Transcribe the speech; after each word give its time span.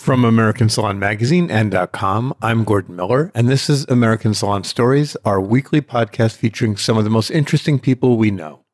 From 0.00 0.24
American 0.24 0.70
Salon 0.70 0.98
Magazine 0.98 1.50
and 1.50 1.76
.com, 1.92 2.34
I'm 2.40 2.64
Gordon 2.64 2.96
Miller, 2.96 3.30
and 3.34 3.50
this 3.50 3.68
is 3.68 3.84
American 3.84 4.32
Salon 4.32 4.64
Stories, 4.64 5.14
our 5.26 5.42
weekly 5.42 5.82
podcast 5.82 6.36
featuring 6.36 6.78
some 6.78 6.96
of 6.96 7.04
the 7.04 7.10
most 7.10 7.30
interesting 7.30 7.78
people 7.78 8.16
we 8.16 8.30
know. 8.30 8.64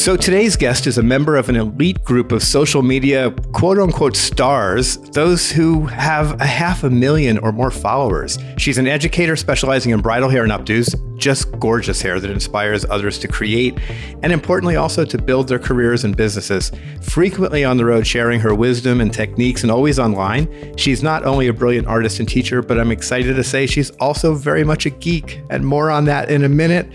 So 0.00 0.16
today's 0.16 0.56
guest 0.56 0.86
is 0.86 0.96
a 0.96 1.02
member 1.02 1.36
of 1.36 1.50
an 1.50 1.56
elite 1.56 2.02
group 2.04 2.32
of 2.32 2.42
social 2.42 2.80
media 2.80 3.32
quote 3.52 3.78
unquote 3.78 4.16
stars, 4.16 4.96
those 5.10 5.52
who 5.52 5.84
have 5.88 6.40
a 6.40 6.46
half 6.46 6.84
a 6.84 6.88
million 6.88 7.36
or 7.36 7.52
more 7.52 7.70
followers. 7.70 8.38
She's 8.56 8.78
an 8.78 8.86
educator 8.86 9.36
specializing 9.36 9.92
in 9.92 10.00
bridal 10.00 10.30
hair 10.30 10.42
and 10.42 10.50
updos, 10.50 10.96
just 11.18 11.52
gorgeous 11.60 12.00
hair 12.00 12.18
that 12.18 12.30
inspires 12.30 12.86
others 12.86 13.18
to 13.18 13.28
create 13.28 13.78
and 14.22 14.32
importantly 14.32 14.76
also 14.76 15.04
to 15.04 15.18
build 15.20 15.48
their 15.48 15.58
careers 15.58 16.02
and 16.02 16.16
businesses. 16.16 16.72
Frequently 17.02 17.62
on 17.62 17.76
the 17.76 17.84
road 17.84 18.06
sharing 18.06 18.40
her 18.40 18.54
wisdom 18.54 19.02
and 19.02 19.12
techniques 19.12 19.62
and 19.64 19.70
always 19.70 19.98
online, 19.98 20.48
she's 20.78 21.02
not 21.02 21.26
only 21.26 21.48
a 21.48 21.52
brilliant 21.52 21.86
artist 21.86 22.20
and 22.20 22.28
teacher, 22.28 22.62
but 22.62 22.80
I'm 22.80 22.90
excited 22.90 23.36
to 23.36 23.44
say 23.44 23.66
she's 23.66 23.90
also 24.00 24.32
very 24.32 24.64
much 24.64 24.86
a 24.86 24.90
geek. 24.90 25.42
And 25.50 25.66
more 25.66 25.90
on 25.90 26.06
that 26.06 26.30
in 26.30 26.42
a 26.42 26.48
minute. 26.48 26.90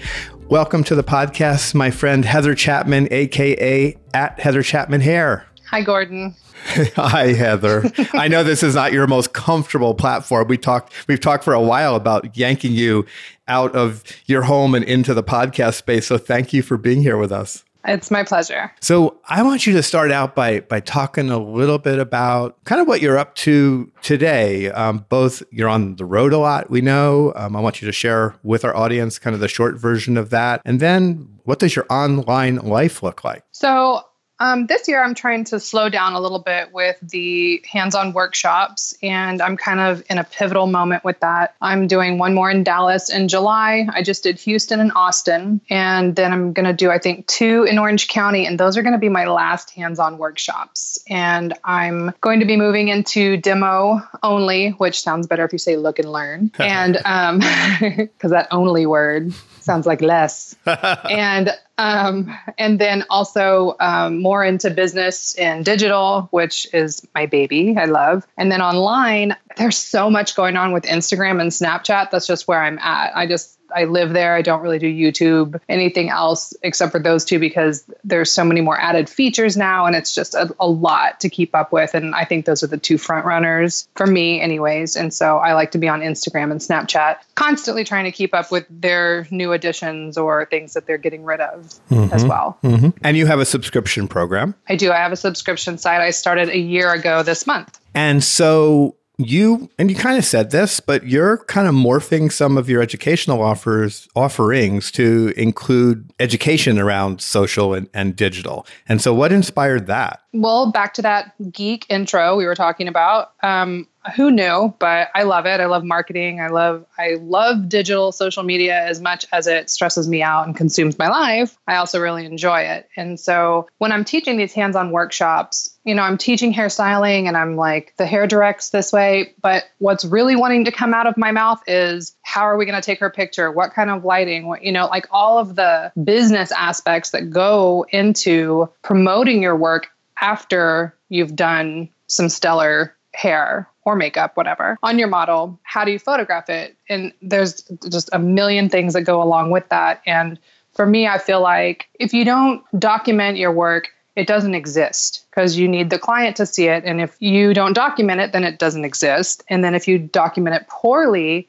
Welcome 0.50 0.84
to 0.86 0.96
the 0.96 1.04
podcast, 1.04 1.74
my 1.74 1.90
friend 1.90 2.24
Heather 2.24 2.54
Chapman, 2.54 3.08
aka 3.10 3.98
at 4.14 4.40
Heather 4.40 4.62
Chapman 4.62 5.02
Hair. 5.02 5.44
Hi, 5.72 5.82
Gordon. 5.82 6.36
Hi, 6.96 7.34
Heather. 7.34 7.92
I 8.14 8.28
know 8.28 8.44
this 8.44 8.62
is 8.62 8.76
not 8.76 8.94
your 8.94 9.08
most 9.08 9.34
comfortable 9.34 9.96
platform. 9.96 10.48
We 10.48 10.60
talked, 10.60 10.94
we've 11.08 11.20
talked 11.20 11.44
for 11.44 11.54
a 11.54 11.62
while 11.62 11.96
about 11.96 12.38
yanking 12.38 12.74
you 12.74 13.08
out 13.48 13.76
of 13.76 14.04
your 14.28 14.44
home 14.44 14.76
and 14.76 14.86
into 14.86 15.16
the 15.16 15.24
podcast 15.24 15.76
space. 15.76 16.06
So 16.06 16.20
thank 16.20 16.54
you 16.54 16.62
for 16.62 16.78
being 16.78 17.02
here 17.02 17.18
with 17.18 17.32
us. 17.32 17.64
It's 17.88 18.10
my 18.10 18.24
pleasure. 18.24 18.72
So 18.82 19.20
I 19.30 19.44
want 19.44 19.68
you 19.68 19.74
to 19.74 19.84
start 19.84 20.12
out 20.12 20.36
by 20.36 20.62
by 20.62 20.80
talking 20.80 21.30
a 21.30 21.38
little 21.38 21.78
bit 21.78 22.00
about 22.00 22.62
kind 22.64 22.82
of 22.82 22.88
what 22.88 23.02
you're 23.02 23.18
up 23.18 23.36
to 23.36 23.92
today. 24.02 24.72
Um, 24.72 25.06
both 25.10 25.44
you're 25.52 25.70
on 25.70 25.96
the 25.96 26.06
road 26.06 26.34
a 26.34 26.38
lot, 26.38 26.70
we 26.70 26.82
know. 26.82 27.34
Um, 27.36 27.56
I 27.56 27.60
want 27.60 27.82
you 27.82 27.86
to 27.86 27.92
share 27.92 28.36
with 28.44 28.66
our 28.66 28.76
audience 28.76 29.20
kind 29.20 29.34
of 29.34 29.40
the 29.40 29.48
short 29.48 29.76
version 29.80 30.18
of 30.18 30.30
that, 30.32 30.62
and 30.66 30.80
then 30.80 31.28
what 31.44 31.60
does 31.60 31.76
your 31.76 31.86
online 31.90 32.58
life 32.58 33.04
look 33.04 33.24
like? 33.24 33.44
So 33.52 34.02
um, 34.40 34.68
this 34.68 34.88
year, 34.88 35.02
I'm 35.04 35.16
trying 35.16 35.46
to 35.46 35.60
slow 35.60 35.88
down 35.88 36.14
a 36.14 36.20
little 36.20 36.40
bit 36.40 36.74
with 36.74 36.98
the 37.02 37.64
hands 37.72 37.96
on 37.96 38.12
workshops, 38.12 38.94
and 39.02 39.42
I'm 39.42 39.56
kind 39.56 39.80
of 39.80 40.04
in 40.10 40.18
a 40.18 40.26
pivotal 40.26 40.68
moment 40.68 41.06
with 41.06 41.20
that. 41.22 41.56
I'm 41.62 41.88
doing 41.88 42.18
one 42.18 42.34
more 42.34 42.52
in 42.52 42.64
Dallas 42.64 43.10
in 43.10 43.30
July. 43.30 43.88
I 43.94 44.02
just 44.02 44.24
did 44.24 44.38
Houston 44.40 44.82
and 44.82 44.92
Austin, 44.94 45.62
and 45.70 46.16
then 46.16 46.34
I'm 46.34 46.52
going 46.52 46.66
to 46.66 46.74
do, 46.74 46.92
I 46.92 47.00
think, 47.00 47.28
two 47.28 47.64
in 47.64 47.80
Orange 47.80 48.10
County, 48.10 48.46
and 48.46 48.60
those 48.60 48.76
are 48.76 48.82
going 48.82 48.94
to 48.94 49.00
be 49.00 49.10
my 49.10 49.26
last 49.26 49.70
hands 49.70 50.00
on 50.00 50.18
workshops. 50.18 51.00
And 51.10 51.54
I'm 51.64 52.14
going 52.20 52.42
to 52.42 52.46
be 52.46 52.58
moving 52.58 52.90
into 52.90 53.38
demo 53.38 54.02
only, 54.22 54.72
which 54.72 55.02
sounds 55.02 55.28
better 55.28 55.46
if 55.46 55.54
you 55.54 55.60
say 55.60 55.78
look 55.78 55.98
and 55.98 56.12
learn, 56.12 56.52
and 56.60 56.96
because 56.96 57.30
um, 57.30 57.40
that 58.32 58.48
only 58.52 58.86
word 58.86 59.34
sounds 59.62 59.86
like 59.86 60.02
less. 60.02 60.56
and 60.66 61.50
um, 61.78 62.36
and 62.58 62.80
then 62.80 63.04
also 63.10 63.76
um, 63.80 64.22
more 64.22 64.44
into 64.44 64.70
business 64.70 65.36
and 65.36 65.66
digital, 65.66 66.28
which 66.32 66.68
is 66.74 67.06
my 67.14 67.26
baby. 67.26 67.76
I 67.78 67.86
love. 67.86 68.26
And 68.38 68.52
then 68.52 68.62
online, 68.62 69.36
there's 69.58 69.78
so 69.78 70.10
much 70.10 70.36
going 70.36 70.58
on 70.58 70.72
with 70.72 70.84
Instagram 70.84 71.42
and 71.42 71.52
Snapchat. 71.52 72.12
That's 72.12 72.28
just 72.28 72.48
where 72.48 72.62
I'm 72.62 72.80
at. 72.80 73.16
I 73.16 73.28
just 73.28 73.55
I 73.76 73.84
live 73.84 74.14
there. 74.14 74.36
I 74.36 74.42
don't 74.42 74.62
really 74.62 74.80
do 74.80 74.92
YouTube, 74.92 75.60
anything 75.68 76.10
else 76.10 76.54
except 76.64 76.92
for 76.92 77.00
those 77.00 77.26
two 77.26 77.40
because 77.40 77.86
there's 78.04 78.32
so 78.32 78.44
many 78.44 78.62
more 78.62 78.80
added 78.80 79.10
features 79.10 79.58
now 79.58 79.86
and 79.86 79.96
it's 79.96 80.16
just 80.16 80.34
a, 80.34 80.54
a, 80.60 80.68
lot 80.68 81.20
to 81.20 81.30
keep 81.30 81.54
up 81.54 81.72
with. 81.72 81.94
And 81.94 82.16
I 82.16 82.26
think 82.26 82.46
those 82.46 82.64
are 82.64 82.68
the 82.68 82.78
two 82.78 82.98
front 82.98 83.26
runners 83.26 83.88
for 83.96 84.08
me, 84.08 84.42
anyways. 84.42 84.96
And 84.96 85.14
so 85.14 85.38
I 85.38 85.54
like 85.54 85.72
to 85.72 85.78
be 85.78 85.88
on 85.88 86.02
Instagram 86.02 86.52
and 86.52 86.60
Snapchat, 86.60 87.18
constantly 87.36 87.84
trying 87.84 88.06
to 88.06 88.12
keep 88.12 88.34
up 88.34 88.52
with 88.52 88.66
their 88.70 89.28
new 89.32 89.52
additions 89.52 90.18
or 90.18 90.46
things 90.46 90.74
that 90.74 90.86
they're 90.86 90.98
getting 90.98 91.24
rid 91.24 91.42
of 91.42 91.74
mm-hmm. 91.90 92.14
as 92.14 92.26
well. 92.26 92.58
Mm-hmm. 92.64 92.90
And 93.04 93.18
you 93.18 93.26
have 93.26 93.40
a 93.40 93.46
subscription 93.46 94.08
program? 94.08 94.56
I 94.68 94.76
do. 94.76 94.92
I 94.92 94.98
have 94.98 95.12
a 95.12 95.18
subscription 95.18 95.78
site 95.78 96.02
I 96.02 96.12
started 96.12 96.50
a 96.50 96.58
year 96.58 96.92
ago 96.92 97.24
this 97.24 97.46
month. 97.46 97.80
And 97.94 98.24
so 98.24 98.96
you 99.18 99.70
and 99.78 99.90
you 99.90 99.96
kind 99.96 100.18
of 100.18 100.26
said 100.26 100.52
this, 100.52 100.80
but 100.80 101.06
you're 101.06 101.38
kind 101.46 101.68
of 101.68 101.74
morphing 101.74 102.32
some 102.32 102.58
of 102.58 102.70
your 102.70 102.82
educational 102.82 103.42
offers 103.42 104.08
offerings 104.16 104.92
to 104.92 105.34
include 105.38 106.12
education 106.20 106.80
around 106.80 107.22
social 107.22 107.74
and, 107.74 107.90
and 107.94 108.16
digital. 108.16 108.66
And 108.88 109.02
so 109.02 109.14
what 109.14 109.32
inspired 109.32 109.88
that? 109.88 110.22
Well, 110.36 110.72
back 110.72 110.94
to 110.96 111.02
that 111.04 111.34
geek 111.52 111.86
intro 111.90 112.36
we 112.36 112.46
were 112.46 112.56
talking 112.56 112.88
about. 112.88 113.32
Um, 113.42 113.88
who 114.16 114.30
knew? 114.30 114.74
But 114.80 115.10
i 115.16 115.24
love 115.24 115.46
it. 115.46 115.60
I 115.60 115.66
love 115.66 115.84
marketing. 115.84 116.40
I 116.40 116.48
love 116.48 116.86
i 116.98 117.16
love 117.22 117.70
digital 117.70 118.12
social 118.12 118.44
media 118.44 118.80
as 118.80 119.02
much 119.02 119.26
as 119.32 119.48
it 119.48 119.70
stresses 119.70 120.08
me 120.08 120.22
out 120.22 120.46
and 120.46 120.56
consumes 120.56 120.98
my 121.00 121.10
life. 121.10 121.58
I 121.68 121.78
also 121.78 122.00
really 122.00 122.26
enjoy 122.26 122.62
it. 122.62 122.90
And 122.96 123.20
so 123.20 123.68
when 123.78 123.92
i'm 123.92 124.06
teaching 124.06 124.38
these 124.38 124.54
hands-on 124.54 124.92
workshops 124.92 125.76
you 125.84 125.96
know 125.96 126.02
i'm 126.02 126.18
teaching 126.18 126.54
hairstyling 126.54 127.28
and 127.28 127.38
i'm 127.38 127.56
like 127.56 127.94
the 127.98 128.06
hair 128.06 128.28
directs 128.28 128.70
this 128.70 128.92
way 128.92 129.34
but 129.42 129.66
what's 129.80 130.06
really 130.06 130.36
wanting 130.36 130.66
to 130.66 130.72
come 130.72 130.94
out 130.94 131.08
of 131.08 131.18
my 131.18 131.32
mouth 131.32 131.62
is 131.68 132.16
how 132.24 132.42
are 132.42 132.58
we 132.58 132.66
going 132.66 132.80
to 132.80 132.86
take 132.86 133.00
her 133.00 133.10
picture? 133.10 133.50
What 133.50 133.74
kind 133.74 133.90
of 133.90 134.04
lighting? 134.04 134.48
What 134.48 134.64
you 134.64 134.72
know 134.72 134.88
like 134.88 135.08
all 135.12 135.38
of 135.38 135.56
the 135.56 135.92
business 136.04 136.52
aspects 136.52 137.12
that 137.12 137.30
go 137.30 137.86
into 137.90 138.70
promoting 138.82 139.42
your 139.42 139.56
work 139.56 139.88
after 140.26 140.96
you've 141.10 141.36
done 141.36 141.88
some 142.08 142.30
stellar 142.30 142.96
hair 143.14 143.70
or 143.84 143.96
makeup, 143.96 144.36
whatever, 144.36 144.78
on 144.82 144.98
your 144.98 145.08
model. 145.08 145.60
How 145.62 145.86
do 145.86 145.92
you 145.92 146.00
photograph 146.00 146.50
it? 146.50 146.76
And 146.90 147.14
there's 147.22 147.62
just 147.90 148.10
a 148.12 148.18
million 148.18 148.68
things 148.68 148.94
that 148.94 149.04
go 149.04 149.22
along 149.22 149.52
with 149.52 149.70
that. 149.70 150.02
And 150.08 150.40
for 150.74 150.88
me, 150.88 151.08
I 151.08 151.20
feel 151.20 151.42
like 151.42 151.88
if 152.00 152.12
you 152.12 152.26
don't 152.26 152.64
document 152.78 153.38
your 153.38 153.52
work, 153.52 153.90
it 154.16 154.28
doesn't 154.28 154.56
exist 154.56 155.26
because 155.30 155.58
you 155.58 155.68
need 155.68 155.92
the 155.92 156.00
client 156.00 156.36
to 156.38 156.46
see 156.46 156.68
it. 156.68 156.84
And 156.86 157.00
if 157.00 157.16
you 157.20 157.54
don't 157.54 157.74
document 157.74 158.20
it, 158.20 158.32
then 158.32 158.44
it 158.44 158.58
doesn't 158.58 158.84
exist. 158.84 159.44
And 159.48 159.64
then 159.64 159.76
if 159.76 159.88
you 159.88 160.00
document 160.00 160.56
it 160.56 160.68
poorly, 160.68 161.48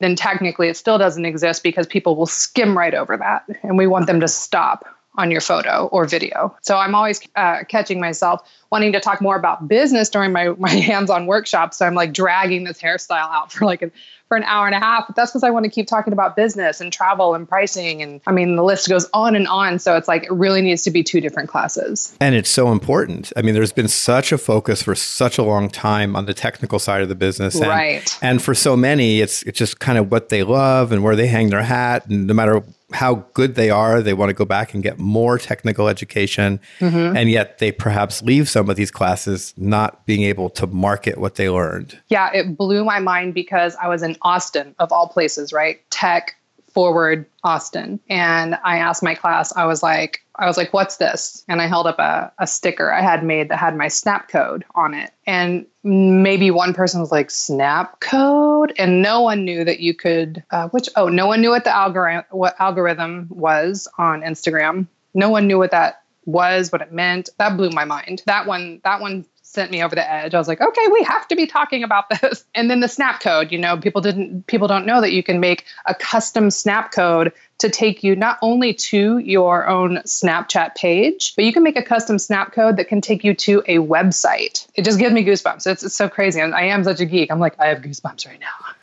then 0.00 0.16
technically 0.16 0.68
it 0.68 0.76
still 0.76 0.96
doesn't 0.96 1.26
exist 1.26 1.62
because 1.62 1.86
people 1.86 2.16
will 2.16 2.26
skim 2.26 2.76
right 2.76 2.94
over 2.94 3.16
that. 3.16 3.44
And 3.62 3.76
we 3.76 3.86
want 3.86 4.06
them 4.06 4.20
to 4.20 4.28
stop 4.28 4.86
on 5.16 5.30
your 5.30 5.40
photo 5.40 5.86
or 5.86 6.06
video. 6.06 6.56
So 6.62 6.76
I'm 6.76 6.94
always 6.94 7.20
uh, 7.36 7.64
catching 7.68 8.00
myself 8.00 8.48
wanting 8.70 8.92
to 8.92 8.98
talk 8.98 9.20
more 9.20 9.36
about 9.36 9.68
business 9.68 10.08
during 10.08 10.32
my, 10.32 10.48
my 10.58 10.70
hands-on 10.70 11.26
workshops. 11.26 11.78
So 11.78 11.86
I'm 11.86 11.94
like 11.94 12.12
dragging 12.12 12.64
this 12.64 12.80
hairstyle 12.80 13.30
out 13.30 13.52
for 13.52 13.64
like 13.64 13.82
a, 13.82 13.90
for 14.26 14.36
an 14.36 14.42
hour 14.44 14.66
and 14.66 14.74
a 14.74 14.80
half. 14.80 15.06
But 15.06 15.14
that's 15.14 15.30
because 15.30 15.44
I 15.44 15.50
want 15.50 15.64
to 15.64 15.70
keep 15.70 15.86
talking 15.86 16.12
about 16.12 16.34
business 16.34 16.80
and 16.80 16.92
travel 16.92 17.34
and 17.34 17.48
pricing. 17.48 18.02
And 18.02 18.20
I 18.26 18.32
mean, 18.32 18.56
the 18.56 18.64
list 18.64 18.88
goes 18.88 19.08
on 19.12 19.36
and 19.36 19.46
on. 19.46 19.78
So 19.78 19.96
it's 19.96 20.08
like 20.08 20.24
it 20.24 20.32
really 20.32 20.60
needs 20.60 20.82
to 20.84 20.90
be 20.90 21.04
two 21.04 21.20
different 21.20 21.48
classes. 21.48 22.16
And 22.20 22.34
it's 22.34 22.50
so 22.50 22.72
important. 22.72 23.32
I 23.36 23.42
mean, 23.42 23.54
there's 23.54 23.72
been 23.72 23.86
such 23.86 24.32
a 24.32 24.38
focus 24.38 24.82
for 24.82 24.96
such 24.96 25.38
a 25.38 25.44
long 25.44 25.68
time 25.68 26.16
on 26.16 26.26
the 26.26 26.34
technical 26.34 26.80
side 26.80 27.02
of 27.02 27.08
the 27.08 27.14
business. 27.14 27.54
And, 27.54 27.68
right. 27.68 28.18
And 28.22 28.42
for 28.42 28.54
so 28.54 28.76
many, 28.76 29.20
it's 29.20 29.44
it's 29.44 29.58
just 29.58 29.78
kind 29.78 29.98
of 29.98 30.10
what 30.10 30.30
they 30.30 30.42
love 30.42 30.90
and 30.90 31.04
where 31.04 31.14
they 31.14 31.28
hang 31.28 31.50
their 31.50 31.62
hat. 31.62 32.06
And 32.06 32.26
no 32.26 32.34
matter 32.34 32.64
how 32.92 33.26
good 33.34 33.54
they 33.54 33.70
are. 33.70 34.02
They 34.02 34.14
want 34.14 34.30
to 34.30 34.34
go 34.34 34.44
back 34.44 34.74
and 34.74 34.82
get 34.82 34.98
more 34.98 35.38
technical 35.38 35.88
education. 35.88 36.60
Mm-hmm. 36.80 37.16
And 37.16 37.30
yet 37.30 37.58
they 37.58 37.72
perhaps 37.72 38.22
leave 38.22 38.48
some 38.48 38.68
of 38.68 38.76
these 38.76 38.90
classes 38.90 39.54
not 39.56 40.04
being 40.06 40.22
able 40.22 40.50
to 40.50 40.66
market 40.66 41.18
what 41.18 41.36
they 41.36 41.48
learned. 41.48 41.98
Yeah, 42.08 42.30
it 42.32 42.56
blew 42.56 42.84
my 42.84 43.00
mind 43.00 43.34
because 43.34 43.76
I 43.76 43.88
was 43.88 44.02
in 44.02 44.16
Austin, 44.22 44.74
of 44.78 44.92
all 44.92 45.08
places, 45.08 45.52
right? 45.52 45.80
Tech, 45.90 46.36
forward 46.74 47.24
Austin. 47.44 48.00
And 48.10 48.58
I 48.64 48.78
asked 48.78 49.02
my 49.02 49.14
class, 49.14 49.54
I 49.56 49.64
was 49.64 49.82
like, 49.82 50.20
I 50.36 50.46
was 50.46 50.56
like, 50.56 50.72
what's 50.72 50.96
this? 50.96 51.44
And 51.48 51.62
I 51.62 51.68
held 51.68 51.86
up 51.86 51.98
a, 52.00 52.32
a 52.38 52.46
sticker 52.46 52.92
I 52.92 53.00
had 53.00 53.24
made 53.24 53.48
that 53.48 53.58
had 53.58 53.76
my 53.76 53.88
snap 53.88 54.28
code 54.28 54.64
on 54.74 54.92
it. 54.92 55.12
And 55.26 55.64
maybe 55.84 56.50
one 56.50 56.74
person 56.74 57.00
was 57.00 57.12
like, 57.12 57.30
snap 57.30 58.00
code? 58.00 58.72
And 58.76 59.00
no 59.00 59.20
one 59.20 59.44
knew 59.44 59.64
that 59.64 59.80
you 59.80 59.94
could, 59.94 60.42
uh, 60.50 60.68
which, 60.68 60.88
oh, 60.96 61.08
no 61.08 61.26
one 61.26 61.40
knew 61.40 61.50
what 61.50 61.64
the 61.64 61.74
algorithm, 61.74 62.24
what 62.30 62.60
algorithm 62.60 63.28
was 63.30 63.86
on 63.96 64.22
Instagram. 64.22 64.88
No 65.14 65.30
one 65.30 65.46
knew 65.46 65.58
what 65.58 65.70
that 65.70 66.02
was, 66.24 66.72
what 66.72 66.80
it 66.80 66.92
meant. 66.92 67.28
That 67.38 67.56
blew 67.56 67.70
my 67.70 67.84
mind. 67.84 68.22
That 68.26 68.46
one, 68.46 68.80
that 68.82 69.00
one 69.00 69.24
sent 69.54 69.70
me 69.70 69.82
over 69.82 69.94
the 69.94 70.12
edge. 70.12 70.34
I 70.34 70.38
was 70.38 70.48
like, 70.48 70.60
okay, 70.60 70.88
we 70.92 71.02
have 71.04 71.26
to 71.28 71.36
be 71.36 71.46
talking 71.46 71.82
about 71.82 72.10
this. 72.10 72.44
And 72.56 72.70
then 72.70 72.80
the 72.80 72.88
snap 72.88 73.20
code, 73.20 73.50
you 73.50 73.58
know, 73.58 73.76
people 73.76 74.00
didn't 74.00 74.46
people 74.46 74.68
don't 74.68 74.86
know 74.86 75.00
that 75.00 75.12
you 75.12 75.22
can 75.22 75.40
make 75.40 75.64
a 75.86 75.94
custom 75.94 76.50
snap 76.50 76.92
code 76.92 77.32
to 77.58 77.68
take 77.68 78.02
you 78.02 78.16
not 78.16 78.38
only 78.42 78.74
to 78.74 79.18
your 79.18 79.66
own 79.66 79.98
Snapchat 79.98 80.74
page, 80.74 81.34
but 81.36 81.44
you 81.44 81.52
can 81.52 81.62
make 81.62 81.76
a 81.76 81.82
custom 81.82 82.18
snap 82.18 82.52
code 82.52 82.76
that 82.76 82.88
can 82.88 83.00
take 83.00 83.24
you 83.24 83.34
to 83.34 83.62
a 83.66 83.78
website. 83.78 84.66
It 84.74 84.84
just 84.84 84.98
gives 84.98 85.14
me 85.14 85.24
goosebumps. 85.24 85.66
It's, 85.66 85.82
it's 85.82 85.96
so 85.96 86.08
crazy. 86.08 86.40
I 86.40 86.64
am 86.64 86.84
such 86.84 87.00
a 87.00 87.06
geek. 87.06 87.30
I'm 87.30 87.40
like, 87.40 87.58
I 87.58 87.66
have 87.66 87.78
goosebumps 87.78 88.26
right 88.26 88.40
now. 88.40 88.73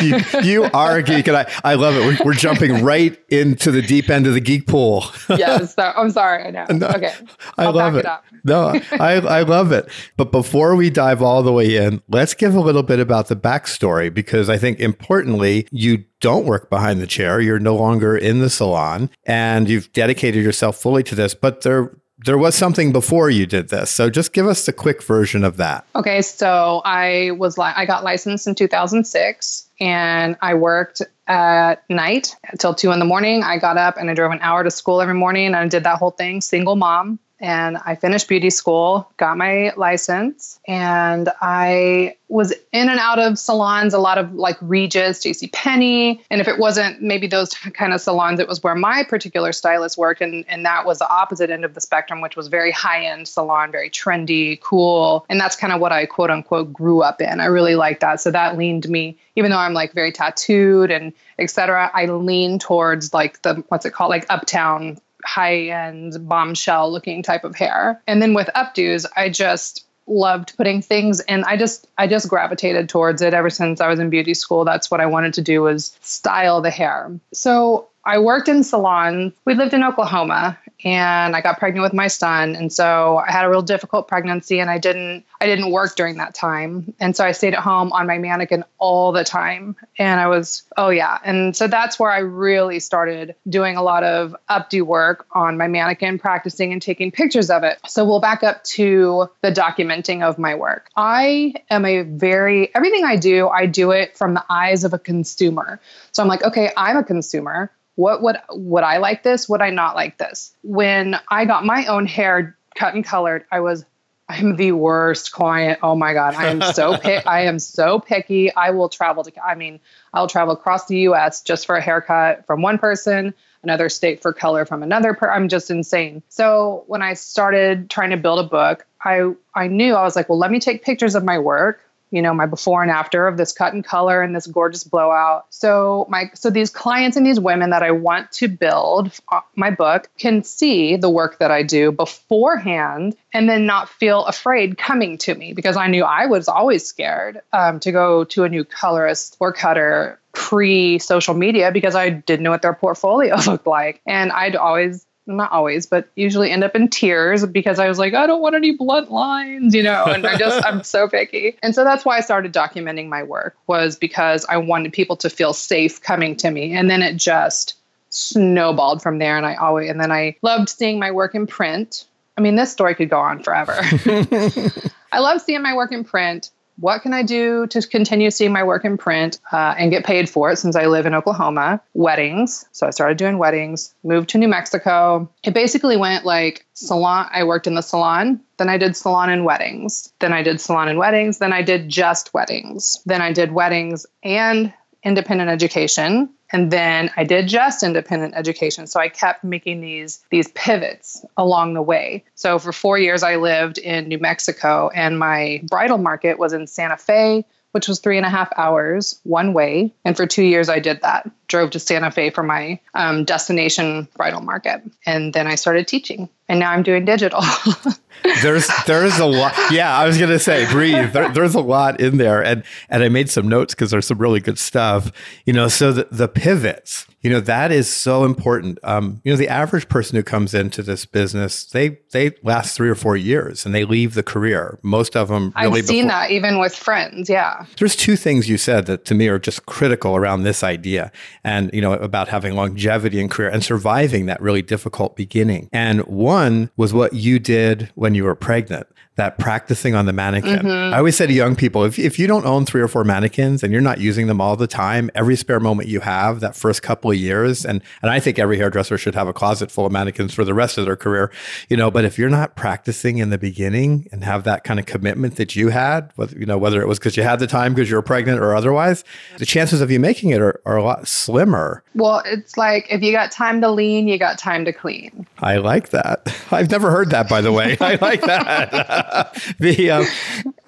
You, 0.00 0.20
you, 0.42 0.64
are 0.72 0.96
a 0.96 1.02
geek, 1.02 1.28
and 1.28 1.36
I, 1.36 1.50
I 1.64 1.74
love 1.74 1.94
it. 1.96 2.00
We're, 2.00 2.26
we're 2.26 2.34
jumping 2.34 2.82
right 2.84 3.18
into 3.28 3.70
the 3.70 3.82
deep 3.82 4.08
end 4.10 4.26
of 4.26 4.34
the 4.34 4.40
geek 4.40 4.66
pool. 4.66 5.04
yes, 5.28 5.74
so, 5.74 5.92
I'm 5.96 6.10
sorry. 6.10 6.44
I 6.44 6.50
know. 6.50 6.66
No, 6.76 6.88
okay, 6.88 7.14
I'll 7.56 7.68
I 7.68 7.70
love 7.70 7.96
it. 7.96 8.04
it 8.04 8.10
no, 8.44 8.78
I, 8.92 9.14
I 9.14 9.42
love 9.42 9.72
it. 9.72 9.88
But 10.18 10.30
before 10.30 10.76
we 10.76 10.90
dive 10.90 11.22
all 11.22 11.42
the 11.42 11.52
way 11.52 11.76
in, 11.76 12.02
let's 12.08 12.34
give 12.34 12.54
a 12.54 12.60
little 12.60 12.82
bit 12.82 13.00
about 13.00 13.28
the 13.28 13.36
backstory 13.36 14.12
because 14.12 14.50
I 14.50 14.58
think 14.58 14.78
importantly, 14.78 15.66
you 15.70 16.04
don't 16.20 16.44
work 16.44 16.68
behind 16.68 17.00
the 17.00 17.06
chair. 17.06 17.40
You're 17.40 17.58
no 17.58 17.74
longer 17.74 18.14
in 18.16 18.40
the 18.40 18.50
salon, 18.50 19.08
and 19.24 19.70
you've 19.70 19.90
dedicated 19.92 20.44
yourself 20.44 20.76
fully 20.76 21.02
to 21.04 21.14
this. 21.14 21.34
But 21.34 21.62
there 21.62 21.96
there 22.26 22.36
was 22.36 22.54
something 22.54 22.92
before 22.92 23.30
you 23.30 23.46
did 23.46 23.68
this. 23.68 23.90
So 23.90 24.10
just 24.10 24.32
give 24.32 24.46
us 24.46 24.66
the 24.66 24.72
quick 24.72 25.02
version 25.02 25.44
of 25.44 25.56
that. 25.56 25.86
Okay, 25.94 26.20
so 26.22 26.82
I 26.84 27.30
was 27.38 27.56
li- 27.56 27.72
I 27.74 27.86
got 27.86 28.02
licensed 28.02 28.46
in 28.46 28.54
2006 28.54 29.68
and 29.80 30.36
I 30.42 30.54
worked 30.54 31.02
at 31.28 31.88
night 31.88 32.34
until 32.50 32.74
2 32.74 32.90
in 32.90 32.98
the 32.98 33.04
morning. 33.04 33.44
I 33.44 33.58
got 33.58 33.78
up 33.78 33.96
and 33.96 34.10
I 34.10 34.14
drove 34.14 34.32
an 34.32 34.40
hour 34.42 34.64
to 34.64 34.70
school 34.70 35.00
every 35.00 35.14
morning 35.14 35.46
and 35.46 35.56
I 35.56 35.68
did 35.68 35.84
that 35.84 35.98
whole 35.98 36.10
thing, 36.10 36.40
single 36.40 36.76
mom 36.76 37.20
and 37.38 37.78
I 37.84 37.94
finished 37.94 38.28
beauty 38.28 38.50
school, 38.50 39.10
got 39.18 39.36
my 39.36 39.72
license, 39.76 40.58
and 40.66 41.28
I 41.42 42.16
was 42.28 42.52
in 42.72 42.88
and 42.88 42.98
out 42.98 43.18
of 43.18 43.38
salons, 43.38 43.94
a 43.94 43.98
lot 43.98 44.18
of 44.18 44.32
like 44.34 44.56
Regis, 44.60 45.22
J.C. 45.22 45.48
Penney, 45.48 46.22
and 46.30 46.40
if 46.40 46.48
it 46.48 46.58
wasn't 46.58 47.00
maybe 47.02 47.26
those 47.26 47.50
kind 47.74 47.92
of 47.92 48.00
salons, 48.00 48.40
it 48.40 48.48
was 48.48 48.62
where 48.62 48.74
my 48.74 49.04
particular 49.04 49.52
stylist 49.52 49.98
worked, 49.98 50.20
and 50.20 50.44
and 50.48 50.64
that 50.64 50.86
was 50.86 50.98
the 50.98 51.08
opposite 51.08 51.50
end 51.50 51.64
of 51.64 51.74
the 51.74 51.80
spectrum, 51.80 52.20
which 52.20 52.36
was 52.36 52.48
very 52.48 52.70
high 52.70 53.04
end 53.04 53.28
salon, 53.28 53.70
very 53.70 53.90
trendy, 53.90 54.58
cool, 54.60 55.26
and 55.28 55.38
that's 55.38 55.56
kind 55.56 55.72
of 55.72 55.80
what 55.80 55.92
I 55.92 56.06
quote 56.06 56.30
unquote 56.30 56.72
grew 56.72 57.02
up 57.02 57.20
in. 57.20 57.40
I 57.40 57.46
really 57.46 57.74
like 57.74 58.00
that, 58.00 58.20
so 58.20 58.30
that 58.30 58.56
leaned 58.56 58.88
me, 58.88 59.16
even 59.36 59.50
though 59.50 59.58
I'm 59.58 59.74
like 59.74 59.92
very 59.92 60.10
tattooed 60.12 60.90
and 60.90 61.12
etc. 61.38 61.90
I 61.92 62.06
lean 62.06 62.58
towards 62.58 63.12
like 63.12 63.42
the 63.42 63.62
what's 63.68 63.84
it 63.84 63.92
called, 63.92 64.08
like 64.08 64.24
uptown 64.30 64.98
high 65.26 65.68
end 65.68 66.16
bombshell 66.28 66.90
looking 66.90 67.22
type 67.22 67.44
of 67.44 67.54
hair. 67.54 68.00
And 68.06 68.22
then 68.22 68.34
with 68.34 68.48
updos, 68.54 69.04
I 69.16 69.28
just 69.28 69.84
loved 70.06 70.56
putting 70.56 70.80
things 70.80 71.20
and 71.20 71.44
I 71.46 71.56
just 71.56 71.88
I 71.98 72.06
just 72.06 72.28
gravitated 72.28 72.88
towards 72.88 73.22
it 73.22 73.34
ever 73.34 73.50
since 73.50 73.80
I 73.80 73.88
was 73.88 73.98
in 73.98 74.08
beauty 74.08 74.34
school. 74.34 74.64
That's 74.64 74.90
what 74.90 75.00
I 75.00 75.06
wanted 75.06 75.34
to 75.34 75.42
do 75.42 75.62
was 75.62 75.96
style 76.00 76.60
the 76.60 76.70
hair. 76.70 77.10
So 77.32 77.88
I 78.04 78.18
worked 78.18 78.48
in 78.48 78.62
salons. 78.62 79.32
We 79.44 79.54
lived 79.54 79.74
in 79.74 79.82
Oklahoma 79.82 80.56
and 80.84 81.34
I 81.34 81.40
got 81.40 81.58
pregnant 81.58 81.82
with 81.82 81.94
my 81.94 82.08
son 82.08 82.54
and 82.54 82.72
so 82.72 83.18
I 83.26 83.30
had 83.32 83.44
a 83.44 83.48
real 83.48 83.62
difficult 83.62 84.08
pregnancy 84.08 84.60
and 84.60 84.70
I 84.70 84.78
didn't 84.78 85.24
I 85.40 85.46
didn't 85.46 85.70
work 85.70 85.96
during 85.96 86.16
that 86.16 86.34
time. 86.34 86.94
And 87.00 87.16
so 87.16 87.24
I 87.24 87.32
stayed 87.32 87.54
at 87.54 87.60
home 87.60 87.92
on 87.92 88.06
my 88.06 88.18
mannequin 88.18 88.64
all 88.78 89.12
the 89.12 89.24
time 89.24 89.76
and 89.98 90.20
I 90.20 90.26
was 90.26 90.64
oh 90.76 90.90
yeah. 90.90 91.18
And 91.24 91.56
so 91.56 91.66
that's 91.66 91.98
where 91.98 92.10
I 92.10 92.18
really 92.18 92.80
started 92.80 93.34
doing 93.48 93.76
a 93.76 93.82
lot 93.82 94.04
of 94.04 94.36
updo 94.50 94.82
work 94.82 95.26
on 95.32 95.56
my 95.56 95.66
mannequin 95.66 96.18
practicing 96.18 96.72
and 96.72 96.82
taking 96.82 97.10
pictures 97.10 97.50
of 97.50 97.64
it. 97.64 97.78
So 97.86 98.04
we'll 98.04 98.20
back 98.20 98.42
up 98.42 98.62
to 98.64 99.30
the 99.42 99.52
documenting 99.52 100.22
of 100.22 100.38
my 100.38 100.54
work. 100.54 100.90
I 100.96 101.54
am 101.70 101.86
a 101.86 102.02
very 102.02 102.74
everything 102.74 103.04
I 103.04 103.16
do, 103.16 103.48
I 103.48 103.66
do 103.66 103.92
it 103.92 104.16
from 104.16 104.34
the 104.34 104.44
eyes 104.50 104.84
of 104.84 104.92
a 104.92 104.98
consumer. 104.98 105.80
So 106.12 106.22
I'm 106.22 106.28
like, 106.28 106.42
okay, 106.44 106.70
I'm 106.76 106.96
a 106.96 107.04
consumer 107.04 107.70
what 107.96 108.22
would 108.22 108.36
would 108.50 108.84
I 108.84 108.98
like 108.98 109.22
this? 109.22 109.48
Would 109.48 109.60
I 109.60 109.70
not 109.70 109.96
like 109.96 110.18
this? 110.18 110.54
When 110.62 111.18
I 111.28 111.44
got 111.44 111.66
my 111.66 111.86
own 111.86 112.06
hair 112.06 112.56
cut 112.76 112.94
and 112.94 113.04
colored, 113.04 113.44
I 113.50 113.60
was 113.60 113.84
I'm 114.28 114.56
the 114.56 114.72
worst 114.72 115.32
client. 115.32 115.80
Oh 115.82 115.94
my 115.94 116.12
god, 116.12 116.34
I 116.34 116.48
am 116.48 116.60
so 116.60 116.96
pick, 117.02 117.26
I 117.26 117.42
am 117.42 117.58
so 117.58 117.98
picky. 117.98 118.54
I 118.54 118.70
will 118.70 118.88
travel 118.88 119.24
to 119.24 119.44
I 119.44 119.54
mean, 119.54 119.80
I'll 120.12 120.28
travel 120.28 120.54
across 120.54 120.86
the 120.86 120.98
US 121.00 121.42
just 121.42 121.66
for 121.66 121.76
a 121.76 121.80
haircut 121.80 122.46
from 122.46 122.60
one 122.60 122.78
person, 122.78 123.34
another 123.62 123.88
state 123.88 124.20
for 124.20 124.32
color 124.32 124.66
from 124.66 124.82
another 124.82 125.14
per 125.14 125.30
I'm 125.30 125.48
just 125.48 125.70
insane. 125.70 126.22
So, 126.28 126.84
when 126.88 127.02
I 127.02 127.14
started 127.14 127.88
trying 127.88 128.10
to 128.10 128.16
build 128.16 128.40
a 128.40 128.48
book, 128.48 128.86
I 129.02 129.32
I 129.54 129.68
knew 129.68 129.94
I 129.94 130.02
was 130.02 130.16
like, 130.16 130.28
well, 130.28 130.38
let 130.38 130.50
me 130.50 130.60
take 130.60 130.84
pictures 130.84 131.14
of 131.14 131.24
my 131.24 131.38
work 131.38 131.80
you 132.10 132.22
know 132.22 132.34
my 132.34 132.46
before 132.46 132.82
and 132.82 132.90
after 132.90 133.26
of 133.26 133.36
this 133.36 133.52
cut 133.52 133.72
and 133.72 133.84
color 133.84 134.22
and 134.22 134.34
this 134.34 134.46
gorgeous 134.46 134.84
blowout. 134.84 135.46
So 135.50 136.06
my 136.08 136.30
so 136.34 136.50
these 136.50 136.70
clients 136.70 137.16
and 137.16 137.26
these 137.26 137.40
women 137.40 137.70
that 137.70 137.82
i 137.82 137.90
want 137.90 138.30
to 138.32 138.48
build 138.48 139.12
uh, 139.30 139.40
my 139.54 139.70
book 139.70 140.08
can 140.18 140.42
see 140.42 140.96
the 140.96 141.10
work 141.10 141.38
that 141.38 141.50
i 141.50 141.62
do 141.62 141.92
beforehand 141.92 143.16
and 143.32 143.48
then 143.48 143.66
not 143.66 143.88
feel 143.88 144.24
afraid 144.26 144.78
coming 144.78 145.18
to 145.18 145.34
me 145.34 145.52
because 145.52 145.76
i 145.76 145.86
knew 145.86 146.04
i 146.04 146.26
was 146.26 146.48
always 146.48 146.84
scared 146.84 147.40
um, 147.52 147.80
to 147.80 147.92
go 147.92 148.24
to 148.24 148.44
a 148.44 148.48
new 148.48 148.64
colorist 148.64 149.36
or 149.40 149.52
cutter 149.52 150.18
pre 150.32 150.98
social 150.98 151.34
media 151.34 151.72
because 151.72 151.94
i 151.94 152.10
didn't 152.10 152.42
know 152.42 152.50
what 152.50 152.62
their 152.62 152.74
portfolio 152.74 153.36
looked 153.46 153.66
like. 153.66 154.00
And 154.06 154.32
i'd 154.32 154.56
always 154.56 155.06
not 155.26 155.50
always, 155.52 155.86
but 155.86 156.08
usually 156.14 156.50
end 156.50 156.64
up 156.64 156.74
in 156.76 156.88
tears 156.88 157.44
because 157.46 157.78
I 157.78 157.88
was 157.88 157.98
like, 157.98 158.14
I 158.14 158.26
don't 158.26 158.40
want 158.40 158.54
any 158.54 158.72
blunt 158.72 159.10
lines, 159.10 159.74
you 159.74 159.82
know, 159.82 160.04
and 160.04 160.26
I 160.26 160.36
just, 160.36 160.64
I'm 160.64 160.82
so 160.82 161.08
picky. 161.08 161.56
And 161.62 161.74
so 161.74 161.84
that's 161.84 162.04
why 162.04 162.18
I 162.18 162.20
started 162.20 162.52
documenting 162.52 163.08
my 163.08 163.22
work 163.22 163.56
was 163.66 163.96
because 163.96 164.44
I 164.48 164.56
wanted 164.56 164.92
people 164.92 165.16
to 165.16 165.30
feel 165.30 165.52
safe 165.52 166.00
coming 166.00 166.36
to 166.36 166.50
me. 166.50 166.72
And 166.72 166.88
then 166.88 167.02
it 167.02 167.16
just 167.16 167.74
snowballed 168.10 169.02
from 169.02 169.18
there. 169.18 169.36
And 169.36 169.46
I 169.46 169.56
always, 169.56 169.90
and 169.90 170.00
then 170.00 170.12
I 170.12 170.36
loved 170.42 170.68
seeing 170.68 170.98
my 170.98 171.10
work 171.10 171.34
in 171.34 171.46
print. 171.46 172.04
I 172.38 172.40
mean, 172.40 172.56
this 172.56 172.70
story 172.70 172.94
could 172.94 173.10
go 173.10 173.18
on 173.18 173.42
forever. 173.42 173.76
I 175.12 175.18
love 175.18 175.40
seeing 175.40 175.62
my 175.62 175.74
work 175.74 175.92
in 175.92 176.04
print 176.04 176.50
what 176.78 177.02
can 177.02 177.12
I 177.12 177.22
do 177.22 177.66
to 177.68 177.86
continue 177.86 178.30
seeing 178.30 178.52
my 178.52 178.62
work 178.62 178.84
in 178.84 178.96
print 178.96 179.38
uh, 179.52 179.74
and 179.78 179.90
get 179.90 180.04
paid 180.04 180.28
for 180.28 180.50
it 180.50 180.56
since 180.58 180.76
I 180.76 180.86
live 180.86 181.06
in 181.06 181.14
Oklahoma? 181.14 181.80
Weddings. 181.94 182.66
So 182.72 182.86
I 182.86 182.90
started 182.90 183.16
doing 183.16 183.38
weddings, 183.38 183.94
moved 184.04 184.28
to 184.30 184.38
New 184.38 184.48
Mexico. 184.48 185.30
It 185.42 185.54
basically 185.54 185.96
went 185.96 186.24
like 186.24 186.66
salon. 186.74 187.28
I 187.32 187.44
worked 187.44 187.66
in 187.66 187.74
the 187.74 187.82
salon, 187.82 188.40
then 188.58 188.68
I 188.68 188.78
did 188.78 188.96
salon 188.96 189.30
and 189.30 189.44
weddings, 189.44 190.12
then 190.20 190.32
I 190.32 190.42
did 190.42 190.60
salon 190.60 190.88
and 190.88 190.98
weddings, 190.98 191.38
then 191.38 191.52
I 191.52 191.62
did 191.62 191.88
just 191.88 192.34
weddings, 192.34 193.02
then 193.06 193.22
I 193.22 193.32
did 193.32 193.52
weddings 193.52 194.06
and 194.22 194.72
independent 195.02 195.50
education 195.50 196.28
and 196.52 196.70
then 196.70 197.10
I 197.16 197.24
did 197.24 197.48
just 197.48 197.82
independent 197.82 198.34
education. 198.36 198.86
So 198.86 199.00
I 199.00 199.08
kept 199.08 199.44
making 199.44 199.80
these 199.80 200.24
these 200.30 200.48
pivots 200.48 201.24
along 201.36 201.74
the 201.74 201.82
way. 201.82 202.24
So 202.34 202.58
for 202.58 202.72
4 202.72 202.98
years 202.98 203.22
I 203.22 203.36
lived 203.36 203.78
in 203.78 204.08
New 204.08 204.18
Mexico 204.18 204.90
and 204.94 205.18
my 205.18 205.62
bridal 205.68 205.98
market 205.98 206.38
was 206.38 206.52
in 206.52 206.66
Santa 206.66 206.96
Fe, 206.96 207.44
which 207.76 207.88
was 207.88 208.00
three 208.00 208.16
and 208.16 208.24
a 208.24 208.30
half 208.30 208.50
hours 208.56 209.20
one 209.24 209.52
way. 209.52 209.92
And 210.04 210.16
for 210.16 210.26
two 210.26 210.44
years, 210.44 210.70
I 210.70 210.78
did 210.78 211.02
that. 211.02 211.30
Drove 211.46 211.70
to 211.72 211.78
Santa 211.78 212.10
Fe 212.10 212.30
for 212.30 212.42
my 212.42 212.80
um, 212.94 213.26
destination 213.26 214.08
bridal 214.16 214.40
market. 214.40 214.80
And 215.04 215.34
then 215.34 215.46
I 215.46 215.56
started 215.56 215.86
teaching. 215.86 216.30
And 216.48 216.60
now 216.60 216.70
I'm 216.70 216.82
doing 216.82 217.04
digital. 217.04 217.42
there's 218.42 218.68
there's 218.86 219.18
a 219.18 219.26
lot. 219.26 219.54
Yeah, 219.70 219.96
I 219.96 220.06
was 220.06 220.18
gonna 220.18 220.38
say 220.38 220.70
breathe. 220.70 221.12
There, 221.12 221.28
there's 221.30 221.54
a 221.54 221.60
lot 221.60 222.00
in 222.00 222.18
there, 222.18 222.42
and 222.44 222.62
and 222.88 223.02
I 223.02 223.08
made 223.08 223.30
some 223.30 223.48
notes 223.48 223.74
because 223.74 223.90
there's 223.90 224.06
some 224.06 224.18
really 224.18 224.40
good 224.40 224.58
stuff. 224.58 225.10
You 225.44 225.52
know, 225.52 225.68
so 225.68 225.92
the, 225.92 226.08
the 226.10 226.28
pivots 226.28 227.06
you 227.26 227.32
know 227.32 227.40
that 227.40 227.72
is 227.72 227.92
so 227.92 228.24
important 228.24 228.78
um, 228.84 229.20
you 229.24 229.32
know 229.32 229.36
the 229.36 229.48
average 229.48 229.88
person 229.88 230.14
who 230.14 230.22
comes 230.22 230.54
into 230.54 230.80
this 230.80 231.04
business 231.04 231.64
they 231.64 231.98
they 232.12 232.30
last 232.44 232.76
three 232.76 232.88
or 232.88 232.94
four 232.94 233.16
years 233.16 233.66
and 233.66 233.74
they 233.74 233.84
leave 233.84 234.14
the 234.14 234.22
career 234.22 234.78
most 234.84 235.16
of 235.16 235.26
them 235.26 235.52
really 235.60 235.80
i've 235.80 235.86
seen 235.86 236.04
before. 236.04 236.20
that 236.20 236.30
even 236.30 236.60
with 236.60 236.72
friends 236.72 237.28
yeah 237.28 237.66
there's 237.78 237.96
two 237.96 238.14
things 238.14 238.48
you 238.48 238.56
said 238.56 238.86
that 238.86 239.04
to 239.04 239.12
me 239.12 239.26
are 239.26 239.40
just 239.40 239.66
critical 239.66 240.14
around 240.14 240.44
this 240.44 240.62
idea 240.62 241.10
and 241.42 241.68
you 241.72 241.80
know 241.80 241.94
about 241.94 242.28
having 242.28 242.54
longevity 242.54 243.18
in 243.18 243.28
career 243.28 243.48
and 243.48 243.64
surviving 243.64 244.26
that 244.26 244.40
really 244.40 244.62
difficult 244.62 245.16
beginning 245.16 245.68
and 245.72 246.02
one 246.02 246.35
was 246.76 246.92
what 246.92 247.12
you 247.12 247.38
did 247.38 247.90
when 247.94 248.14
you 248.14 248.24
were 248.24 248.34
pregnant 248.34 248.86
that 249.16 249.38
practicing 249.38 249.94
on 249.94 250.06
the 250.06 250.12
mannequin. 250.12 250.58
Mm-hmm. 250.58 250.94
I 250.94 250.98
always 250.98 251.16
say 251.16 251.26
to 251.26 251.32
young 251.32 251.56
people, 251.56 251.84
if, 251.84 251.98
if 251.98 252.18
you 252.18 252.26
don't 252.26 252.44
own 252.44 252.66
three 252.66 252.82
or 252.82 252.88
four 252.88 253.02
mannequins 253.02 253.62
and 253.62 253.72
you're 253.72 253.82
not 253.82 253.98
using 253.98 254.26
them 254.26 254.40
all 254.42 254.56
the 254.56 254.66
time, 254.66 255.10
every 255.14 255.36
spare 255.36 255.58
moment 255.58 255.88
you 255.88 256.00
have, 256.00 256.40
that 256.40 256.54
first 256.54 256.82
couple 256.82 257.10
of 257.10 257.16
years, 257.16 257.64
and 257.64 257.82
and 258.02 258.10
I 258.10 258.20
think 258.20 258.38
every 258.38 258.58
hairdresser 258.58 258.98
should 258.98 259.14
have 259.14 259.26
a 259.26 259.32
closet 259.32 259.70
full 259.70 259.86
of 259.86 259.92
mannequins 259.92 260.34
for 260.34 260.44
the 260.44 260.54
rest 260.54 260.76
of 260.76 260.84
their 260.84 260.96
career, 260.96 261.30
you 261.68 261.76
know. 261.76 261.90
But 261.90 262.04
if 262.04 262.18
you're 262.18 262.30
not 262.30 262.56
practicing 262.56 263.18
in 263.18 263.30
the 263.30 263.38
beginning 263.38 264.08
and 264.12 264.22
have 264.22 264.44
that 264.44 264.64
kind 264.64 264.78
of 264.78 264.86
commitment 264.86 265.36
that 265.36 265.56
you 265.56 265.70
had, 265.70 266.12
whether 266.16 266.38
you 266.38 266.46
know 266.46 266.58
whether 266.58 266.82
it 266.82 266.88
was 266.88 266.98
because 266.98 267.16
you 267.16 267.22
had 267.22 267.38
the 267.38 267.46
time 267.46 267.74
because 267.74 267.88
you 267.88 267.96
were 267.96 268.02
pregnant 268.02 268.40
or 268.40 268.54
otherwise, 268.54 269.02
the 269.38 269.46
chances 269.46 269.80
of 269.80 269.90
you 269.90 269.98
making 269.98 270.30
it 270.30 270.42
are, 270.42 270.60
are 270.66 270.76
a 270.76 270.82
lot 270.82 271.08
slimmer. 271.08 271.82
Well, 271.94 272.22
it's 272.26 272.58
like 272.58 272.86
if 272.90 273.02
you 273.02 273.12
got 273.12 273.30
time 273.30 273.62
to 273.62 273.70
lean, 273.70 274.08
you 274.08 274.18
got 274.18 274.38
time 274.38 274.66
to 274.66 274.72
clean. 274.72 275.26
I 275.38 275.56
like 275.56 275.88
that. 275.90 276.34
I've 276.50 276.70
never 276.70 276.90
heard 276.90 277.10
that, 277.10 277.28
by 277.30 277.40
the 277.40 277.52
way. 277.52 277.78
I 277.80 277.98
like 278.00 278.20
that. 278.22 279.05
the 279.58 279.90
um, 279.90 280.06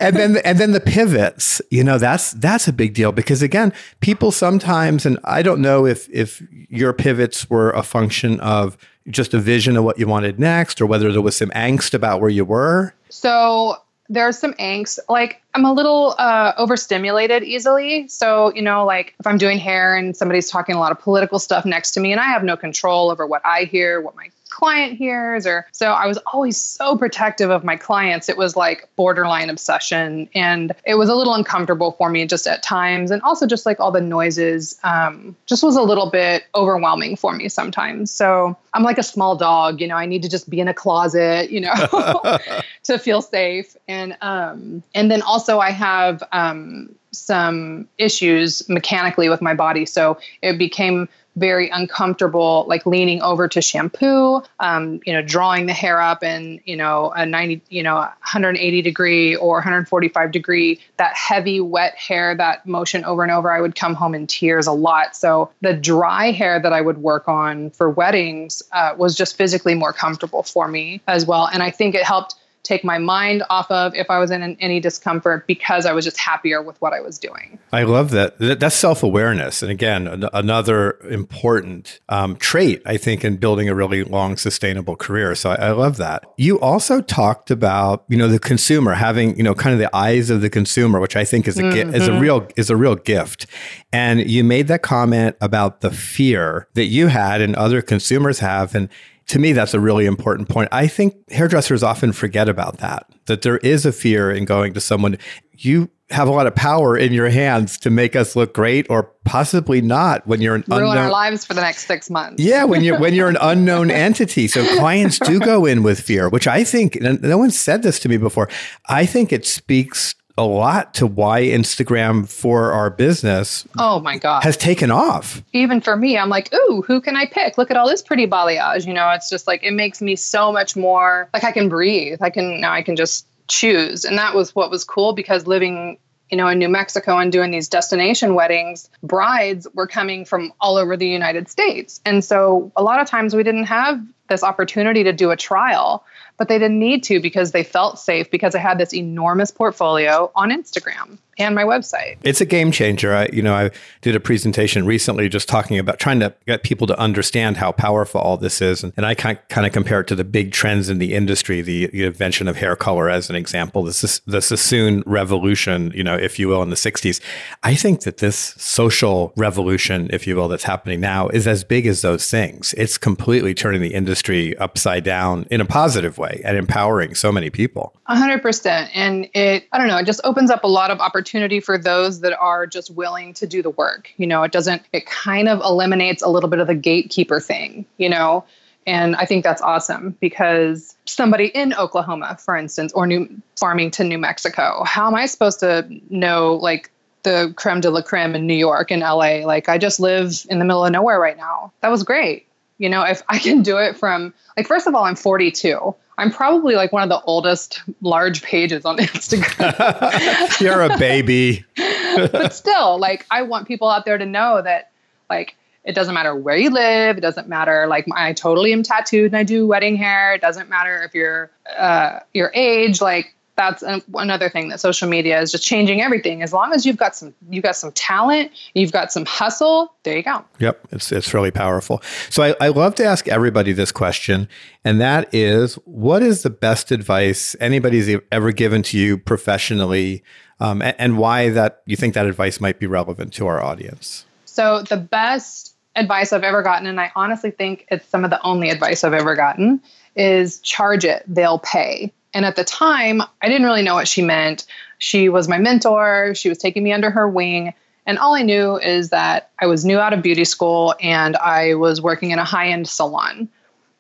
and 0.00 0.16
then 0.16 0.37
and 0.38 0.59
then 0.59 0.73
the 0.73 0.80
pivots 0.80 1.61
you 1.71 1.83
know 1.85 1.99
that's 1.99 2.33
that's 2.33 2.68
a 2.68 2.73
big 2.73 2.95
deal 2.95 3.12
because 3.12 3.42
again 3.42 3.73
people 4.00 4.30
sometimes 4.30 5.04
and 5.04 5.18
i 5.25 5.42
don't 5.42 5.61
know 5.61 5.87
if 5.87 6.09
if 6.11 6.42
your 6.68 6.92
pivots 6.92 7.49
were 7.50 7.71
a 7.71 7.83
function 7.83 8.40
of 8.40 8.76
just 9.09 9.33
a 9.35 9.38
vision 9.38 9.76
of 9.76 9.85
what 9.85 9.99
you 9.99 10.07
wanted 10.07 10.38
next 10.38 10.80
or 10.80 10.87
whether 10.87 11.11
there 11.12 11.23
was 11.23 11.37
some 11.37 11.50
angst 11.50 11.95
about 11.95 12.21
where 12.21 12.30
you 12.30 12.45
were 12.45 12.95
so 13.09 13.76
there's 14.09 14.38
some 14.38 14.54
angst. 14.54 14.99
Like 15.09 15.42
I'm 15.54 15.64
a 15.64 15.73
little 15.73 16.14
uh, 16.18 16.52
overstimulated 16.57 17.42
easily. 17.45 18.09
So, 18.09 18.52
you 18.54 18.62
know, 18.62 18.85
like 18.85 19.14
if 19.21 19.26
I'm 19.26 19.38
doing 19.38 19.59
hair 19.59 19.95
and 19.97 20.16
somebody's 20.16 20.50
talking 20.50 20.75
a 20.75 20.78
lot 20.78 20.92
of 20.92 20.99
political 20.99 21.38
stuff 21.38 21.64
next 21.64 21.92
to 21.92 22.00
me 22.00 22.12
and 22.12 22.21
I 22.21 22.25
have 22.25 22.42
no 22.42 22.57
control 22.57 23.11
over 23.11 23.26
what 23.26 23.42
I 23.45 23.64
hear, 23.64 24.00
what 24.00 24.16
my 24.16 24.30
client 24.58 24.98
hears 24.98 25.46
or 25.46 25.64
so 25.70 25.92
I 25.92 26.08
was 26.08 26.18
always 26.26 26.56
so 26.56 26.96
protective 26.96 27.48
of 27.48 27.62
my 27.62 27.76
clients. 27.76 28.28
It 28.28 28.36
was 28.36 28.56
like 28.56 28.88
borderline 28.96 29.50
obsession 29.50 30.28
and 30.34 30.74
it 30.84 30.96
was 30.96 31.08
a 31.08 31.14
little 31.14 31.34
uncomfortable 31.34 31.92
for 31.92 32.10
me 32.10 32.26
just 32.26 32.44
at 32.48 32.60
times 32.60 33.12
and 33.12 33.22
also 33.22 33.46
just 33.46 33.64
like 33.66 33.78
all 33.78 33.92
the 33.92 34.00
noises 34.00 34.76
um, 34.82 35.36
just 35.46 35.62
was 35.62 35.76
a 35.76 35.82
little 35.82 36.10
bit 36.10 36.42
overwhelming 36.56 37.14
for 37.14 37.32
me 37.34 37.48
sometimes. 37.48 38.10
So 38.10 38.56
I'm 38.74 38.82
like 38.82 38.98
a 38.98 39.04
small 39.04 39.36
dog, 39.36 39.80
you 39.80 39.86
know, 39.86 39.94
I 39.94 40.06
need 40.06 40.22
to 40.22 40.28
just 40.28 40.50
be 40.50 40.58
in 40.58 40.66
a 40.66 40.74
closet, 40.74 41.52
you 41.52 41.60
know, 41.60 41.72
to 42.82 42.98
feel 42.98 43.22
safe. 43.22 43.76
And 43.86 44.16
um 44.22 44.82
and 44.92 45.08
then 45.08 45.22
also 45.22 45.60
I 45.60 45.70
have 45.70 46.20
um 46.32 46.96
some 47.18 47.88
issues 47.98 48.68
mechanically 48.68 49.28
with 49.28 49.42
my 49.42 49.54
body. 49.54 49.87
So 49.87 50.18
it 50.42 50.58
became 50.58 51.08
very 51.38 51.70
uncomfortable, 51.70 52.64
like 52.68 52.84
leaning 52.84 53.22
over 53.22 53.48
to 53.48 53.62
shampoo, 53.62 54.42
um, 54.58 55.00
you 55.06 55.12
know, 55.12 55.22
drawing 55.22 55.66
the 55.66 55.72
hair 55.72 56.00
up 56.00 56.22
in, 56.22 56.60
you 56.64 56.76
know, 56.76 57.10
a 57.14 57.25
90, 57.25 57.62
you 57.68 57.82
know, 57.82 57.96
180 57.96 58.82
degree 58.82 59.37
or 59.37 59.56
145 59.56 60.32
degree, 60.32 60.80
that 60.96 61.14
heavy, 61.14 61.60
wet 61.60 61.94
hair, 61.94 62.34
that 62.34 62.66
motion 62.66 63.04
over 63.04 63.22
and 63.22 63.32
over, 63.32 63.50
I 63.50 63.60
would 63.60 63.75
come 63.75 63.94
home 63.94 64.14
in 64.14 64.26
tears 64.26 64.66
a 64.66 64.72
lot. 64.72 65.16
So 65.16 65.50
the 65.60 65.75
dry 65.75 66.32
hair 66.32 66.60
that 66.60 66.72
I 66.72 66.80
would 66.80 66.98
work 66.98 67.28
on 67.28 67.70
for 67.70 67.88
weddings 67.88 68.62
uh, 68.72 68.94
was 68.98 69.14
just 69.14 69.37
physically 69.37 69.75
more 69.75 69.92
comfortable 69.92 70.42
for 70.42 70.66
me 70.66 71.00
as 71.06 71.25
well. 71.25 71.46
And 71.46 71.62
I 71.62 71.70
think 71.70 71.94
it 71.94 72.02
helped 72.02 72.34
take 72.68 72.84
my 72.84 72.98
mind 72.98 73.42
off 73.48 73.70
of 73.70 73.94
if 73.94 74.10
I 74.10 74.18
was 74.18 74.30
in 74.30 74.42
any 74.60 74.78
discomfort 74.78 75.46
because 75.46 75.87
I 75.87 75.92
was 75.92 76.04
just 76.04 76.18
happier 76.18 76.62
with 76.62 76.80
what 76.82 76.92
I 76.92 77.00
was 77.00 77.18
doing. 77.18 77.58
I 77.72 77.84
love 77.84 78.10
that. 78.10 78.38
That's 78.38 78.76
self 78.76 79.02
awareness. 79.02 79.62
And 79.62 79.70
again, 79.70 80.25
another 80.34 80.98
important 81.10 81.98
um, 82.10 82.37
trait, 82.37 82.82
I 82.84 82.98
think, 82.98 83.25
in 83.25 83.38
building 83.38 83.68
a 83.68 83.75
really 83.75 84.04
long, 84.04 84.37
sustainable 84.37 84.96
career. 84.96 85.34
So 85.34 85.50
I, 85.50 85.54
I 85.54 85.70
love 85.70 85.96
that. 85.96 86.25
You 86.37 86.60
also 86.60 87.00
talked 87.00 87.50
about, 87.50 88.04
you 88.08 88.18
know, 88.18 88.28
the 88.28 88.38
consumer 88.38 88.92
having, 88.92 89.37
you 89.37 89.42
know, 89.42 89.54
kind 89.54 89.72
of 89.72 89.80
the 89.80 89.94
eyes 89.96 90.28
of 90.28 90.42
the 90.42 90.50
consumer, 90.50 91.00
which 91.00 91.16
I 91.16 91.25
think 91.25 91.48
is 91.48 91.58
a, 91.58 91.62
mm-hmm. 91.62 91.94
is 91.94 92.06
a 92.06 92.20
real, 92.20 92.46
is 92.56 92.68
a 92.68 92.76
real 92.76 92.96
gift. 92.96 93.46
And 93.92 94.28
you 94.28 94.44
made 94.44 94.68
that 94.68 94.82
comment 94.82 95.37
about 95.40 95.80
the 95.80 95.90
fear 95.90 96.68
that 96.75 96.84
you 96.87 97.06
had 97.06 97.40
and 97.40 97.56
other 97.56 97.80
consumers 97.80 98.40
have. 98.40 98.75
And 98.75 98.90
to 99.28 99.38
me, 99.38 99.52
that's 99.52 99.75
a 99.75 99.80
really 99.80 100.06
important 100.06 100.49
point. 100.49 100.68
I 100.73 100.87
think 100.87 101.14
hairdressers 101.30 101.82
often 101.82 102.12
forget 102.12 102.49
about 102.49 102.78
that, 102.78 103.06
that 103.26 103.42
there 103.42 103.58
is 103.58 103.87
a 103.87 103.92
fear 103.92 104.30
in 104.30 104.44
going 104.44 104.75
to 104.75 104.80
someone. 104.80 105.18
You 105.52 105.90
have 106.11 106.26
a 106.26 106.30
lot 106.30 106.47
of 106.47 106.54
power 106.54 106.97
in 106.97 107.12
your 107.12 107.28
hands 107.28 107.76
to 107.78 107.90
make 107.90 108.16
us 108.16 108.35
look 108.35 108.54
great 108.54 108.87
or 108.88 109.12
possibly 109.25 109.82
not 109.82 110.26
when 110.26 110.40
you're 110.40 110.54
an 110.54 110.64
ruin 110.66 110.85
unknown 110.85 110.97
our 110.97 111.11
lives 111.11 111.44
for 111.44 111.52
the 111.52 111.61
next 111.61 111.87
six 111.87 112.08
months. 112.08 112.42
Yeah, 112.42 112.64
when 112.64 112.82
you're 112.82 112.99
when 112.99 113.12
you're 113.12 113.28
an 113.28 113.37
unknown 113.40 113.90
entity. 113.90 114.49
So 114.49 114.64
clients 114.78 115.18
do 115.18 115.38
go 115.52 115.66
in 115.66 115.82
with 115.82 116.00
fear, 116.00 116.30
which 116.30 116.47
I 116.47 116.64
think 116.64 116.99
no 117.00 117.37
one 117.37 117.50
said 117.50 117.82
this 117.82 117.99
to 118.00 118.08
me 118.08 118.16
before. 118.16 118.49
I 118.87 119.04
think 119.04 119.32
it 119.32 119.44
speaks 119.44 120.14
a 120.38 120.45
lot 120.45 120.95
to 120.95 121.07
why 121.07 121.42
Instagram 121.42 122.28
for 122.28 122.73
our 122.73 122.88
business 122.90 123.66
oh 123.78 124.00
my 124.00 124.16
god 124.16 124.42
has 124.42 124.57
taken 124.57 124.90
off. 124.90 125.42
Even 125.52 125.80
for 125.80 125.97
me, 125.97 126.16
I'm 126.16 126.28
like, 126.28 126.52
ooh, 126.54 126.83
who 126.87 127.00
can 127.00 127.16
I 127.16 127.26
pick? 127.26 127.59
Look 127.59 127.71
at 127.71 127.76
all 127.76 127.88
this 127.88 128.02
pretty 128.02 128.26
balayage. 128.26 128.87
You 128.87 128.95
know, 128.95 129.11
it's 129.11 129.28
just 129.28 129.47
like 129.47 129.62
it 129.62 129.73
makes 129.73 130.00
me 130.00 130.16
so 130.16 130.52
much 130.52 130.76
more 130.76 131.28
like 131.35 131.45
I 131.45 131.52
can 131.52 131.68
breathe. 131.68 132.18
I 132.23 132.30
can 132.30 132.61
now 132.61 132.73
I 132.73 132.83
can 132.83 132.97
just 132.97 133.26
choose. 133.49 134.04
And 134.04 134.16
that 134.18 134.35
was 134.35 134.54
what 134.54 134.71
was 134.71 134.85
cool 134.85 135.12
because 135.12 135.47
living 135.47 135.99
you 136.30 136.37
know, 136.37 136.49
in 136.49 136.59
New 136.59 136.68
Mexico 136.68 137.16
and 137.18 137.33
doing 137.33 137.50
these 137.50 137.68
destination 137.68 138.35
weddings, 138.35 138.90
brides 139.02 139.66
were 139.75 139.87
coming 139.87 140.25
from 140.25 140.52
all 140.61 140.76
over 140.76 140.97
the 140.97 141.09
United 141.09 141.49
States. 141.49 142.00
And 142.04 142.23
so 142.23 142.71
a 142.76 142.83
lot 142.83 143.00
of 143.00 143.09
times 143.09 143.35
we 143.35 143.42
didn't 143.42 143.64
have 143.64 144.00
this 144.28 144.42
opportunity 144.42 145.02
to 145.04 145.12
do 145.12 145.30
a 145.30 145.37
trial 145.37 146.04
but 146.38 146.49
they 146.49 146.59
didn't 146.59 146.78
need 146.78 147.02
to 147.04 147.21
because 147.21 147.50
they 147.50 147.64
felt 147.64 147.99
safe 147.99 148.30
because 148.30 148.54
I 148.54 148.61
had 148.61 148.78
this 148.78 148.95
enormous 148.95 149.50
portfolio 149.50 150.30
on 150.37 150.50
Instagram 150.50 151.18
and 151.37 151.54
my 151.54 151.64
website. 151.64 152.16
It's 152.23 152.40
a 152.40 152.47
game 152.47 152.73
changer. 152.73 153.14
I, 153.14 153.28
you 153.33 153.42
know, 153.42 153.54
I 153.54 153.71
did 154.02 154.16
a 154.16 154.21
presentation 154.21 154.87
recently 154.87 155.28
just 155.28 155.49
talking 155.49 155.78
about 155.78 155.99
trying 156.00 156.21
to 156.21 156.35
get 156.47 156.62
people 156.64 156.87
to 156.88 156.99
understand 156.99 157.57
how 157.57 157.71
powerful 157.73 158.21
all 158.21 158.37
this 158.37 158.61
is. 158.61 158.83
And, 158.83 158.92
and 158.97 159.07
I 159.07 159.14
kind 159.14 159.38
of 159.66 159.73
compare 159.73 160.00
it 160.00 160.09
to 160.09 160.16
the 160.16 160.25
big 160.25 160.52
trends 160.52 160.88
in 160.88 160.99
the 160.99 161.14
industry, 161.14 161.61
the, 161.61 161.87
the 161.88 162.04
invention 162.04 162.49
of 162.49 162.57
hair 162.57 162.75
color 162.75 163.09
as 163.09 163.30
an 163.30 163.37
example, 163.37 163.85
this 163.85 164.02
is 164.02 164.21
the 164.26 164.42
Sassoon 164.42 165.02
revolution, 165.07 165.92
you 165.95 166.02
know, 166.02 166.16
if 166.16 166.38
you 166.38 166.49
will, 166.49 166.62
in 166.62 166.71
the 166.71 166.76
60s. 166.76 167.21
I 167.62 167.75
think 167.75 168.02
that 168.02 168.18
this 168.18 168.54
social 168.57 169.33
revolution, 169.37 170.09
if 170.12 170.26
you 170.26 170.35
will, 170.37 170.49
that's 170.49 170.64
happening 170.64 171.00
now 171.00 171.28
is 171.28 171.47
as 171.47 171.62
big 171.62 171.87
as 171.87 172.02
those 172.02 172.28
things. 172.28 172.75
It's 172.76 172.99
completely 172.99 173.54
turning 173.54 173.80
the 173.80 173.95
industry 173.95 174.57
upside 174.59 175.04
down 175.04 175.47
in 175.50 175.61
a 175.61 175.64
positive 175.64 176.18
way 176.18 176.27
and 176.44 176.56
empowering 176.56 177.14
so 177.14 177.32
many 177.32 177.50
people. 177.50 177.94
100%. 178.08 178.90
And 178.94 179.28
it, 179.35 179.66
I 179.73 179.78
don't 179.78 179.88
know, 179.88 179.99
it 179.99 180.06
just 180.06 180.20
opens 180.25 180.50
up 180.50 180.64
a 180.64 180.68
lot 180.68 180.90
of 180.90 181.00
opportunity 181.00 181.61
for 181.61 181.78
those 181.78 182.20
that 182.20 182.38
are 182.38 182.66
just 182.66 182.90
willing 182.90 183.35
to 183.35 183.47
do 183.47 183.62
the 183.62 183.70
work. 183.70 184.12
You 184.16 184.26
know, 184.26 184.42
it 184.42 184.52
doesn't, 184.52 184.82
it 184.92 185.06
kind 185.06 185.49
of 185.49 185.61
eliminates 185.61 186.23
a 186.23 186.28
little 186.28 186.50
bit 186.50 186.61
of 186.61 186.66
the 186.66 186.75
gatekeeper 186.75 187.40
thing, 187.40 187.87
you 187.97 188.08
know? 188.08 188.44
And 188.88 189.16
I 189.16 189.26
think 189.26 189.44
that's 189.44 189.61
awesome 189.61 190.16
because 190.18 190.97
somebody 191.04 191.49
in 191.49 191.75
Oklahoma, 191.75 192.38
for 192.40 192.56
instance, 192.56 192.90
or 192.94 193.06
New 193.06 193.28
Farmington, 193.58 194.08
New 194.08 194.16
Mexico, 194.16 194.82
how 194.87 195.06
am 195.06 195.14
I 195.14 195.26
supposed 195.26 195.61
to 195.61 195.87
know 196.08 196.54
like 196.54 196.90
the 197.23 197.52
creme 197.56 197.82
de 197.82 197.90
la 197.90 198.00
creme 198.00 198.35
in 198.35 198.47
New 198.47 198.54
York 198.54 198.90
and 198.90 199.02
LA? 199.02 199.44
Like 199.44 199.68
I 199.68 199.76
just 199.76 200.00
live 200.00 200.47
in 200.49 200.58
the 200.58 200.64
middle 200.64 200.87
of 200.87 200.90
nowhere 200.90 201.20
right 201.20 201.37
now. 201.37 201.70
That 201.82 201.90
was 201.90 202.02
great. 202.02 202.47
You 202.78 202.88
know, 202.88 203.02
if 203.02 203.23
I 203.28 203.38
can 203.38 203.62
do 203.62 203.76
it 203.76 203.99
from 203.99 204.32
like 204.56 204.66
first 204.66 204.87
of 204.87 204.94
all, 204.94 205.04
I'm 205.04 205.16
42. 205.16 205.94
I'm 206.18 206.32
probably 206.32 206.75
like 206.75 206.92
one 206.92 207.04
of 207.04 207.08
the 207.08 207.20
oldest 207.22 207.80
large 208.02 208.42
pages 208.42 208.84
on 208.84 208.96
Instagram. 208.98 210.60
You're 210.60 210.82
a 210.82 210.98
baby. 210.98 211.64
but 212.16 212.52
still, 212.52 212.98
like 212.98 213.25
I 213.30 213.42
want 213.42 213.68
people 213.68 213.88
out 213.88 214.04
there 214.04 214.18
to 214.18 214.26
know 214.26 214.60
that 214.60 214.90
like 215.30 215.54
it 215.84 215.94
doesn't 215.94 216.12
matter 216.12 216.34
where 216.34 216.56
you 216.56 216.70
live. 216.70 217.16
It 217.16 217.20
doesn't 217.20 217.48
matter 217.48 217.87
like 217.87 218.06
I 218.12 218.32
totally 218.32 218.72
am 218.72 218.82
tattooed 218.82 219.26
and 219.26 219.37
I 219.37 219.44
do 219.44 219.66
wedding 219.66 219.96
hair. 219.96 220.34
It 220.34 220.40
doesn't 220.40 220.68
matter 220.68 221.02
if 221.04 221.14
you're 221.14 221.50
uh, 221.78 222.20
your 222.34 222.50
age. 222.52 223.00
Like 223.00 223.34
that's 223.58 223.82
another 224.14 224.48
thing 224.48 224.68
that 224.68 224.78
social 224.78 225.08
media 225.08 225.40
is 225.40 225.50
just 225.50 225.64
changing 225.64 226.00
everything. 226.00 226.42
As 226.42 226.52
long 226.52 226.72
as 226.72 226.86
you've 226.86 226.96
got 226.96 227.16
some, 227.16 227.34
you've 227.50 227.64
got 227.64 227.74
some 227.74 227.90
talent, 227.92 228.52
you've 228.74 228.92
got 228.92 229.12
some 229.12 229.26
hustle. 229.26 229.92
There 230.04 230.16
you 230.16 230.22
go. 230.22 230.44
Yep, 230.60 230.88
it's 230.92 231.10
it's 231.10 231.34
really 231.34 231.50
powerful. 231.50 232.00
So 232.30 232.44
I, 232.44 232.54
I 232.60 232.68
love 232.68 232.94
to 232.94 233.04
ask 233.04 233.26
everybody 233.26 233.72
this 233.72 233.90
question, 233.90 234.48
and 234.84 235.00
that 235.00 235.28
is, 235.34 235.74
what 235.84 236.22
is 236.22 236.44
the 236.44 236.50
best 236.50 236.92
advice 236.92 237.56
anybody's 237.60 238.16
ever 238.30 238.52
given 238.52 238.82
to 238.84 238.96
you 238.96 239.18
professionally, 239.18 240.22
um, 240.60 240.80
and, 240.80 240.94
and 240.98 241.18
why 241.18 241.50
that 241.50 241.82
you 241.84 241.96
think 241.96 242.14
that 242.14 242.26
advice 242.26 242.60
might 242.60 242.78
be 242.78 242.86
relevant 242.86 243.32
to 243.34 243.48
our 243.48 243.60
audience? 243.60 244.24
So 244.44 244.82
the 244.82 244.96
best 244.96 245.74
advice 245.96 246.32
I've 246.32 246.44
ever 246.44 246.62
gotten, 246.62 246.86
and 246.86 247.00
I 247.00 247.10
honestly 247.16 247.50
think 247.50 247.86
it's 247.90 248.06
some 248.06 248.22
of 248.22 248.30
the 248.30 248.40
only 248.42 248.70
advice 248.70 249.02
I've 249.02 249.14
ever 249.14 249.34
gotten, 249.34 249.82
is 250.14 250.60
charge 250.60 251.04
it, 251.04 251.24
they'll 251.26 251.58
pay. 251.58 252.12
And 252.35 252.44
at 252.44 252.56
the 252.56 252.64
time, 252.64 253.23
I 253.42 253.49
didn't 253.49 253.64
really 253.64 253.82
know 253.82 253.94
what 253.94 254.08
she 254.08 254.23
meant. 254.23 254.66
She 254.99 255.28
was 255.28 255.49
my 255.49 255.58
mentor, 255.58 256.35
she 256.35 256.49
was 256.49 256.58
taking 256.58 256.82
me 256.82 256.92
under 256.92 257.11
her 257.11 257.28
wing. 257.28 257.75
And 258.06 258.18
all 258.18 258.35
I 258.35 258.42
knew 258.42 258.78
is 258.78 259.11
that 259.11 259.50
I 259.58 259.66
was 259.66 259.85
new 259.85 259.99
out 259.99 260.12
of 260.12 260.23
beauty 260.23 260.44
school 260.44 260.94
and 261.00 261.37
I 261.37 261.75
was 261.75 262.00
working 262.00 262.30
in 262.30 262.38
a 262.38 262.44
high 262.44 262.68
end 262.68 262.88
salon. 262.88 263.49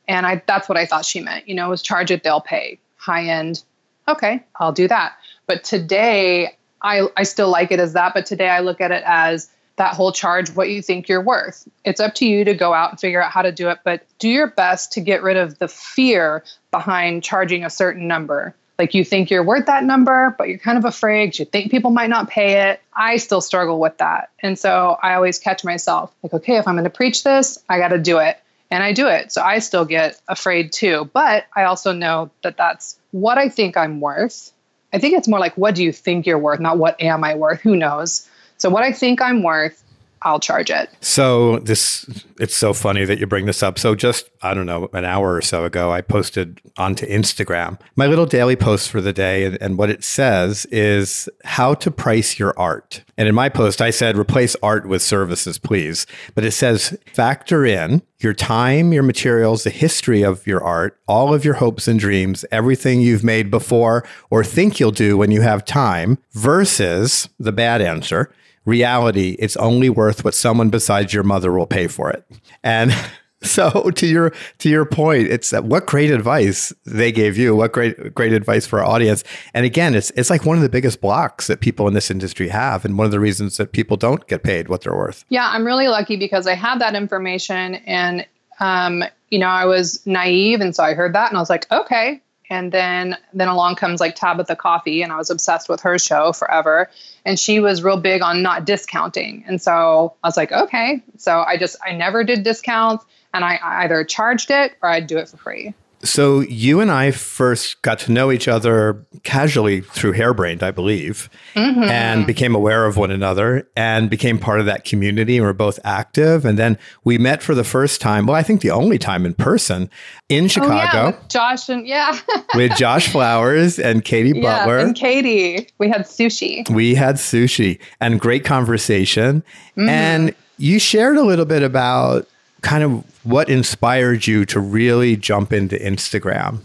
And 0.06 0.26
I, 0.26 0.42
that's 0.46 0.68
what 0.68 0.78
I 0.78 0.86
thought 0.86 1.04
she 1.04 1.20
meant. 1.20 1.46
You 1.48 1.54
know, 1.54 1.66
it 1.66 1.70
was 1.70 1.82
charge 1.82 2.10
it, 2.10 2.22
they'll 2.22 2.40
pay. 2.40 2.78
High 2.96 3.26
end, 3.26 3.62
okay, 4.08 4.42
I'll 4.56 4.72
do 4.72 4.88
that. 4.88 5.12
But 5.46 5.62
today, 5.62 6.56
I, 6.80 7.08
I 7.16 7.22
still 7.24 7.50
like 7.50 7.70
it 7.70 7.80
as 7.80 7.92
that. 7.92 8.14
But 8.14 8.26
today, 8.26 8.48
I 8.48 8.60
look 8.60 8.80
at 8.80 8.90
it 8.90 9.02
as 9.06 9.50
that 9.78 9.94
whole 9.94 10.12
charge 10.12 10.50
what 10.50 10.68
you 10.68 10.82
think 10.82 11.08
you're 11.08 11.22
worth. 11.22 11.66
It's 11.84 12.00
up 12.00 12.14
to 12.16 12.26
you 12.26 12.44
to 12.44 12.54
go 12.54 12.74
out 12.74 12.90
and 12.90 13.00
figure 13.00 13.22
out 13.22 13.30
how 13.30 13.42
to 13.42 13.52
do 13.52 13.68
it, 13.68 13.78
but 13.84 14.04
do 14.18 14.28
your 14.28 14.48
best 14.48 14.92
to 14.92 15.00
get 15.00 15.22
rid 15.22 15.36
of 15.36 15.58
the 15.58 15.68
fear 15.68 16.44
behind 16.70 17.22
charging 17.22 17.64
a 17.64 17.70
certain 17.70 18.06
number. 18.06 18.54
Like 18.78 18.94
you 18.94 19.04
think 19.04 19.30
you're 19.30 19.42
worth 19.42 19.66
that 19.66 19.82
number, 19.82 20.34
but 20.38 20.48
you're 20.48 20.58
kind 20.58 20.78
of 20.78 20.84
afraid. 20.84 21.36
You 21.38 21.44
think 21.44 21.70
people 21.70 21.90
might 21.90 22.10
not 22.10 22.30
pay 22.30 22.70
it. 22.70 22.80
I 22.94 23.16
still 23.16 23.40
struggle 23.40 23.80
with 23.80 23.98
that. 23.98 24.30
And 24.40 24.56
so 24.56 24.96
I 25.02 25.14
always 25.14 25.38
catch 25.38 25.64
myself 25.64 26.14
like, 26.22 26.34
okay, 26.34 26.58
if 26.58 26.68
I'm 26.68 26.74
going 26.74 26.84
to 26.84 26.90
preach 26.90 27.24
this, 27.24 27.58
I 27.68 27.78
got 27.78 27.88
to 27.88 27.98
do 27.98 28.18
it. 28.18 28.38
And 28.70 28.82
I 28.82 28.92
do 28.92 29.08
it. 29.08 29.32
So 29.32 29.42
I 29.42 29.60
still 29.60 29.84
get 29.84 30.20
afraid 30.28 30.72
too. 30.72 31.10
But 31.12 31.46
I 31.56 31.64
also 31.64 31.92
know 31.92 32.30
that 32.42 32.56
that's 32.56 32.98
what 33.10 33.38
I 33.38 33.48
think 33.48 33.76
I'm 33.76 34.00
worth 34.00 34.52
I 34.92 34.98
think 34.98 35.14
it's 35.14 35.28
more 35.28 35.38
like, 35.38 35.56
what 35.56 35.74
do 35.74 35.84
you 35.84 35.92
think 35.92 36.26
you're 36.26 36.38
worth, 36.38 36.60
not 36.60 36.78
what 36.78 37.00
am 37.00 37.24
I 37.24 37.34
worth? 37.34 37.60
Who 37.60 37.76
knows? 37.76 38.28
So, 38.58 38.70
what 38.70 38.82
I 38.82 38.92
think 38.92 39.22
I'm 39.22 39.42
worth, 39.42 39.82
I'll 40.22 40.40
charge 40.40 40.70
it. 40.70 40.90
So 41.00 41.58
this 41.60 42.24
it's 42.40 42.56
so 42.56 42.72
funny 42.72 43.04
that 43.04 43.18
you 43.18 43.26
bring 43.26 43.46
this 43.46 43.62
up. 43.62 43.78
So 43.78 43.94
just 43.94 44.28
I 44.42 44.54
don't 44.54 44.66
know 44.66 44.88
an 44.92 45.04
hour 45.04 45.34
or 45.34 45.42
so 45.42 45.64
ago, 45.64 45.92
I 45.92 46.00
posted 46.00 46.60
onto 46.76 47.06
Instagram 47.06 47.78
my 47.96 48.06
little 48.06 48.26
daily 48.26 48.56
post 48.56 48.90
for 48.90 49.00
the 49.00 49.12
day, 49.12 49.44
and, 49.44 49.58
and 49.60 49.78
what 49.78 49.90
it 49.90 50.02
says 50.02 50.66
is 50.66 51.28
how 51.44 51.74
to 51.74 51.90
price 51.90 52.38
your 52.38 52.58
art. 52.58 53.04
And 53.16 53.28
in 53.28 53.34
my 53.34 53.48
post, 53.48 53.80
I 53.80 53.90
said 53.90 54.16
replace 54.16 54.56
art 54.62 54.86
with 54.86 55.02
services, 55.02 55.58
please. 55.58 56.06
But 56.34 56.44
it 56.44 56.52
says 56.52 56.98
factor 57.14 57.64
in 57.64 58.02
your 58.20 58.34
time, 58.34 58.92
your 58.92 59.04
materials, 59.04 59.62
the 59.64 59.70
history 59.70 60.22
of 60.22 60.46
your 60.46 60.62
art, 60.62 60.98
all 61.06 61.32
of 61.32 61.44
your 61.44 61.54
hopes 61.54 61.86
and 61.86 62.00
dreams, 62.00 62.44
everything 62.50 63.00
you've 63.00 63.24
made 63.24 63.50
before 63.50 64.04
or 64.30 64.42
think 64.42 64.80
you'll 64.80 64.90
do 64.90 65.16
when 65.16 65.30
you 65.30 65.42
have 65.42 65.64
time, 65.64 66.18
versus 66.32 67.28
the 67.38 67.52
bad 67.52 67.80
answer 67.80 68.32
reality, 68.68 69.36
it's 69.38 69.56
only 69.56 69.90
worth 69.90 70.24
what 70.24 70.34
someone 70.34 70.70
besides 70.70 71.12
your 71.12 71.24
mother 71.24 71.52
will 71.52 71.66
pay 71.66 71.88
for 71.88 72.10
it. 72.10 72.24
And 72.62 72.94
so 73.42 73.90
to 73.90 74.06
your 74.06 74.32
to 74.58 74.68
your 74.68 74.84
point, 74.84 75.28
it's 75.28 75.52
what 75.52 75.86
great 75.86 76.10
advice 76.10 76.72
they 76.84 77.10
gave 77.10 77.36
you. 77.36 77.56
What 77.56 77.72
great 77.72 78.14
great 78.14 78.32
advice 78.32 78.66
for 78.66 78.80
our 78.80 78.84
audience. 78.84 79.24
And 79.54 79.64
again, 79.64 79.94
it's 79.94 80.10
it's 80.10 80.30
like 80.30 80.44
one 80.44 80.56
of 80.56 80.62
the 80.62 80.68
biggest 80.68 81.00
blocks 81.00 81.46
that 81.46 81.60
people 81.60 81.88
in 81.88 81.94
this 81.94 82.10
industry 82.10 82.48
have, 82.48 82.84
and 82.84 82.98
one 82.98 83.06
of 83.06 83.10
the 83.10 83.20
reasons 83.20 83.56
that 83.56 83.72
people 83.72 83.96
don't 83.96 84.26
get 84.28 84.42
paid 84.42 84.68
what 84.68 84.82
they're 84.82 84.96
worth. 84.96 85.24
Yeah, 85.28 85.48
I'm 85.50 85.64
really 85.64 85.88
lucky 85.88 86.16
because 86.16 86.46
I 86.46 86.54
had 86.54 86.80
that 86.80 86.94
information, 86.94 87.76
and 87.86 88.26
um, 88.60 89.04
you 89.30 89.38
know, 89.38 89.48
I 89.48 89.64
was 89.64 90.04
naive, 90.06 90.60
and 90.60 90.74
so 90.74 90.82
I 90.82 90.94
heard 90.94 91.14
that, 91.14 91.30
and 91.30 91.36
I 91.36 91.40
was 91.40 91.50
like, 91.50 91.70
okay, 91.70 92.20
and 92.50 92.72
then 92.72 93.16
then 93.32 93.48
along 93.48 93.76
comes 93.76 94.00
like 94.00 94.16
Tabatha 94.16 94.56
Coffey 94.56 95.02
and 95.02 95.12
I 95.12 95.16
was 95.16 95.30
obsessed 95.30 95.68
with 95.68 95.80
her 95.82 95.98
show 95.98 96.32
forever. 96.32 96.90
And 97.24 97.38
she 97.38 97.60
was 97.60 97.82
real 97.82 98.00
big 98.00 98.22
on 98.22 98.42
not 98.42 98.64
discounting. 98.64 99.44
And 99.46 99.60
so 99.60 100.14
I 100.22 100.28
was 100.28 100.36
like, 100.36 100.52
okay. 100.52 101.02
So 101.16 101.40
I 101.46 101.56
just 101.58 101.76
I 101.84 101.92
never 101.92 102.24
did 102.24 102.42
discounts, 102.42 103.04
and 103.34 103.44
I, 103.44 103.58
either 103.62 104.02
charged 104.04 104.50
it 104.50 104.72
or 104.82 104.88
I'd 104.88 105.06
do 105.06 105.18
it 105.18 105.28
for 105.28 105.36
free. 105.36 105.74
So 106.02 106.40
you 106.40 106.80
and 106.80 106.90
I 106.90 107.10
first 107.10 107.82
got 107.82 107.98
to 108.00 108.12
know 108.12 108.30
each 108.30 108.46
other 108.46 109.04
casually 109.24 109.80
through 109.80 110.12
Hairbrained, 110.12 110.62
I 110.62 110.70
believe, 110.70 111.28
mm-hmm. 111.54 111.82
and 111.82 112.26
became 112.26 112.54
aware 112.54 112.86
of 112.86 112.96
one 112.96 113.10
another 113.10 113.68
and 113.76 114.08
became 114.08 114.38
part 114.38 114.60
of 114.60 114.66
that 114.66 114.84
community. 114.84 115.36
And 115.36 115.46
we're 115.46 115.52
both 115.52 115.80
active. 115.84 116.44
And 116.44 116.58
then 116.58 116.78
we 117.04 117.18
met 117.18 117.42
for 117.42 117.54
the 117.54 117.64
first 117.64 118.00
time. 118.00 118.26
Well, 118.26 118.36
I 118.36 118.42
think 118.42 118.60
the 118.60 118.70
only 118.70 118.98
time 118.98 119.26
in 119.26 119.34
person 119.34 119.90
in 120.28 120.46
Chicago. 120.46 120.98
Oh, 120.98 121.08
yeah, 121.08 121.28
Josh 121.28 121.68
and 121.68 121.86
yeah, 121.86 122.18
with 122.54 122.76
Josh 122.76 123.08
Flowers 123.08 123.78
and 123.78 124.04
Katie 124.04 124.38
yeah, 124.38 124.60
Butler 124.60 124.78
and 124.78 124.94
Katie. 124.94 125.68
We 125.78 125.88
had 125.88 126.02
sushi. 126.02 126.68
We 126.70 126.94
had 126.94 127.16
sushi 127.16 127.80
and 128.00 128.20
great 128.20 128.44
conversation. 128.44 129.42
Mm-hmm. 129.76 129.88
And 129.88 130.34
you 130.58 130.78
shared 130.78 131.16
a 131.16 131.22
little 131.22 131.44
bit 131.44 131.62
about 131.62 132.28
kind 132.62 132.82
of 132.82 133.04
what 133.24 133.48
inspired 133.48 134.26
you 134.26 134.44
to 134.46 134.60
really 134.60 135.16
jump 135.16 135.52
into 135.52 135.76
Instagram. 135.76 136.60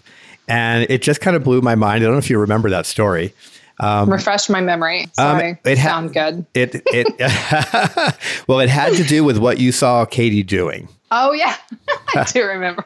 And 0.48 0.86
it 0.90 1.02
just 1.02 1.22
kind 1.22 1.36
of 1.36 1.44
blew 1.44 1.62
my 1.62 1.76
mind. 1.76 2.04
I 2.04 2.08
don't 2.08 2.14
know 2.14 2.20
if 2.20 2.30
you 2.30 2.40
remember 2.40 2.70
that 2.70 2.86
story. 2.86 3.34
Um, 3.80 4.10
Refresh 4.10 4.50
my 4.50 4.62
memory. 4.62 5.04
Um, 5.04 5.10
Sorry, 5.14 5.52
um, 5.52 5.58
it 5.66 5.78
ha- 5.78 5.88
sound 5.88 6.14
good. 6.14 6.46
It 6.54 6.82
it 6.88 7.08
well, 8.48 8.60
it 8.60 8.70
had 8.70 8.94
to 8.94 9.04
do 9.04 9.24
with 9.24 9.38
what 9.38 9.60
you 9.60 9.72
saw 9.72 10.06
Katie 10.06 10.44
doing. 10.44 10.88
Oh 11.12 11.32
yeah, 11.32 11.56
I 12.16 12.24
do 12.26 12.46
remember. 12.46 12.86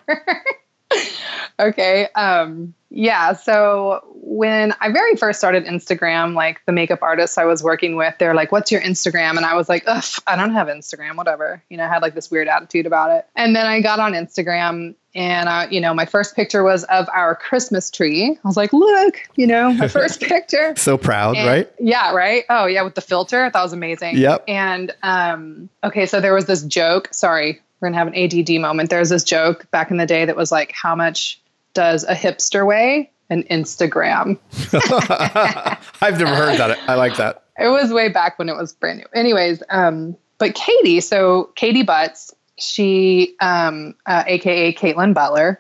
okay. 1.59 2.07
Um, 2.15 2.73
yeah. 2.89 3.34
So 3.34 4.01
when 4.13 4.74
I 4.79 4.91
very 4.91 5.15
first 5.15 5.39
started 5.39 5.65
Instagram, 5.65 6.36
like 6.36 6.62
the 6.65 6.72
makeup 6.72 7.00
artists 7.01 7.38
I 7.38 7.46
was 7.46 7.62
working 7.62 7.96
with, 7.98 8.15
they're 8.17 8.34
like, 8.34 8.51
"What's 8.51 8.72
your 8.72 8.82
Instagram?" 8.82 9.32
And 9.36 9.46
I 9.46 9.56
was 9.56 9.67
like, 9.67 9.84
"Ugh, 9.88 10.03
I 10.25 10.36
don't 10.36 10.53
have 10.53 10.67
Instagram. 10.67 11.15
Whatever." 11.15 11.62
You 11.70 11.77
know, 11.77 11.84
I 11.84 11.88
had 11.88 12.01
like 12.01 12.15
this 12.15 12.32
weird 12.32 12.48
attitude 12.48 12.86
about 12.86 13.12
it. 13.12 13.25
And 13.36 13.56
then 13.56 13.65
I 13.65 13.82
got 13.82 14.00
on 14.00 14.13
Instagram, 14.13 14.96
and 15.13 15.50
uh, 15.50 15.67
you 15.70 15.82
know, 15.82 15.94
my 15.94 16.06
first 16.06 16.36
picture 16.36 16.63
was 16.63 16.86
of 16.86 17.10
our 17.13 17.36
Christmas 17.36 17.91
tree. 17.91 18.38
I 18.41 18.48
was 18.48 18.56
like, 18.56 18.72
"Look, 18.72 19.17
you 19.36 19.48
know, 19.48 19.74
my 19.74 19.88
first 19.89 20.22
picture." 20.22 20.74
so 20.77 20.98
proud, 20.98 21.36
and, 21.36 21.48
right? 21.48 21.72
Yeah. 21.79 22.13
Right. 22.13 22.46
Oh 22.50 22.67
yeah, 22.67 22.84
with 22.84 22.96
the 22.96 23.01
filter, 23.01 23.50
that 23.51 23.62
was 23.62 23.74
amazing. 23.74 24.17
Yep. 24.17 24.46
And 24.48 24.96
um, 25.03 25.70
okay, 25.84 26.06
so 26.06 26.21
there 26.21 26.34
was 26.34 26.45
this 26.45 26.63
joke. 26.63 27.10
Sorry, 27.12 27.62
we're 27.82 27.89
gonna 27.89 27.97
have 27.97 28.08
an 28.08 28.15
ADD 28.15 28.62
moment. 28.62 28.89
There's 28.89 29.10
this 29.10 29.26
joke 29.26 29.69
back 29.71 29.91
in 29.91 29.97
the 29.97 30.06
day 30.06 30.23
that 30.23 30.38
was 30.38 30.54
like, 30.54 30.71
"How 30.71 30.95
much 30.95 31.41
does 31.77 32.03
a 32.05 32.15
hipster 32.15 32.65
weigh 32.65 33.11
An 33.29 33.43
Instagram. 33.51 34.39
I've 36.01 36.19
never 36.19 36.35
heard 36.35 36.57
that. 36.57 36.79
I 36.89 36.95
like 36.95 37.17
that. 37.17 37.43
It 37.59 37.67
was 37.67 37.93
way 37.93 38.09
back 38.09 38.39
when 38.39 38.49
it 38.49 38.55
was 38.55 38.73
brand 38.73 38.97
new. 38.97 39.05
Anyways, 39.13 39.61
um, 39.69 40.17
but 40.39 40.55
Katie, 40.55 41.01
so 41.01 41.51
Katie 41.55 41.83
Butts, 41.83 42.33
she, 42.57 43.35
um, 43.41 43.93
uh, 44.07 44.23
AKA 44.25 44.73
Caitlin 44.73 45.13
Butler, 45.13 45.59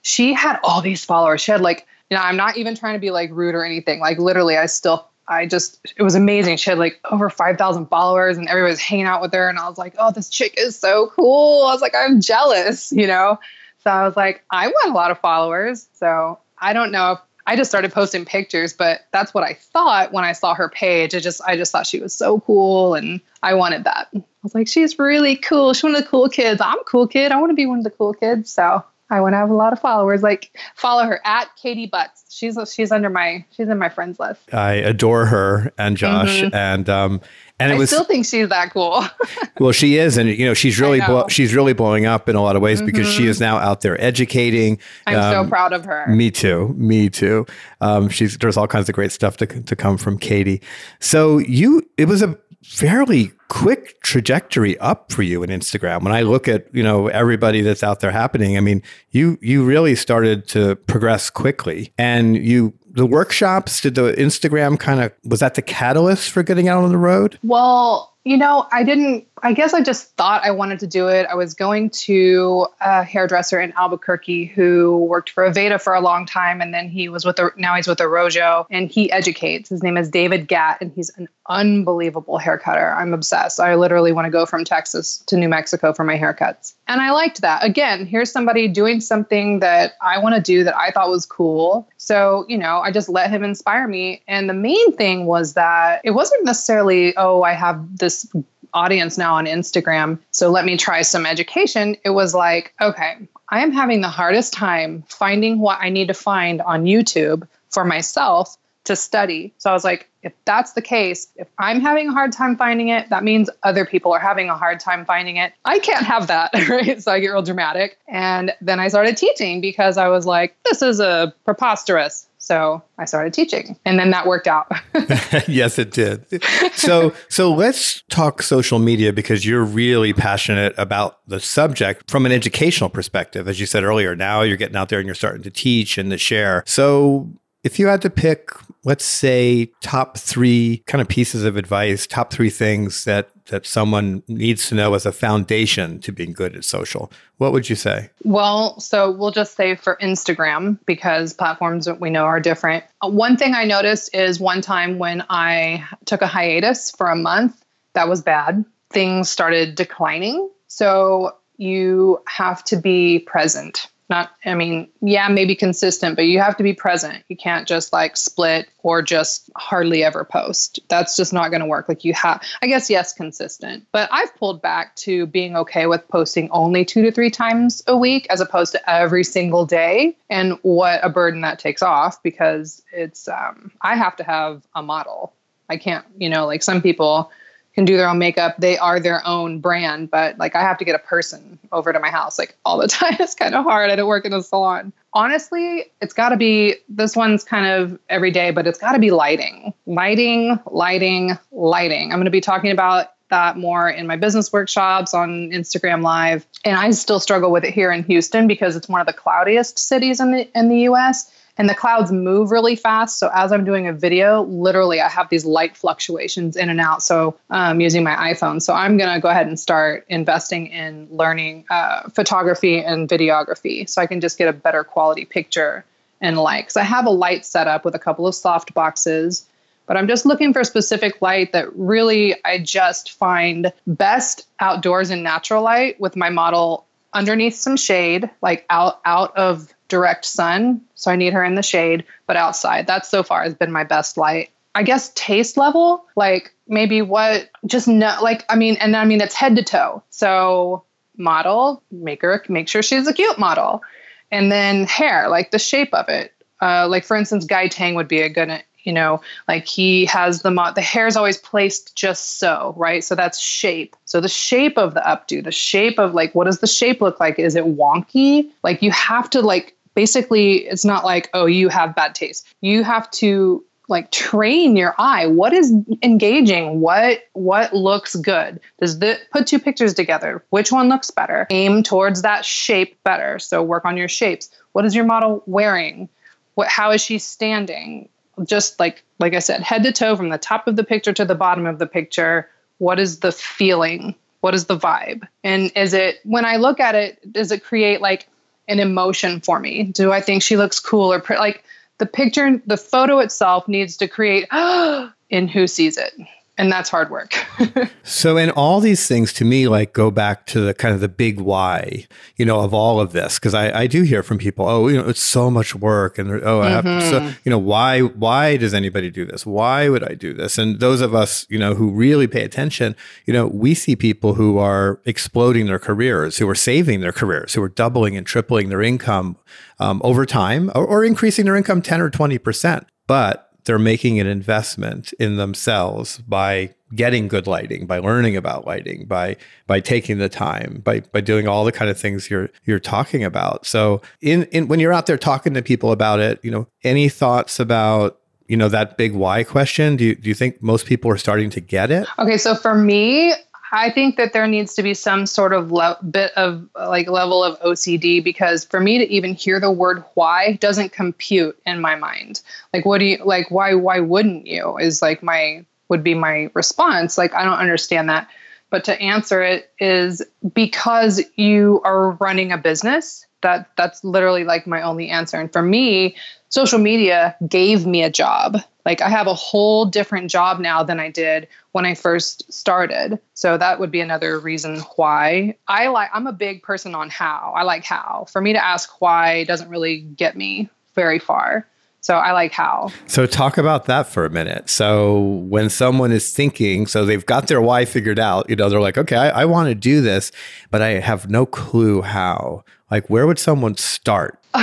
she 0.00 0.32
had 0.32 0.58
all 0.64 0.80
these 0.80 1.04
followers. 1.04 1.42
She 1.42 1.52
had 1.52 1.60
like, 1.60 1.86
you 2.08 2.16
know, 2.16 2.22
I'm 2.22 2.38
not 2.38 2.56
even 2.56 2.74
trying 2.74 2.94
to 2.94 3.00
be 3.00 3.10
like 3.10 3.28
rude 3.30 3.54
or 3.54 3.62
anything. 3.62 4.00
Like 4.00 4.18
literally, 4.18 4.56
I 4.56 4.64
still 4.64 5.10
I 5.28 5.44
just, 5.44 5.78
it 5.94 6.02
was 6.02 6.14
amazing. 6.14 6.56
She 6.56 6.70
had 6.70 6.78
like 6.78 7.00
over 7.10 7.28
5,000 7.28 7.86
followers 7.86 8.38
and 8.38 8.48
everybody 8.48 8.72
was 8.72 8.80
hanging 8.80 9.04
out 9.04 9.20
with 9.20 9.34
her. 9.34 9.48
And 9.48 9.58
I 9.58 9.68
was 9.68 9.76
like, 9.76 9.94
oh, 9.98 10.10
this 10.10 10.30
chick 10.30 10.54
is 10.56 10.76
so 10.76 11.12
cool. 11.14 11.66
I 11.66 11.72
was 11.72 11.82
like, 11.82 11.94
I'm 11.94 12.20
jealous, 12.20 12.90
you 12.90 13.06
know? 13.06 13.38
So 13.82 13.90
I 13.90 14.04
was 14.04 14.16
like, 14.16 14.44
I 14.50 14.68
want 14.68 14.90
a 14.90 14.94
lot 14.94 15.10
of 15.10 15.18
followers. 15.20 15.88
So 15.94 16.38
I 16.58 16.72
don't 16.72 16.92
know 16.92 17.12
if 17.12 17.18
I 17.46 17.56
just 17.56 17.70
started 17.70 17.92
posting 17.92 18.24
pictures, 18.24 18.72
but 18.72 19.00
that's 19.12 19.32
what 19.34 19.42
I 19.42 19.54
thought 19.54 20.12
when 20.12 20.24
I 20.24 20.32
saw 20.32 20.54
her 20.54 20.68
page. 20.68 21.14
I 21.14 21.20
just 21.20 21.40
I 21.44 21.56
just 21.56 21.72
thought 21.72 21.86
she 21.86 22.00
was 22.00 22.12
so 22.12 22.40
cool 22.40 22.94
and 22.94 23.20
I 23.42 23.54
wanted 23.54 23.84
that. 23.84 24.08
I 24.14 24.22
was 24.42 24.54
like, 24.54 24.68
she's 24.68 24.98
really 24.98 25.36
cool. 25.36 25.72
She's 25.72 25.82
one 25.82 25.94
of 25.94 26.02
the 26.02 26.08
cool 26.08 26.28
kids. 26.28 26.60
I'm 26.60 26.78
a 26.78 26.84
cool 26.84 27.06
kid. 27.06 27.32
I 27.32 27.40
want 27.40 27.50
to 27.50 27.54
be 27.54 27.66
one 27.66 27.78
of 27.78 27.84
the 27.84 27.90
cool 27.90 28.14
kids. 28.14 28.52
So 28.52 28.84
I 29.10 29.20
want 29.20 29.34
to 29.34 29.38
have 29.38 29.50
a 29.50 29.54
lot 29.54 29.72
of 29.72 29.80
followers. 29.80 30.22
Like 30.22 30.56
follow 30.74 31.04
her 31.04 31.20
at 31.24 31.48
Katie 31.56 31.86
Butts. 31.86 32.24
She's 32.28 32.58
she's 32.72 32.92
under 32.92 33.10
my 33.10 33.44
she's 33.56 33.68
in 33.68 33.78
my 33.78 33.88
friends 33.88 34.18
list. 34.18 34.54
I 34.54 34.74
adore 34.74 35.26
her 35.26 35.72
and 35.76 35.96
Josh 35.96 36.40
mm-hmm. 36.40 36.54
and 36.54 36.88
um 36.88 37.20
and 37.60 37.70
it 37.70 37.74
I 37.74 37.78
was 37.78 37.90
still 37.90 38.04
think 38.04 38.24
she's 38.24 38.48
that 38.48 38.72
cool. 38.72 39.04
well, 39.60 39.72
she 39.72 39.98
is, 39.98 40.16
and 40.16 40.30
you 40.30 40.46
know 40.46 40.54
she's 40.54 40.80
really 40.80 41.00
blo- 41.00 41.28
she's 41.28 41.54
really 41.54 41.74
blowing 41.74 42.06
up 42.06 42.26
in 42.28 42.34
a 42.34 42.42
lot 42.42 42.56
of 42.56 42.62
ways 42.62 42.78
mm-hmm. 42.78 42.86
because 42.86 43.12
she 43.12 43.26
is 43.26 43.36
mm-hmm. 43.36 43.44
now 43.44 43.58
out 43.58 43.82
there 43.82 44.00
educating. 44.00 44.78
I'm 45.06 45.18
um, 45.18 45.44
so 45.44 45.50
proud 45.50 45.74
of 45.74 45.84
her. 45.84 46.06
Me 46.08 46.30
too. 46.30 46.74
Me 46.78 47.10
too. 47.10 47.44
Um, 47.82 48.08
she's 48.08 48.38
there's 48.38 48.56
all 48.56 48.66
kinds 48.66 48.88
of 48.88 48.94
great 48.94 49.12
stuff 49.12 49.36
to 49.36 49.46
to 49.46 49.76
come 49.76 49.98
from 49.98 50.18
Katie. 50.18 50.62
So 51.00 51.36
you 51.36 51.86
it 51.98 52.06
was 52.06 52.22
a 52.22 52.38
fairly 52.64 53.32
quick 53.50 54.00
trajectory 54.00 54.78
up 54.78 55.10
for 55.10 55.22
you 55.22 55.42
in 55.42 55.50
Instagram. 55.50 56.02
When 56.02 56.12
I 56.12 56.22
look 56.22 56.46
at, 56.46 56.72
you 56.72 56.84
know, 56.84 57.08
everybody 57.08 57.60
that's 57.60 57.82
out 57.82 57.98
there 57.98 58.12
happening, 58.12 58.56
I 58.56 58.60
mean, 58.60 58.82
you 59.10 59.38
you 59.42 59.64
really 59.64 59.96
started 59.96 60.46
to 60.48 60.76
progress 60.76 61.28
quickly 61.28 61.92
and 61.98 62.36
you 62.36 62.72
the 62.92 63.06
workshops 63.06 63.80
did 63.80 63.96
the 63.96 64.12
Instagram 64.12 64.78
kind 64.78 65.00
of 65.00 65.12
was 65.24 65.40
that 65.40 65.54
the 65.54 65.62
catalyst 65.62 66.30
for 66.30 66.42
getting 66.42 66.68
out 66.68 66.82
on 66.82 66.90
the 66.90 66.96
road? 66.96 67.38
Well, 67.42 68.14
you 68.24 68.36
know, 68.36 68.68
I 68.70 68.84
didn't 68.84 69.26
I 69.42 69.52
guess 69.52 69.72
I 69.72 69.82
just 69.82 70.14
thought 70.16 70.44
I 70.44 70.50
wanted 70.50 70.80
to 70.80 70.86
do 70.86 71.08
it. 71.08 71.26
I 71.26 71.34
was 71.34 71.54
going 71.54 71.90
to 71.90 72.66
a 72.80 73.02
hairdresser 73.02 73.60
in 73.60 73.72
Albuquerque 73.72 74.46
who 74.46 74.98
worked 75.08 75.30
for 75.30 75.48
Aveda 75.48 75.80
for 75.80 75.94
a 75.94 76.00
long 76.00 76.26
time, 76.26 76.60
and 76.60 76.74
then 76.74 76.88
he 76.88 77.08
was 77.08 77.24
with 77.24 77.38
a, 77.38 77.50
now 77.56 77.74
he's 77.74 77.86
with 77.86 77.98
Arrojo, 77.98 78.66
and 78.70 78.90
he 78.90 79.10
educates. 79.10 79.70
His 79.70 79.82
name 79.82 79.96
is 79.96 80.08
David 80.08 80.46
Gatt, 80.46 80.78
and 80.80 80.92
he's 80.92 81.10
an 81.16 81.28
unbelievable 81.48 82.38
hair 82.38 82.58
cutter. 82.58 82.92
I'm 82.92 83.14
obsessed. 83.14 83.39
I 83.60 83.74
literally 83.74 84.12
want 84.12 84.26
to 84.26 84.30
go 84.30 84.46
from 84.46 84.64
Texas 84.64 85.18
to 85.26 85.36
New 85.36 85.48
Mexico 85.48 85.92
for 85.92 86.04
my 86.04 86.18
haircuts, 86.18 86.74
and 86.88 87.00
I 87.00 87.10
liked 87.12 87.40
that. 87.40 87.64
Again, 87.64 88.06
here's 88.06 88.30
somebody 88.30 88.68
doing 88.68 89.00
something 89.00 89.60
that 89.60 89.94
I 90.00 90.18
want 90.18 90.34
to 90.34 90.40
do 90.40 90.64
that 90.64 90.76
I 90.76 90.90
thought 90.90 91.08
was 91.08 91.26
cool. 91.26 91.88
So 91.96 92.44
you 92.48 92.58
know, 92.58 92.80
I 92.80 92.90
just 92.90 93.08
let 93.08 93.30
him 93.30 93.44
inspire 93.44 93.86
me. 93.86 94.22
And 94.28 94.48
the 94.48 94.54
main 94.54 94.92
thing 94.92 95.26
was 95.26 95.54
that 95.54 96.00
it 96.04 96.10
wasn't 96.10 96.44
necessarily, 96.44 97.16
oh, 97.16 97.42
I 97.42 97.52
have 97.52 97.98
this 97.98 98.30
audience 98.72 99.18
now 99.18 99.34
on 99.34 99.46
Instagram. 99.46 100.18
So 100.30 100.50
let 100.50 100.64
me 100.64 100.76
try 100.76 101.02
some 101.02 101.26
education. 101.26 101.96
It 102.04 102.10
was 102.10 102.34
like, 102.34 102.74
okay, 102.80 103.16
I 103.48 103.62
am 103.62 103.72
having 103.72 104.00
the 104.00 104.08
hardest 104.08 104.52
time 104.52 105.04
finding 105.08 105.58
what 105.58 105.78
I 105.80 105.88
need 105.88 106.08
to 106.08 106.14
find 106.14 106.60
on 106.62 106.84
YouTube 106.84 107.46
for 107.70 107.84
myself 107.84 108.56
to 108.84 108.96
study. 108.96 109.52
So 109.58 109.70
I 109.70 109.72
was 109.72 109.84
like, 109.84 110.08
if 110.22 110.32
that's 110.44 110.72
the 110.72 110.82
case, 110.82 111.28
if 111.36 111.48
I'm 111.58 111.80
having 111.80 112.08
a 112.08 112.12
hard 112.12 112.32
time 112.32 112.56
finding 112.56 112.88
it, 112.88 113.08
that 113.10 113.24
means 113.24 113.48
other 113.62 113.86
people 113.86 114.12
are 114.12 114.20
having 114.20 114.48
a 114.48 114.56
hard 114.56 114.80
time 114.80 115.04
finding 115.04 115.36
it. 115.36 115.52
I 115.64 115.78
can't 115.78 116.04
have 116.04 116.26
that, 116.28 116.50
right? 116.68 117.02
So 117.02 117.12
I 117.12 117.20
get 117.20 117.28
real 117.28 117.42
dramatic. 117.42 117.98
And 118.08 118.52
then 118.60 118.80
I 118.80 118.88
started 118.88 119.16
teaching 119.16 119.60
because 119.60 119.96
I 119.96 120.08
was 120.08 120.26
like, 120.26 120.56
this 120.64 120.82
is 120.82 121.00
a 121.00 121.34
preposterous. 121.44 122.26
So 122.38 122.82
I 122.98 123.04
started 123.04 123.34
teaching 123.34 123.78
and 123.84 123.98
then 123.98 124.10
that 124.10 124.26
worked 124.26 124.48
out. 124.48 124.66
yes, 125.46 125.78
it 125.78 125.92
did. 125.92 126.42
So, 126.72 127.12
so 127.28 127.52
let's 127.52 128.02
talk 128.08 128.42
social 128.42 128.78
media 128.78 129.12
because 129.12 129.44
you're 129.46 129.64
really 129.64 130.12
passionate 130.12 130.74
about 130.78 131.20
the 131.28 131.38
subject 131.38 132.10
from 132.10 132.24
an 132.24 132.32
educational 132.32 132.88
perspective. 132.90 133.46
As 133.46 133.60
you 133.60 133.66
said 133.66 133.84
earlier, 133.84 134.16
now 134.16 134.40
you're 134.42 134.56
getting 134.56 134.76
out 134.76 134.88
there 134.88 134.98
and 134.98 135.06
you're 135.06 135.14
starting 135.14 135.42
to 135.42 135.50
teach 135.50 135.98
and 135.98 136.10
to 136.10 136.18
share. 136.18 136.64
So 136.66 137.30
if 137.62 137.78
you 137.78 137.86
had 137.88 138.02
to 138.02 138.10
pick 138.10 138.50
let's 138.84 139.04
say, 139.04 139.70
top 139.80 140.16
three 140.16 140.82
kind 140.86 141.02
of 141.02 141.08
pieces 141.08 141.44
of 141.44 141.56
advice, 141.56 142.06
top 142.06 142.32
three 142.32 142.50
things 142.50 143.04
that 143.04 143.30
that 143.46 143.66
someone 143.66 144.22
needs 144.28 144.68
to 144.68 144.76
know 144.76 144.94
as 144.94 145.04
a 145.04 145.10
foundation 145.10 145.98
to 146.00 146.12
being 146.12 146.32
good 146.32 146.54
at 146.54 146.64
social, 146.64 147.10
what 147.38 147.52
would 147.52 147.68
you 147.68 147.74
say? 147.74 148.08
Well, 148.22 148.78
so 148.78 149.10
we'll 149.10 149.32
just 149.32 149.56
say 149.56 149.74
for 149.74 149.98
Instagram, 150.00 150.78
because 150.86 151.34
platforms 151.34 151.84
that 151.86 152.00
we 152.00 152.10
know 152.10 152.24
are 152.24 152.38
different. 152.38 152.84
Uh, 153.02 153.08
one 153.08 153.36
thing 153.36 153.54
I 153.54 153.64
noticed 153.64 154.14
is 154.14 154.38
one 154.38 154.60
time 154.60 154.98
when 154.98 155.24
I 155.28 155.84
took 156.04 156.22
a 156.22 156.28
hiatus 156.28 156.92
for 156.92 157.08
a 157.08 157.16
month, 157.16 157.60
that 157.94 158.08
was 158.08 158.22
bad. 158.22 158.64
Things 158.90 159.28
started 159.28 159.74
declining. 159.74 160.48
So 160.68 161.36
you 161.56 162.22
have 162.28 162.62
to 162.64 162.76
be 162.76 163.18
present 163.18 163.88
not 164.10 164.32
i 164.44 164.54
mean 164.54 164.88
yeah 165.00 165.28
maybe 165.28 165.54
consistent 165.54 166.16
but 166.16 166.26
you 166.26 166.40
have 166.40 166.56
to 166.56 166.62
be 166.62 166.74
present. 166.74 167.24
You 167.28 167.36
can't 167.36 167.66
just 167.66 167.92
like 167.92 168.16
split 168.16 168.68
or 168.82 169.02
just 169.02 169.50
hardly 169.56 170.02
ever 170.02 170.24
post. 170.24 170.80
That's 170.88 171.16
just 171.16 171.32
not 171.32 171.50
going 171.50 171.60
to 171.60 171.66
work. 171.66 171.88
Like 171.88 172.04
you 172.04 172.12
have 172.14 172.42
i 172.60 172.66
guess 172.66 172.90
yes 172.90 173.12
consistent. 173.12 173.86
But 173.92 174.08
i've 174.12 174.34
pulled 174.36 174.60
back 174.60 174.96
to 174.96 175.26
being 175.26 175.56
okay 175.56 175.86
with 175.86 176.06
posting 176.08 176.50
only 176.50 176.84
two 176.84 177.02
to 177.02 177.12
three 177.12 177.30
times 177.30 177.82
a 177.86 177.96
week 177.96 178.26
as 178.28 178.40
opposed 178.40 178.72
to 178.72 178.90
every 178.90 179.24
single 179.24 179.64
day 179.64 180.16
and 180.28 180.58
what 180.62 181.00
a 181.02 181.08
burden 181.08 181.40
that 181.42 181.58
takes 181.58 181.82
off 181.82 182.22
because 182.22 182.82
it's 182.92 183.28
um, 183.28 183.70
i 183.80 183.94
have 183.94 184.16
to 184.16 184.24
have 184.24 184.66
a 184.74 184.82
model. 184.82 185.32
I 185.68 185.76
can't 185.76 186.04
you 186.18 186.28
know 186.28 186.46
like 186.46 186.62
some 186.62 186.82
people 186.82 187.30
can 187.74 187.84
do 187.84 187.96
their 187.96 188.08
own 188.08 188.18
makeup. 188.18 188.56
They 188.58 188.78
are 188.78 189.00
their 189.00 189.26
own 189.26 189.60
brand, 189.60 190.10
but 190.10 190.38
like 190.38 190.56
I 190.56 190.60
have 190.60 190.78
to 190.78 190.84
get 190.84 190.94
a 190.94 190.98
person 190.98 191.58
over 191.72 191.92
to 191.92 192.00
my 192.00 192.10
house 192.10 192.38
like 192.38 192.56
all 192.64 192.78
the 192.78 192.88
time. 192.88 193.16
It's 193.20 193.34
kind 193.34 193.54
of 193.54 193.64
hard. 193.64 193.90
I 193.90 193.96
don't 193.96 194.08
work 194.08 194.24
in 194.24 194.32
a 194.32 194.42
salon. 194.42 194.92
Honestly, 195.12 195.86
it's 196.00 196.14
got 196.14 196.30
to 196.30 196.36
be 196.36 196.76
this 196.88 197.16
one's 197.16 197.44
kind 197.44 197.66
of 197.66 197.98
every 198.08 198.30
day, 198.30 198.50
but 198.50 198.66
it's 198.66 198.78
got 198.78 198.92
to 198.92 198.98
be 198.98 199.10
lighting. 199.10 199.72
Lighting, 199.86 200.58
lighting, 200.66 201.38
lighting. 201.52 202.12
I'm 202.12 202.18
going 202.18 202.24
to 202.26 202.30
be 202.30 202.40
talking 202.40 202.70
about 202.70 203.12
that 203.30 203.56
more 203.56 203.88
in 203.88 204.06
my 204.06 204.16
business 204.16 204.52
workshops 204.52 205.14
on 205.14 205.50
Instagram 205.50 206.02
live. 206.02 206.46
And 206.64 206.76
I 206.76 206.90
still 206.90 207.20
struggle 207.20 207.50
with 207.50 207.64
it 207.64 207.72
here 207.72 207.90
in 207.92 208.02
Houston 208.04 208.46
because 208.46 208.76
it's 208.76 208.88
one 208.88 209.00
of 209.00 209.06
the 209.06 209.12
cloudiest 209.12 209.78
cities 209.78 210.20
in 210.20 210.32
the 210.32 210.58
in 210.58 210.68
the 210.68 210.80
US 210.88 211.32
and 211.60 211.68
the 211.68 211.74
clouds 211.74 212.10
move 212.10 212.50
really 212.50 212.74
fast. 212.74 213.18
So 213.18 213.30
as 213.34 213.52
I'm 213.52 213.66
doing 213.66 213.86
a 213.86 213.92
video, 213.92 214.44
literally 214.44 214.98
I 214.98 215.10
have 215.10 215.28
these 215.28 215.44
light 215.44 215.76
fluctuations 215.76 216.56
in 216.56 216.70
and 216.70 216.80
out. 216.80 217.02
So 217.02 217.36
um, 217.50 217.82
using 217.82 218.02
my 218.02 218.32
iPhone. 218.32 218.62
So 218.62 218.72
I'm 218.72 218.96
to 218.96 219.20
go 219.20 219.28
ahead 219.28 219.46
and 219.46 219.60
start 219.60 220.06
investing 220.08 220.68
in 220.68 221.06
learning 221.10 221.66
uh, 221.68 222.08
photography 222.08 222.82
and 222.82 223.06
videography 223.06 223.86
so 223.86 224.00
I 224.00 224.06
can 224.06 224.22
just 224.22 224.38
get 224.38 224.48
a 224.48 224.54
better 224.54 224.84
quality 224.84 225.26
picture 225.26 225.84
and 226.22 226.38
light. 226.38 226.62
Because 226.62 226.78
I 226.78 226.82
have 226.82 227.04
a 227.04 227.10
light 227.10 227.44
setup 227.44 227.84
with 227.84 227.94
a 227.94 227.98
couple 227.98 228.26
of 228.26 228.34
soft 228.34 228.72
boxes 228.72 229.46
but 229.86 229.96
I'm 229.96 230.06
just 230.06 230.24
looking 230.24 230.52
for 230.52 230.60
a 230.60 230.64
specific 230.64 231.20
light 231.20 231.52
that 231.52 231.66
really 231.74 232.36
I 232.44 232.60
just 232.60 233.10
find 233.10 233.72
best 233.88 234.46
outdoors 234.60 235.10
in 235.10 235.24
natural 235.24 235.64
light 235.64 236.00
with 236.00 236.14
my 236.14 236.30
model 236.30 236.86
underneath 237.12 237.56
some 237.56 237.76
shade, 237.76 238.30
like 238.40 238.64
out 238.70 239.00
out 239.04 239.36
of 239.36 239.74
direct 239.90 240.24
sun. 240.24 240.80
So 240.94 241.10
I 241.10 241.16
need 241.16 241.34
her 241.34 241.44
in 241.44 241.56
the 241.56 241.62
shade, 241.62 242.04
but 242.26 242.36
outside. 242.36 242.86
That 242.86 243.04
so 243.04 243.22
far 243.22 243.42
has 243.42 243.54
been 243.54 243.72
my 243.72 243.84
best 243.84 244.16
light. 244.16 244.50
I 244.74 244.84
guess 244.84 245.12
taste 245.14 245.56
level, 245.56 246.06
like 246.16 246.54
maybe 246.68 247.02
what 247.02 247.50
just 247.66 247.88
no 247.88 248.16
like 248.22 248.44
I 248.48 248.56
mean, 248.56 248.76
and 248.76 248.96
I 248.96 249.04
mean 249.04 249.20
it's 249.20 249.34
head 249.34 249.56
to 249.56 249.64
toe. 249.64 250.02
So 250.10 250.84
model, 251.16 251.82
make 251.90 252.22
her 252.22 252.42
make 252.48 252.68
sure 252.68 252.82
she's 252.82 253.06
a 253.06 253.12
cute 253.12 253.38
model. 253.38 253.82
And 254.30 254.50
then 254.50 254.84
hair, 254.84 255.28
like 255.28 255.50
the 255.50 255.58
shape 255.58 255.92
of 255.92 256.08
it. 256.08 256.32
Uh, 256.62 256.86
like 256.88 257.04
for 257.04 257.16
instance, 257.16 257.44
Guy 257.44 257.66
Tang 257.66 257.96
would 257.96 258.06
be 258.06 258.20
a 258.20 258.28
good 258.28 258.62
you 258.84 258.92
know 258.92 259.20
like 259.48 259.66
he 259.66 260.04
has 260.06 260.42
the 260.42 260.50
mo- 260.50 260.72
the 260.74 260.80
hair 260.80 261.06
is 261.06 261.16
always 261.16 261.36
placed 261.36 261.94
just 261.96 262.38
so 262.38 262.74
right 262.76 263.04
so 263.04 263.14
that's 263.14 263.38
shape 263.38 263.96
so 264.04 264.20
the 264.20 264.28
shape 264.28 264.78
of 264.78 264.94
the 264.94 265.00
updo 265.00 265.42
the 265.42 265.52
shape 265.52 265.98
of 265.98 266.14
like 266.14 266.34
what 266.34 266.44
does 266.44 266.60
the 266.60 266.66
shape 266.66 267.00
look 267.00 267.20
like 267.20 267.38
is 267.38 267.56
it 267.56 267.64
wonky 267.64 268.50
like 268.62 268.82
you 268.82 268.90
have 268.90 269.28
to 269.30 269.40
like 269.40 269.76
basically 270.00 270.66
it's 270.66 270.86
not 270.86 271.04
like 271.04 271.28
oh 271.34 271.44
you 271.44 271.68
have 271.68 271.94
bad 271.94 272.14
taste. 272.14 272.48
You 272.62 272.82
have 272.84 273.10
to 273.22 273.62
like 273.86 274.10
train 274.10 274.74
your 274.74 274.94
eye. 274.98 275.26
What 275.26 275.52
is 275.52 275.74
engaging? 276.02 276.80
What 276.80 277.18
what 277.34 277.74
looks 277.74 278.16
good? 278.16 278.60
Does 278.80 278.98
the 278.98 279.18
put 279.30 279.46
two 279.46 279.58
pictures 279.58 279.92
together. 279.92 280.42
Which 280.48 280.72
one 280.72 280.88
looks 280.88 281.10
better? 281.10 281.46
Aim 281.50 281.82
towards 281.82 282.22
that 282.22 282.46
shape 282.46 282.96
better. 283.04 283.38
So 283.38 283.62
work 283.62 283.84
on 283.84 283.98
your 283.98 284.08
shapes. 284.08 284.48
What 284.72 284.86
is 284.86 284.94
your 284.94 285.04
model 285.04 285.42
wearing? 285.44 286.08
What 286.54 286.68
how 286.68 286.92
is 286.92 287.02
she 287.02 287.18
standing? 287.18 288.08
Just 288.42 288.80
like 288.80 289.04
like 289.18 289.34
i 289.34 289.38
said 289.40 289.60
head 289.60 289.82
to 289.82 289.92
toe 289.92 290.16
from 290.16 290.30
the 290.30 290.38
top 290.38 290.66
of 290.66 290.76
the 290.76 290.84
picture 290.84 291.12
to 291.12 291.26
the 291.26 291.34
bottom 291.34 291.66
of 291.66 291.78
the 291.78 291.86
picture. 291.86 292.48
What 292.78 292.98
is 292.98 293.20
the 293.20 293.32
feeling? 293.32 294.14
What 294.40 294.54
is 294.54 294.64
the 294.64 294.78
vibe? 294.78 295.28
And 295.44 295.70
is 295.76 295.92
it 295.92 296.20
when 296.24 296.46
i 296.46 296.56
look 296.56 296.80
at 296.80 296.94
it 296.94 297.30
does 297.30 297.52
it 297.52 297.62
create 297.62 298.00
like 298.00 298.30
an 298.70 298.80
emotion 298.80 299.40
for 299.40 299.58
me. 299.60 299.84
Do 299.84 300.12
I 300.12 300.20
think 300.20 300.42
she 300.42 300.56
looks 300.56 300.80
cool 300.80 301.12
or 301.12 301.20
pre- 301.20 301.38
like 301.38 301.64
the 301.98 302.06
picture, 302.06 302.62
the 302.66 302.76
photo 302.76 303.18
itself 303.18 303.68
needs 303.68 303.96
to 303.98 304.08
create 304.08 304.48
in 305.30 305.48
who 305.48 305.66
sees 305.66 305.96
it 305.98 306.12
and 306.60 306.70
that's 306.70 306.90
hard 306.90 307.10
work. 307.10 307.34
so, 308.02 308.36
in 308.36 308.50
all 308.50 308.80
these 308.80 309.08
things, 309.08 309.32
to 309.32 309.46
me, 309.46 309.66
like 309.66 309.94
go 309.94 310.10
back 310.10 310.44
to 310.48 310.60
the 310.60 310.74
kind 310.74 310.94
of 310.94 311.00
the 311.00 311.08
big 311.08 311.40
why, 311.40 312.06
you 312.36 312.44
know, 312.44 312.60
of 312.60 312.74
all 312.74 313.00
of 313.00 313.12
this, 313.12 313.38
because 313.38 313.54
I, 313.54 313.80
I 313.80 313.86
do 313.86 314.02
hear 314.02 314.22
from 314.22 314.36
people, 314.36 314.68
oh, 314.68 314.86
you 314.88 314.98
know, 314.98 315.08
it's 315.08 315.22
so 315.22 315.50
much 315.50 315.74
work, 315.74 316.18
and 316.18 316.30
oh, 316.44 316.60
I 316.60 316.68
have 316.68 316.84
to, 316.84 317.00
so, 317.00 317.20
mm-hmm. 317.20 317.38
you 317.44 317.50
know, 317.50 317.58
why 317.58 318.00
why 318.00 318.58
does 318.58 318.74
anybody 318.74 319.10
do 319.10 319.24
this? 319.24 319.46
Why 319.46 319.88
would 319.88 320.04
I 320.04 320.14
do 320.14 320.34
this? 320.34 320.58
And 320.58 320.80
those 320.80 321.00
of 321.00 321.14
us, 321.14 321.46
you 321.48 321.58
know, 321.58 321.74
who 321.74 321.90
really 321.90 322.26
pay 322.26 322.44
attention, 322.44 322.94
you 323.24 323.32
know, 323.32 323.46
we 323.46 323.72
see 323.72 323.96
people 323.96 324.34
who 324.34 324.58
are 324.58 325.00
exploding 325.06 325.64
their 325.64 325.78
careers, 325.78 326.36
who 326.36 326.48
are 326.48 326.54
saving 326.54 327.00
their 327.00 327.12
careers, 327.12 327.54
who 327.54 327.62
are 327.62 327.70
doubling 327.70 328.18
and 328.18 328.26
tripling 328.26 328.68
their 328.68 328.82
income 328.82 329.38
um, 329.78 330.02
over 330.04 330.26
time, 330.26 330.70
or, 330.74 330.86
or 330.86 331.04
increasing 331.06 331.46
their 331.46 331.56
income 331.56 331.80
ten 331.80 332.02
or 332.02 332.10
twenty 332.10 332.36
percent, 332.36 332.86
but 333.06 333.49
they're 333.64 333.78
making 333.78 334.20
an 334.20 334.26
investment 334.26 335.12
in 335.14 335.36
themselves 335.36 336.18
by 336.18 336.74
getting 336.94 337.28
good 337.28 337.46
lighting, 337.46 337.86
by 337.86 337.98
learning 337.98 338.36
about 338.36 338.66
lighting, 338.66 339.06
by 339.06 339.36
by 339.66 339.80
taking 339.80 340.18
the 340.18 340.28
time, 340.28 340.80
by 340.84 341.00
by 341.12 341.20
doing 341.20 341.46
all 341.46 341.64
the 341.64 341.72
kind 341.72 341.90
of 341.90 341.98
things 341.98 342.30
you're 342.30 342.50
you're 342.64 342.80
talking 342.80 343.24
about. 343.24 343.66
So 343.66 344.02
in, 344.20 344.44
in 344.44 344.68
when 344.68 344.80
you're 344.80 344.92
out 344.92 345.06
there 345.06 345.18
talking 345.18 345.54
to 345.54 345.62
people 345.62 345.92
about 345.92 346.20
it, 346.20 346.40
you 346.42 346.50
know, 346.50 346.66
any 346.82 347.08
thoughts 347.08 347.60
about 347.60 348.18
you 348.48 348.56
know 348.56 348.68
that 348.68 348.96
big 348.96 349.14
why 349.14 349.44
question? 349.44 349.96
Do 349.96 350.04
you 350.04 350.14
do 350.14 350.28
you 350.28 350.34
think 350.34 350.62
most 350.62 350.86
people 350.86 351.10
are 351.10 351.16
starting 351.16 351.50
to 351.50 351.60
get 351.60 351.90
it? 351.90 352.08
Okay, 352.18 352.36
so 352.36 352.54
for 352.54 352.74
me, 352.74 353.32
I 353.72 353.90
think 353.90 354.16
that 354.16 354.32
there 354.32 354.46
needs 354.46 354.74
to 354.74 354.82
be 354.82 354.94
some 354.94 355.26
sort 355.26 355.52
of 355.52 355.70
le- 355.70 355.98
bit 356.10 356.32
of 356.36 356.68
like 356.74 357.08
level 357.08 357.44
of 357.44 357.60
OCD 357.60 358.22
because 358.22 358.64
for 358.64 358.80
me 358.80 358.98
to 358.98 359.08
even 359.08 359.34
hear 359.34 359.60
the 359.60 359.70
word 359.70 360.04
why 360.14 360.54
doesn't 360.54 360.92
compute 360.92 361.58
in 361.66 361.80
my 361.80 361.94
mind. 361.94 362.42
Like 362.74 362.84
what 362.84 362.98
do 362.98 363.04
you 363.04 363.24
like 363.24 363.50
why 363.50 363.74
why 363.74 364.00
wouldn't 364.00 364.46
you 364.46 364.76
is 364.78 365.02
like 365.02 365.22
my 365.22 365.64
would 365.88 366.02
be 366.02 366.14
my 366.14 366.50
response. 366.54 367.18
Like 367.18 367.34
I 367.34 367.44
don't 367.44 367.58
understand 367.58 368.08
that. 368.08 368.28
But 368.70 368.84
to 368.84 369.00
answer 369.00 369.42
it 369.42 369.70
is 369.80 370.22
because 370.54 371.20
you 371.34 371.80
are 371.84 372.12
running 372.12 372.52
a 372.52 372.58
business. 372.58 373.26
That 373.42 373.70
that's 373.76 374.04
literally 374.04 374.44
like 374.44 374.66
my 374.66 374.82
only 374.82 375.08
answer. 375.08 375.38
And 375.38 375.52
for 375.52 375.62
me, 375.62 376.16
social 376.50 376.78
media 376.78 377.36
gave 377.48 377.86
me 377.86 378.02
a 378.02 378.10
job. 378.10 378.58
Like 378.84 379.00
I 379.02 379.08
have 379.08 379.26
a 379.26 379.34
whole 379.34 379.84
different 379.84 380.30
job 380.30 380.60
now 380.60 380.82
than 380.82 381.00
I 381.00 381.10
did 381.10 381.48
when 381.72 381.86
I 381.86 381.94
first 381.94 382.52
started. 382.52 383.18
So 383.34 383.56
that 383.56 383.78
would 383.78 383.90
be 383.90 384.00
another 384.00 384.38
reason 384.38 384.80
why. 384.96 385.56
I 385.68 385.88
like 385.88 386.10
I'm 386.12 386.26
a 386.26 386.32
big 386.32 386.62
person 386.62 386.94
on 386.94 387.10
how. 387.10 387.52
I 387.56 387.62
like 387.62 387.84
how. 387.84 388.26
For 388.30 388.40
me 388.40 388.52
to 388.52 388.64
ask 388.64 389.00
why 389.00 389.44
doesn't 389.44 389.68
really 389.68 390.00
get 390.00 390.36
me 390.36 390.68
very 390.94 391.18
far. 391.18 391.66
So 392.00 392.16
I 392.16 392.32
like 392.32 392.52
how. 392.52 392.90
So 393.06 393.26
talk 393.26 393.58
about 393.58 393.84
that 393.86 394.06
for 394.06 394.24
a 394.24 394.30
minute. 394.30 394.70
So 394.70 395.20
when 395.20 395.68
someone 395.68 396.12
is 396.12 396.32
thinking, 396.32 396.86
so 396.86 397.04
they've 397.04 397.24
got 397.24 397.48
their 397.48 397.60
why 397.60 397.84
figured 397.84 398.18
out, 398.18 398.48
you 398.48 398.56
know, 398.56 398.68
they're 398.68 398.80
like, 398.80 398.98
okay, 398.98 399.16
I, 399.16 399.42
I 399.42 399.44
want 399.44 399.68
to 399.68 399.74
do 399.74 400.00
this, 400.00 400.32
but 400.70 400.82
I 400.82 401.00
have 401.00 401.28
no 401.30 401.46
clue 401.46 402.02
how. 402.02 402.64
Like, 402.90 403.08
where 403.08 403.26
would 403.26 403.38
someone 403.38 403.76
start? 403.76 404.40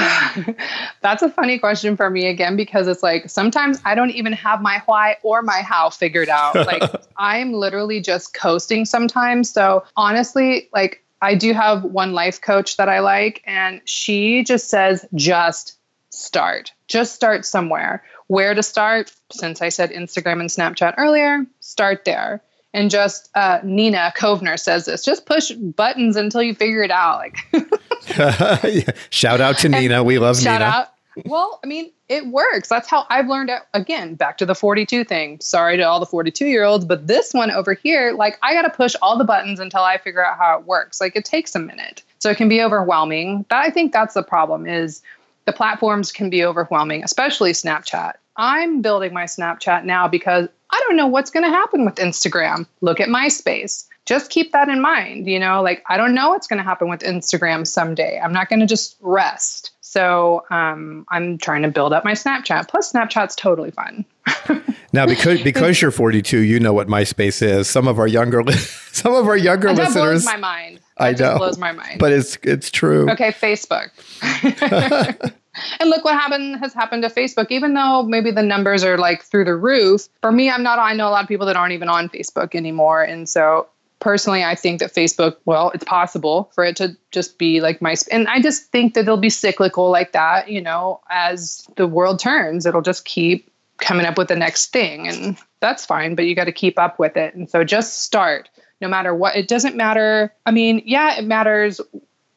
That's 1.02 1.21
a 1.21 1.30
funny 1.30 1.60
question 1.60 1.95
for 1.95 2.10
me 2.10 2.28
again 2.28 2.58
because 2.58 2.88
it's 2.88 3.02
like 3.02 3.30
sometimes 3.30 3.80
I 3.86 3.95
don't 3.95 4.10
even 4.12 4.34
have 4.34 4.62
my 4.62 4.82
why 4.86 5.15
or 5.23 5.41
my 5.41 5.62
how 5.62 5.89
figured 5.89 6.30
out. 6.30 6.56
Like 6.67 6.84
I'm 7.15 7.54
literally 7.54 8.02
just 8.02 8.34
coasting 8.34 8.84
sometimes. 8.84 9.50
So 9.50 9.86
honestly, 9.95 10.67
like 10.73 11.02
I 11.21 11.36
do 11.36 11.54
have 11.54 11.84
one 11.86 12.12
life 12.12 12.41
coach 12.41 12.76
that 12.78 12.89
I 12.89 13.00
like, 13.00 13.41
and 13.45 13.82
she 13.86 14.43
just 14.43 14.69
says, 14.69 15.06
just 15.15 15.77
start. 16.17 16.71
Just 16.88 17.15
start 17.15 17.45
somewhere. 17.45 18.03
Where 18.27 18.53
to 18.53 18.63
start? 18.63 19.12
Since 19.32 19.62
I 19.62 19.69
said 19.69 19.91
Instagram 19.91 20.39
and 20.39 20.49
Snapchat 20.49 20.95
earlier, 20.97 21.45
start 21.60 22.06
there 22.06 22.41
and 22.73 22.91
just 22.91 23.30
uh, 23.36 23.60
Nina 23.63 24.13
Kovner 24.15 24.60
says 24.60 24.86
this: 24.86 25.03
just 25.03 25.25
push 25.25 25.51
buttons 25.51 26.15
until 26.15 26.43
you 26.43 26.53
figure 26.53 26.84
it 26.84 26.91
out. 26.91 27.17
Like, 27.17 28.97
shout 29.10 29.41
out 29.41 29.58
to 29.60 29.69
Nina, 29.69 30.03
we 30.03 30.19
love 30.19 30.39
shout 30.39 30.60
Nina. 30.60 30.71
Out, 30.71 30.88
well, 31.25 31.60
I 31.63 31.67
mean, 31.67 31.91
it 32.08 32.27
works. 32.27 32.69
That's 32.69 32.88
how 32.88 33.06
I've 33.10 33.27
learned 33.27 33.49
it. 33.49 33.62
Again, 33.73 34.15
back 34.15 34.38
to 34.38 34.45
the 34.45 34.53
42 34.53 35.03
thing. 35.03 35.39
Sorry 35.41 35.77
to 35.77 35.84
all 35.84 35.99
the 35.99 36.06
42 36.06 36.45
year 36.45 36.63
olds, 36.63 36.86
but 36.86 37.08
this 37.08 37.34
one 37.34 37.49
over 37.49 37.73
here, 37.73 38.13
like, 38.13 38.38
I 38.43 38.53
got 38.53 38.62
to 38.63 38.69
push 38.69 38.95
all 39.01 39.17
the 39.17 39.23
buttons 39.23 39.60
until 39.60 39.82
I 39.82 39.97
figure 39.97 40.23
out 40.23 40.38
how 40.38 40.60
it 40.60 40.65
works. 40.65 41.01
Like, 41.01 41.15
it 41.15 41.25
takes 41.25 41.56
a 41.56 41.60
minute. 41.60 42.03
So 42.19 42.30
it 42.30 42.38
can 42.38 42.49
be 42.49 42.62
overwhelming. 42.62 43.45
That, 43.49 43.63
I 43.63 43.69
think 43.71 43.91
that's 43.91 44.13
the 44.13 44.23
problem 44.23 44.67
is 44.67 45.01
the 45.47 45.53
platforms 45.53 46.12
can 46.12 46.29
be 46.29 46.43
overwhelming, 46.43 47.03
especially 47.03 47.53
Snapchat. 47.53 48.13
I'm 48.36 48.81
building 48.81 49.13
my 49.13 49.23
Snapchat 49.23 49.86
now 49.86 50.07
because 50.07 50.49
I 50.69 50.83
don't 50.86 50.97
know 50.97 51.07
what's 51.07 51.31
going 51.31 51.45
to 51.45 51.49
happen 51.49 51.86
with 51.86 51.95
Instagram. 51.95 52.67
Look 52.81 52.99
at 52.99 53.07
MySpace. 53.07 53.88
Just 54.05 54.29
keep 54.29 54.51
that 54.51 54.67
in 54.67 54.81
mind. 54.81 55.25
You 55.25 55.39
know, 55.39 55.63
like 55.63 55.83
I 55.88 55.95
don't 55.95 56.13
know 56.13 56.29
what's 56.29 56.47
going 56.47 56.57
to 56.57 56.63
happen 56.63 56.89
with 56.89 56.99
Instagram 56.99 57.65
someday. 57.65 58.19
I'm 58.21 58.33
not 58.33 58.49
going 58.49 58.60
to 58.60 58.65
just 58.65 58.97
rest. 58.99 59.71
So 59.79 60.43
um, 60.51 61.05
I'm 61.10 61.38
trying 61.38 61.62
to 61.62 61.69
build 61.69 61.93
up 61.93 62.03
my 62.03 62.12
Snapchat. 62.12 62.67
Plus, 62.67 62.91
Snapchat's 62.91 63.33
totally 63.33 63.71
fun. 63.71 64.03
now, 64.93 65.05
because 65.05 65.41
because 65.41 65.81
you're 65.81 65.91
42, 65.91 66.39
you 66.39 66.60
know 66.60 66.73
what 66.73 66.88
MySpace 66.89 67.41
is. 67.41 67.69
Some 67.69 67.88
of 67.88 67.99
our 67.99 68.07
younger 68.07 68.43
some 68.91 69.13
of 69.13 69.27
our 69.27 69.38
younger 69.38 69.69
that 69.69 69.77
listeners. 69.77 69.93
blows 69.93 70.25
my 70.25 70.38
mind. 70.38 70.81
I 70.99 71.12
know. 71.12 71.38
blows 71.38 71.57
my 71.57 71.71
mind. 71.71 71.99
But 71.99 72.12
it's 72.12 72.38
it's 72.43 72.69
true. 72.69 73.10
Okay, 73.12 73.31
Facebook. 73.31 73.89
and 75.79 75.89
look 75.89 76.03
what 76.03 76.15
happened 76.15 76.57
has 76.57 76.73
happened 76.73 77.03
to 77.03 77.10
Facebook. 77.10 77.47
Even 77.49 77.73
though 77.73 78.03
maybe 78.03 78.31
the 78.31 78.43
numbers 78.43 78.83
are 78.83 78.97
like 78.97 79.23
through 79.23 79.45
the 79.45 79.55
roof, 79.55 80.07
for 80.21 80.31
me, 80.31 80.49
I'm 80.49 80.63
not. 80.63 80.79
I 80.79 80.93
know 80.93 81.07
a 81.07 81.12
lot 81.12 81.23
of 81.23 81.27
people 81.27 81.45
that 81.47 81.55
aren't 81.55 81.73
even 81.73 81.89
on 81.89 82.10
Facebook 82.10 82.55
anymore, 82.55 83.03
and 83.03 83.27
so 83.27 83.67
personally 83.99 84.43
i 84.43 84.53
think 84.53 84.79
that 84.79 84.93
facebook 84.93 85.38
well 85.45 85.71
it's 85.71 85.83
possible 85.83 86.51
for 86.53 86.63
it 86.63 86.75
to 86.75 86.95
just 87.12 87.38
be 87.38 87.62
like 87.62 87.81
my 87.81 87.95
and 88.12 88.27
i 88.27 88.39
just 88.39 88.65
think 88.65 88.93
that 88.93 89.01
it'll 89.01 89.17
be 89.17 89.29
cyclical 89.29 89.89
like 89.89 90.12
that 90.12 90.49
you 90.49 90.62
know 90.62 91.01
as 91.10 91.67
the 91.77 91.88
world 91.88 92.19
turns 92.19 92.65
it'll 92.65 92.81
just 92.81 93.05
keep 93.05 93.51
coming 93.77 94.05
up 94.05 94.17
with 94.17 94.27
the 94.27 94.36
next 94.36 94.71
thing 94.71 95.07
and 95.07 95.38
that's 95.62 95.86
fine 95.86 96.15
but 96.15 96.25
you 96.25 96.36
got 96.36 96.45
to 96.45 96.51
keep 96.51 96.77
up 96.77 96.99
with 96.99 97.17
it 97.17 97.33
and 97.33 97.49
so 97.49 97.63
just 97.63 98.03
start 98.03 98.49
no 98.82 98.88
matter 98.88 99.13
what 99.13 99.36
it 99.36 99.48
doesn't 99.48 99.76
matter 99.76 100.34
i 100.46 100.52
mean 100.52 100.82
yeah 100.86 101.18
it 101.18 101.26
matters 101.26 101.82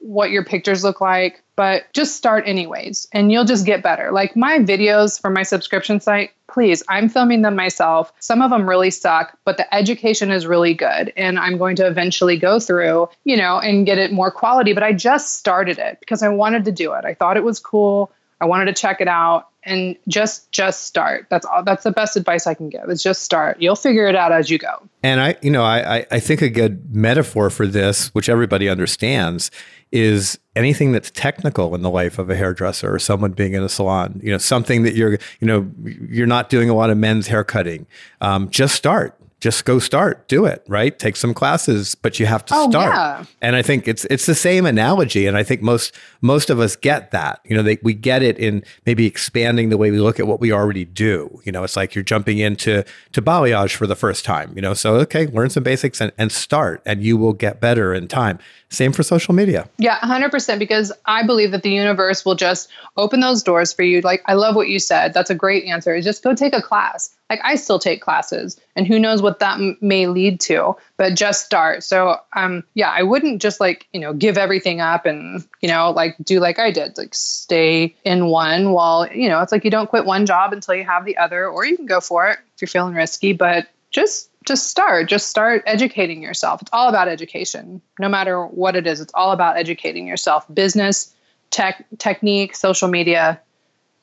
what 0.00 0.31
your 0.31 0.44
pictures 0.44 0.83
look 0.83 1.00
like, 1.00 1.42
but 1.57 1.85
just 1.92 2.16
start 2.16 2.44
anyways 2.46 3.07
and 3.12 3.31
you'll 3.31 3.44
just 3.44 3.66
get 3.66 3.83
better. 3.83 4.11
Like 4.11 4.35
my 4.35 4.59
videos 4.59 5.20
for 5.20 5.31
my 5.31 5.42
subscription 5.42 6.00
site, 6.00 6.31
please, 6.48 6.83
I'm 6.88 7.09
filming 7.09 7.42
them 7.42 7.55
myself. 7.55 8.12
Some 8.18 8.42
of 8.42 8.50
them 8.50 8.68
really 8.68 8.90
suck, 8.90 9.38
but 9.44 9.57
the 9.57 9.72
education 9.74 10.31
is 10.31 10.46
really 10.46 10.74
good. 10.74 11.12
And 11.16 11.38
I'm 11.38 11.59
going 11.59 11.76
to 11.76 11.87
eventually 11.87 12.38
go 12.38 12.59
through, 12.59 13.09
you 13.24 13.37
know, 13.37 13.59
and 13.59 13.87
get 13.87 13.98
it 13.98 14.11
more 14.11 14.31
quality. 14.31 14.72
But 14.72 14.83
I 14.83 14.94
just 14.94 15.35
started 15.35 15.79
it 15.79 16.00
because 16.00 16.22
I 16.22 16.29
wanted 16.29 16.64
to 16.64 16.72
do 16.72 16.92
it. 16.94 17.05
I 17.05 17.14
thought 17.14 17.37
it 17.37 17.44
was 17.44 17.61
cool. 17.61 18.11
I 18.40 18.46
wanted 18.46 18.66
to 18.66 18.72
check 18.72 19.00
it 19.00 19.09
out 19.09 19.48
and 19.62 19.96
just 20.09 20.50
just 20.53 20.85
start. 20.85 21.26
That's 21.31 21.44
all 21.44 21.62
that's 21.62 21.85
the 21.85 21.90
best 21.90 22.16
advice 22.16 22.46
i 22.46 22.55
can 22.55 22.68
give 22.68 22.88
is 22.88 23.03
just 23.03 23.22
start. 23.22 23.61
You'll 23.61 23.76
figure 23.76 24.07
it 24.07 24.16
out 24.16 24.33
as 24.33 24.50
you 24.50 24.59
go. 24.59 24.88
And 25.03 25.20
i 25.20 25.37
you 25.42 25.50
know 25.50 25.62
i 25.62 26.07
i 26.11 26.20
think 26.20 26.42
a 26.42 26.48
good 26.48 26.94
metaphor 26.94 27.50
for 27.50 27.66
this 27.66 28.09
which 28.14 28.29
everybody 28.29 28.68
understands 28.68 29.50
is 29.92 30.38
anything 30.55 30.92
that's 30.92 31.11
technical 31.11 31.74
in 31.74 31.83
the 31.83 31.90
life 31.90 32.18
of 32.18 32.31
a 32.31 32.37
hairdresser 32.37 32.92
or 32.92 32.98
someone 32.98 33.33
being 33.33 33.55
in 33.55 33.62
a 33.62 33.68
salon 33.68 34.20
you 34.22 34.31
know 34.31 34.38
something 34.38 34.83
that 34.85 34.94
you're 34.94 35.18
you 35.40 35.46
know 35.46 35.70
you're 35.85 36.26
not 36.26 36.48
doing 36.48 36.70
a 36.70 36.74
lot 36.74 36.90
of 36.90 36.96
men's 36.96 37.26
hair 37.26 37.42
cutting 37.42 37.87
um, 38.20 38.48
just 38.50 38.74
start 38.74 39.19
just 39.40 39.64
go 39.64 39.79
start, 39.79 40.29
do 40.29 40.44
it, 40.44 40.62
right? 40.68 40.98
Take 40.98 41.16
some 41.16 41.33
classes, 41.33 41.94
but 41.94 42.20
you 42.20 42.26
have 42.26 42.44
to 42.46 42.55
oh, 42.55 42.70
start. 42.70 42.94
Yeah. 42.94 43.24
And 43.40 43.57
I 43.57 43.62
think 43.62 43.88
it's 43.88 44.05
it's 44.07 44.26
the 44.26 44.35
same 44.35 44.66
analogy, 44.66 45.26
and 45.26 45.37
I 45.37 45.42
think 45.42 45.62
most 45.62 45.94
most 46.20 46.50
of 46.50 46.61
us 46.61 46.76
get 46.76 47.11
that. 47.12 47.40
You 47.44 47.57
know, 47.57 47.62
they, 47.62 47.79
we 47.83 47.94
get 47.94 48.22
it 48.22 48.38
in 48.38 48.62
maybe 48.85 49.07
expanding 49.07 49.70
the 49.70 49.79
way 49.79 49.90
we 49.90 49.98
look 49.98 50.20
at 50.20 50.26
what 50.26 50.40
we 50.40 50.53
already 50.53 50.85
do. 50.85 51.40
You 51.44 51.53
know, 51.53 51.64
it's 51.64 51.76
like 51.76 51.94
you're 51.94 52.05
jumping 52.05 52.38
into 52.38 52.85
to 53.12 53.22
balayage 53.22 53.74
for 53.74 53.87
the 53.87 53.96
first 53.96 54.24
time. 54.24 54.53
You 54.55 54.62
know, 54.62 54.74
so 54.74 54.96
okay, 54.96 55.26
learn 55.29 55.48
some 55.48 55.62
basics 55.62 56.00
and, 56.00 56.12
and 56.18 56.31
start, 56.31 56.83
and 56.85 57.03
you 57.03 57.16
will 57.16 57.33
get 57.33 57.61
better 57.61 57.94
in 57.94 58.09
time. 58.09 58.38
Same 58.72 58.92
for 58.92 59.03
social 59.03 59.35
media. 59.35 59.68
Yeah, 59.79 59.98
100%. 59.98 60.59
Because 60.61 60.92
I 61.05 61.24
believe 61.24 61.50
that 61.50 61.64
the 61.64 61.70
universe 61.70 62.24
will 62.24 62.37
just 62.37 62.68
open 62.96 63.18
those 63.18 63.42
doors 63.42 63.72
for 63.72 63.83
you. 63.83 64.00
Like, 64.00 64.22
I 64.26 64.35
love 64.35 64.55
what 64.55 64.68
you 64.68 64.79
said. 64.79 65.12
That's 65.12 65.29
a 65.29 65.35
great 65.35 65.64
answer. 65.64 66.00
Just 66.00 66.22
go 66.22 66.35
take 66.37 66.55
a 66.55 66.62
class. 66.62 67.11
Like, 67.29 67.40
I 67.42 67.57
still 67.57 67.81
take 67.81 68.00
classes, 68.00 68.61
and 68.76 68.87
who 68.87 68.98
knows 68.98 69.22
what 69.22 69.38
that 69.40 69.59
m- 69.59 69.76
may 69.80 70.06
lead 70.06 70.40
to, 70.40 70.76
but 70.96 71.14
just 71.14 71.44
start. 71.44 71.83
So, 71.83 72.16
um, 72.35 72.64
yeah, 72.74 72.90
I 72.90 73.02
wouldn't 73.02 73.42
just 73.42 73.61
like, 73.61 73.87
you 73.92 74.00
know, 74.00 74.12
give 74.12 74.38
everything 74.38 74.80
up 74.80 75.06
and, 75.06 75.46
you 75.61 75.68
know, 75.68 75.90
like 75.90 76.16
do 76.22 76.40
like 76.40 76.59
I 76.59 76.70
did, 76.70 76.96
like 76.96 77.14
stay 77.14 77.94
in 78.04 78.26
one 78.26 78.72
while, 78.72 79.11
you 79.12 79.28
know, 79.28 79.40
it's 79.40 79.52
like 79.52 79.64
you 79.64 79.70
don't 79.70 79.88
quit 79.88 80.04
one 80.04 80.26
job 80.26 80.52
until 80.52 80.74
you 80.74 80.85
have 80.85 81.04
the 81.04 81.16
other, 81.16 81.48
or 81.48 81.64
you 81.64 81.76
can 81.76 81.87
go 81.87 82.00
for 82.00 82.28
it 82.28 82.38
if 82.54 82.62
you're 82.62 82.68
feeling 82.68 82.94
risky, 82.94 83.33
but 83.33 83.68
just 83.90 84.28
just 84.46 84.68
start. 84.68 85.09
Just 85.09 85.28
start 85.28 85.62
educating 85.66 86.22
yourself. 86.22 86.62
It's 86.62 86.70
all 86.72 86.88
about 86.88 87.09
education. 87.09 87.83
No 87.98 88.09
matter 88.09 88.46
what 88.46 88.74
it 88.74 88.87
is 88.87 89.00
it's 89.00 89.12
all 89.14 89.33
about 89.33 89.59
educating 89.59 90.06
yourself. 90.06 90.46
Business 90.52 91.14
tech 91.50 91.85
technique 91.98 92.54
social 92.54 92.88
media 92.88 93.40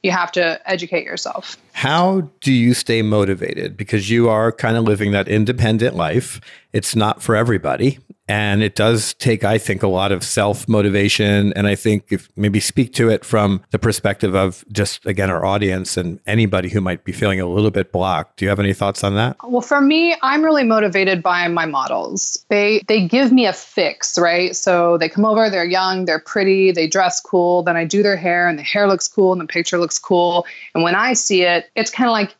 you 0.08 0.14
have 0.14 0.32
to 0.32 0.60
educate 0.66 1.04
yourself. 1.04 1.58
How 1.74 2.22
do 2.40 2.54
you 2.54 2.74
stay 2.74 3.02
motivated? 3.02 3.76
Because 3.76 4.10
you 4.10 4.30
are 4.30 4.54
kind 4.54 4.78
of 4.78 4.86
living 4.86 5.12
that 5.12 5.28
independent 5.28 5.96
life. 5.96 6.40
It's 6.72 6.96
not 6.96 7.22
for 7.22 7.36
everybody 7.36 8.00
and 8.28 8.62
it 8.62 8.76
does 8.76 9.14
take, 9.16 9.44
I 9.44 9.58
think, 9.58 9.84
a 9.84 9.88
lot 9.88 10.12
of 10.12 10.24
self 10.24 10.68
motivation. 10.68 11.54
And 11.54 11.68
I 11.68 11.76
think 11.76 12.12
if 12.12 12.30
maybe 12.36 12.60
speak 12.60 12.94
to 12.96 13.10
it 13.10 13.24
from 13.24 13.62
the 13.72 13.80
perspective 13.80 14.36
of 14.36 14.66
just, 14.72 15.06
again, 15.06 15.30
our 15.30 15.46
audience 15.46 15.96
and 15.96 16.20
anybody 16.28 16.70
who 16.70 16.82
might 16.82 17.04
be 17.06 17.12
feeling 17.12 17.40
a 17.40 17.46
little 17.46 17.72
bit 17.72 17.92
blocked. 17.92 18.38
Do 18.38 18.46
you 18.46 18.50
have 18.50 18.60
any 18.60 18.74
thoughts 18.74 19.04
on 19.04 19.16
that? 19.16 19.38
Well, 19.44 19.62
for 19.62 19.80
me, 19.80 20.16
I'm 20.22 20.44
really 20.44 20.64
motivated 20.64 21.24
by 21.24 21.48
my 21.48 21.66
models. 21.66 22.46
They 22.50 22.82
they 22.88 23.08
give 23.08 23.32
me 23.32 23.46
a 23.46 23.54
fix, 23.54 24.18
right? 24.18 24.56
So 24.56 24.98
they 24.98 25.10
come 25.10 25.26
over, 25.26 25.50
they're 25.50 25.66
young, 25.66 26.06
they're 26.06 26.20
pretty, 26.20 26.72
they 26.72 26.88
dress 26.88 27.22
cool. 27.22 27.64
Then 27.64 27.78
I 27.78 27.86
do 27.86 28.04
their 28.04 28.18
hair 28.18 28.48
and 28.48 28.60
the 28.60 28.64
hair 28.64 28.88
looks 28.88 29.08
cool 29.08 29.32
and 29.32 29.42
the 29.42 29.46
picture 29.46 29.78
looks 29.78 29.98
cool. 29.98 30.46
And 30.74 30.84
when 30.84 30.96
I 30.96 31.14
see 31.14 31.44
it, 31.44 31.70
it's 31.76 31.92
kind 31.92 32.10
of 32.10 32.12
like 32.12 32.36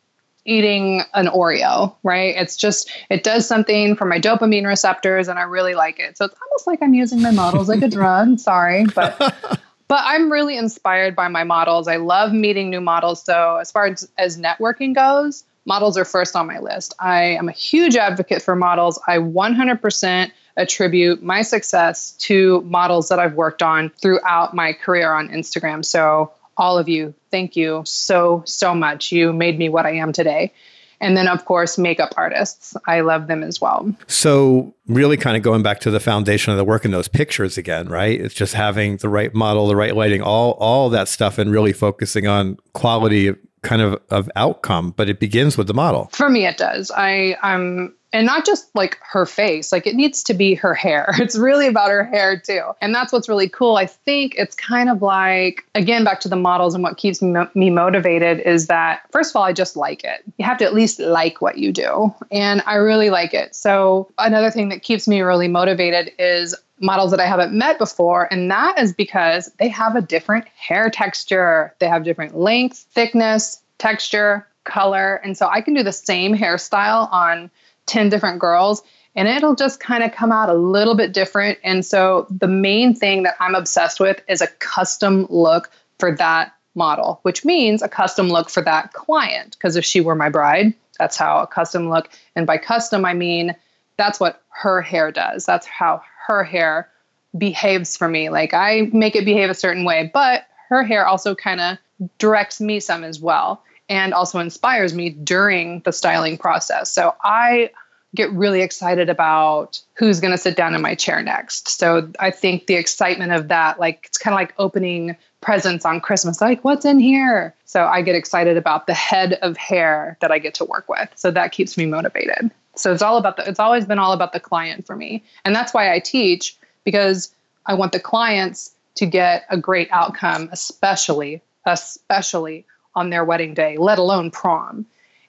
eating 0.48 1.02
an 1.14 1.26
Oreo, 1.26 1.94
right? 2.02 2.34
It's 2.36 2.56
just, 2.56 2.90
it 3.10 3.22
does 3.22 3.46
something 3.46 3.94
for 3.94 4.04
my 4.06 4.18
dopamine 4.18 4.66
receptors 4.66 5.28
and 5.28 5.38
I 5.38 5.42
really 5.42 5.74
like 5.74 6.00
it. 6.00 6.16
So 6.16 6.24
it's 6.24 6.34
almost 6.40 6.66
like 6.66 6.80
I'm 6.82 6.94
using 6.94 7.22
my 7.22 7.30
models 7.30 7.68
like 7.68 7.82
a 7.82 7.88
drug. 7.88 8.38
Sorry, 8.38 8.84
but. 8.86 9.60
But 9.88 10.02
I'm 10.04 10.30
really 10.30 10.58
inspired 10.58 11.16
by 11.16 11.28
my 11.28 11.44
models. 11.44 11.88
I 11.88 11.96
love 11.96 12.32
meeting 12.32 12.68
new 12.68 12.80
models. 12.80 13.22
So, 13.22 13.56
as 13.56 13.72
far 13.72 13.86
as, 13.86 14.06
as 14.18 14.38
networking 14.38 14.94
goes, 14.94 15.44
models 15.64 15.96
are 15.96 16.04
first 16.04 16.36
on 16.36 16.46
my 16.46 16.58
list. 16.58 16.94
I 17.00 17.22
am 17.22 17.48
a 17.48 17.52
huge 17.52 17.96
advocate 17.96 18.42
for 18.42 18.54
models. 18.54 19.00
I 19.06 19.16
100% 19.16 20.30
attribute 20.58 21.22
my 21.22 21.40
success 21.40 22.12
to 22.18 22.60
models 22.62 23.08
that 23.08 23.18
I've 23.18 23.34
worked 23.34 23.62
on 23.62 23.88
throughout 24.02 24.54
my 24.54 24.74
career 24.74 25.12
on 25.12 25.30
Instagram. 25.30 25.82
So, 25.82 26.32
all 26.58 26.76
of 26.76 26.86
you, 26.88 27.14
thank 27.30 27.56
you 27.56 27.82
so, 27.84 28.42
so 28.46 28.74
much. 28.74 29.12
You 29.12 29.32
made 29.32 29.58
me 29.58 29.68
what 29.68 29.86
I 29.86 29.92
am 29.96 30.12
today. 30.12 30.52
And 31.00 31.16
then, 31.16 31.28
of 31.28 31.44
course, 31.44 31.78
makeup 31.78 32.12
artists. 32.16 32.76
I 32.86 33.00
love 33.00 33.28
them 33.28 33.44
as 33.44 33.60
well. 33.60 33.94
So, 34.08 34.74
really 34.88 35.16
kind 35.16 35.36
of 35.36 35.44
going 35.44 35.62
back 35.62 35.78
to 35.80 35.90
the 35.92 36.00
foundation 36.00 36.50
of 36.50 36.56
the 36.56 36.64
work 36.64 36.84
in 36.84 36.90
those 36.90 37.06
pictures 37.06 37.56
again, 37.56 37.88
right? 37.88 38.20
It's 38.20 38.34
just 38.34 38.54
having 38.54 38.96
the 38.96 39.08
right 39.08 39.32
model, 39.32 39.68
the 39.68 39.76
right 39.76 39.94
lighting, 39.94 40.22
all 40.22 40.52
all 40.52 40.90
that 40.90 41.06
stuff, 41.06 41.38
and 41.38 41.52
really 41.52 41.72
focusing 41.72 42.26
on 42.26 42.58
quality 42.72 43.32
kind 43.62 43.80
of 43.80 44.02
of 44.10 44.28
outcome. 44.34 44.92
But 44.96 45.08
it 45.08 45.20
begins 45.20 45.56
with 45.56 45.68
the 45.68 45.74
model. 45.74 46.10
For 46.12 46.28
me, 46.28 46.46
it 46.46 46.56
does. 46.56 46.90
I 46.90 47.36
I'm 47.42 47.94
and 48.12 48.26
not 48.26 48.44
just 48.44 48.74
like 48.74 48.98
her 49.02 49.26
face 49.26 49.72
like 49.72 49.86
it 49.86 49.94
needs 49.94 50.22
to 50.22 50.34
be 50.34 50.54
her 50.54 50.74
hair 50.74 51.08
it's 51.18 51.36
really 51.36 51.66
about 51.66 51.90
her 51.90 52.04
hair 52.04 52.38
too 52.38 52.62
and 52.80 52.94
that's 52.94 53.12
what's 53.12 53.28
really 53.28 53.48
cool 53.48 53.76
i 53.76 53.86
think 53.86 54.34
it's 54.36 54.54
kind 54.54 54.88
of 54.88 55.02
like 55.02 55.64
again 55.74 56.04
back 56.04 56.20
to 56.20 56.28
the 56.28 56.36
models 56.36 56.74
and 56.74 56.82
what 56.82 56.96
keeps 56.96 57.20
me, 57.20 57.40
me 57.54 57.70
motivated 57.70 58.40
is 58.40 58.66
that 58.66 59.02
first 59.10 59.32
of 59.32 59.36
all 59.36 59.44
i 59.44 59.52
just 59.52 59.76
like 59.76 60.04
it 60.04 60.22
you 60.36 60.44
have 60.44 60.58
to 60.58 60.64
at 60.64 60.74
least 60.74 60.98
like 60.98 61.40
what 61.40 61.58
you 61.58 61.72
do 61.72 62.12
and 62.30 62.62
i 62.66 62.74
really 62.74 63.10
like 63.10 63.34
it 63.34 63.54
so 63.54 64.10
another 64.18 64.50
thing 64.50 64.68
that 64.68 64.82
keeps 64.82 65.06
me 65.06 65.20
really 65.20 65.48
motivated 65.48 66.12
is 66.18 66.54
models 66.80 67.10
that 67.10 67.18
I 67.18 67.26
haven't 67.26 67.52
met 67.52 67.76
before. 67.78 68.32
And 68.32 68.50
that 68.52 68.78
is 68.78 68.92
because 68.92 69.50
they 69.58 69.68
have 69.68 69.96
a 69.96 70.00
different 70.00 70.46
hair 70.56 70.90
texture. 70.90 71.74
They 71.80 71.88
have 71.88 72.04
different 72.04 72.36
length, 72.36 72.86
thickness, 72.92 73.60
texture, 73.78 74.46
color. 74.64 75.16
And 75.16 75.36
so 75.36 75.48
I 75.48 75.60
can 75.60 75.74
do 75.74 75.82
the 75.82 75.92
same 75.92 76.36
hairstyle 76.36 77.10
on 77.12 77.50
10 77.88 78.08
different 78.08 78.38
girls 78.38 78.82
and 79.18 79.26
it'll 79.26 79.56
just 79.56 79.80
kind 79.80 80.04
of 80.04 80.12
come 80.12 80.30
out 80.30 80.48
a 80.48 80.54
little 80.54 80.94
bit 80.94 81.12
different. 81.12 81.58
And 81.64 81.84
so 81.84 82.26
the 82.30 82.46
main 82.46 82.94
thing 82.94 83.24
that 83.24 83.34
I'm 83.40 83.56
obsessed 83.56 83.98
with 83.98 84.22
is 84.28 84.40
a 84.40 84.46
custom 84.46 85.26
look 85.28 85.70
for 85.98 86.14
that 86.14 86.54
model, 86.76 87.18
which 87.22 87.44
means 87.44 87.82
a 87.82 87.88
custom 87.88 88.28
look 88.28 88.48
for 88.48 88.62
that 88.62 88.92
client. 88.92 89.56
Because 89.58 89.74
if 89.74 89.84
she 89.84 90.00
were 90.00 90.14
my 90.14 90.28
bride, 90.28 90.72
that's 90.98 91.16
how 91.16 91.40
a 91.40 91.46
custom 91.46 91.90
look. 91.90 92.10
And 92.36 92.46
by 92.46 92.58
custom, 92.58 93.04
I 93.04 93.14
mean 93.14 93.56
that's 93.96 94.20
what 94.20 94.42
her 94.50 94.80
hair 94.80 95.10
does. 95.10 95.44
That's 95.44 95.66
how 95.66 96.02
her 96.28 96.44
hair 96.44 96.88
behaves 97.36 97.96
for 97.96 98.08
me. 98.08 98.28
Like 98.28 98.54
I 98.54 98.88
make 98.92 99.16
it 99.16 99.24
behave 99.24 99.50
a 99.50 99.54
certain 99.54 99.84
way, 99.84 100.10
but 100.14 100.46
her 100.68 100.84
hair 100.84 101.06
also 101.06 101.34
kind 101.34 101.60
of 101.60 101.78
directs 102.18 102.60
me 102.60 102.78
some 102.78 103.02
as 103.02 103.18
well 103.18 103.64
and 103.88 104.12
also 104.12 104.38
inspires 104.38 104.94
me 104.94 105.10
during 105.10 105.80
the 105.80 105.92
styling 105.92 106.38
process. 106.38 106.90
So 106.90 107.14
I 107.22 107.70
get 108.14 108.30
really 108.32 108.62
excited 108.62 109.10
about 109.10 109.80
who's 109.94 110.20
going 110.20 110.30
to 110.30 110.38
sit 110.38 110.56
down 110.56 110.74
in 110.74 110.80
my 110.80 110.94
chair 110.94 111.22
next. 111.22 111.68
So 111.68 112.10
I 112.18 112.30
think 112.30 112.66
the 112.66 112.74
excitement 112.74 113.32
of 113.32 113.48
that, 113.48 113.78
like 113.78 114.04
it's 114.06 114.18
kind 114.18 114.32
of 114.32 114.38
like 114.38 114.54
opening 114.58 115.16
presents 115.40 115.84
on 115.84 116.00
Christmas, 116.00 116.40
like 116.40 116.64
what's 116.64 116.84
in 116.84 116.98
here? 116.98 117.54
So 117.64 117.84
I 117.86 118.02
get 118.02 118.14
excited 118.14 118.56
about 118.56 118.86
the 118.86 118.94
head 118.94 119.34
of 119.42 119.56
hair 119.56 120.16
that 120.20 120.30
I 120.30 120.38
get 120.38 120.54
to 120.54 120.64
work 120.64 120.88
with. 120.88 121.08
So 121.16 121.30
that 121.30 121.52
keeps 121.52 121.76
me 121.76 121.86
motivated. 121.86 122.50
So 122.76 122.92
it's 122.92 123.02
all 123.02 123.18
about 123.18 123.36
the, 123.36 123.48
it's 123.48 123.60
always 123.60 123.84
been 123.84 123.98
all 123.98 124.12
about 124.12 124.32
the 124.32 124.40
client 124.40 124.86
for 124.86 124.96
me. 124.96 125.22
And 125.44 125.54
that's 125.54 125.74
why 125.74 125.92
I 125.92 125.98
teach 125.98 126.56
because 126.84 127.32
I 127.66 127.74
want 127.74 127.92
the 127.92 128.00
clients 128.00 128.72
to 128.94 129.06
get 129.06 129.44
a 129.50 129.56
great 129.58 129.88
outcome, 129.90 130.48
especially, 130.50 131.42
especially 131.66 132.64
on 132.98 133.10
their 133.10 133.24
wedding 133.24 133.54
day, 133.54 133.76
let 133.78 133.98
alone 133.98 134.30
prom. 134.30 134.84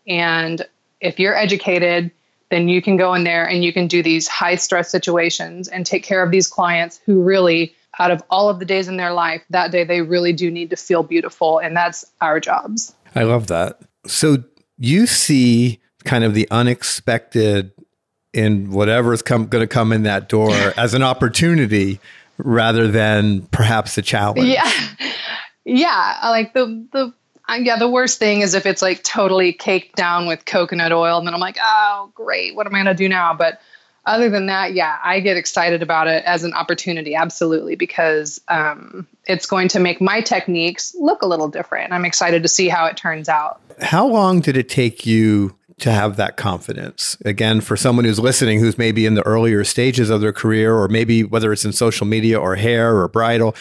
And 0.08 0.66
if 1.02 1.20
you're 1.20 1.36
educated, 1.36 2.12
then 2.50 2.68
you 2.68 2.82
can 2.82 2.98
go 2.98 3.14
in 3.14 3.24
there 3.24 3.46
and 3.46 3.64
you 3.64 3.72
can 3.72 3.88
do 3.88 4.02
these 4.02 4.28
high 4.28 4.56
stress 4.56 4.90
situations 4.90 5.68
and 5.68 5.86
take 5.86 6.04
care 6.04 6.24
of 6.24 6.32
these 6.32 6.48
clients 6.48 7.00
who 7.06 7.22
really, 7.22 7.76
out 8.00 8.10
of 8.10 8.24
all 8.32 8.50
of 8.50 8.58
the 8.58 8.66
days 8.66 8.88
in 8.88 8.98
their 8.98 9.14
life, 9.14 9.44
that 9.52 9.72
day 9.72 9.84
they 9.84 10.02
really 10.02 10.34
do 10.34 10.50
need 10.50 10.72
to 10.72 10.76
feel 10.76 11.04
beautiful. 11.04 11.60
And 11.60 11.78
that's 11.78 12.04
our 12.22 12.40
jobs. 12.40 12.94
I 13.16 13.24
love 13.24 13.48
that. 13.48 13.80
So 14.08 14.44
you 14.78 15.06
see 15.06 15.80
kind 16.06 16.24
of 16.24 16.34
the 16.34 16.48
unexpected 16.50 17.72
in 18.34 18.72
whatever's 18.72 19.22
come, 19.22 19.46
going 19.46 19.62
to 19.62 19.68
come 19.68 19.92
in 19.92 20.04
that 20.04 20.28
door 20.28 20.52
as 20.78 20.96
an 20.96 21.04
opportunity 21.04 22.00
rather 22.38 22.88
than 22.88 23.44
perhaps 23.48 23.98
a 23.98 24.02
challenge. 24.02 24.48
Yeah. 24.48 24.72
Yeah. 25.66 26.18
Like 26.24 26.54
the, 26.54 26.88
the, 26.94 27.14
yeah, 27.56 27.78
the 27.78 27.90
worst 27.90 28.20
thing 28.20 28.42
is 28.42 28.54
if 28.54 28.66
it's 28.66 28.82
like 28.82 29.04
totally 29.04 29.54
caked 29.54 29.96
down 29.96 30.28
with 30.28 30.46
coconut 30.46 30.92
oil, 30.92 31.18
and 31.18 31.28
then 31.28 31.34
I'm 31.34 31.40
like, 31.40 31.58
oh, 31.62 32.12
great, 32.16 32.56
what 32.56 32.68
am 32.68 32.76
I 32.76 32.80
gonna 32.80 32.94
do 32.94 33.10
now? 33.10 33.34
But 33.34 33.62
other 34.06 34.30
than 34.30 34.48
that, 34.48 34.74
yeah, 34.74 34.98
I 35.04 35.20
get 35.20 35.38
excited 35.38 35.84
about 35.84 36.08
it 36.08 36.24
as 36.26 36.44
an 36.44 36.54
opportunity, 36.54 37.16
absolutely, 37.16 37.76
because 37.76 38.42
um, 38.48 39.06
it's 39.28 39.46
going 39.46 39.68
to 39.70 39.80
make 39.80 40.02
my 40.02 40.22
techniques 40.22 40.96
look 40.98 41.22
a 41.22 41.28
little 41.28 41.48
different. 41.48 41.94
I'm 41.94 42.06
excited 42.06 42.42
to 42.42 42.50
see 42.50 42.70
how 42.70 42.86
it 42.86 42.98
turns 42.98 43.30
out. 43.30 43.62
How 43.82 44.08
long 44.08 44.40
did 44.40 44.58
it 44.58 44.68
take 44.68 45.06
you 45.06 45.56
to 45.80 45.92
have 45.92 46.18
that 46.18 46.38
confidence. 46.38 47.18
Again, 47.26 47.62
for 47.62 47.78
someone 47.78 48.06
who's 48.06 48.20
listening, 48.20 48.60
who's 48.60 48.78
maybe 48.78 49.06
in 49.06 49.16
the 49.16 49.26
earlier 49.26 49.64
stages 49.64 50.10
of 50.10 50.22
their 50.22 50.34
career, 50.34 50.76
or 50.76 50.88
maybe 50.88 51.24
whether 51.24 51.52
it's 51.52 51.66
in 51.66 51.72
social 51.72 52.06
media 52.06 52.40
or 52.40 52.56
hair 52.56 52.98
or 52.98 53.08
bridal, 53.08 53.56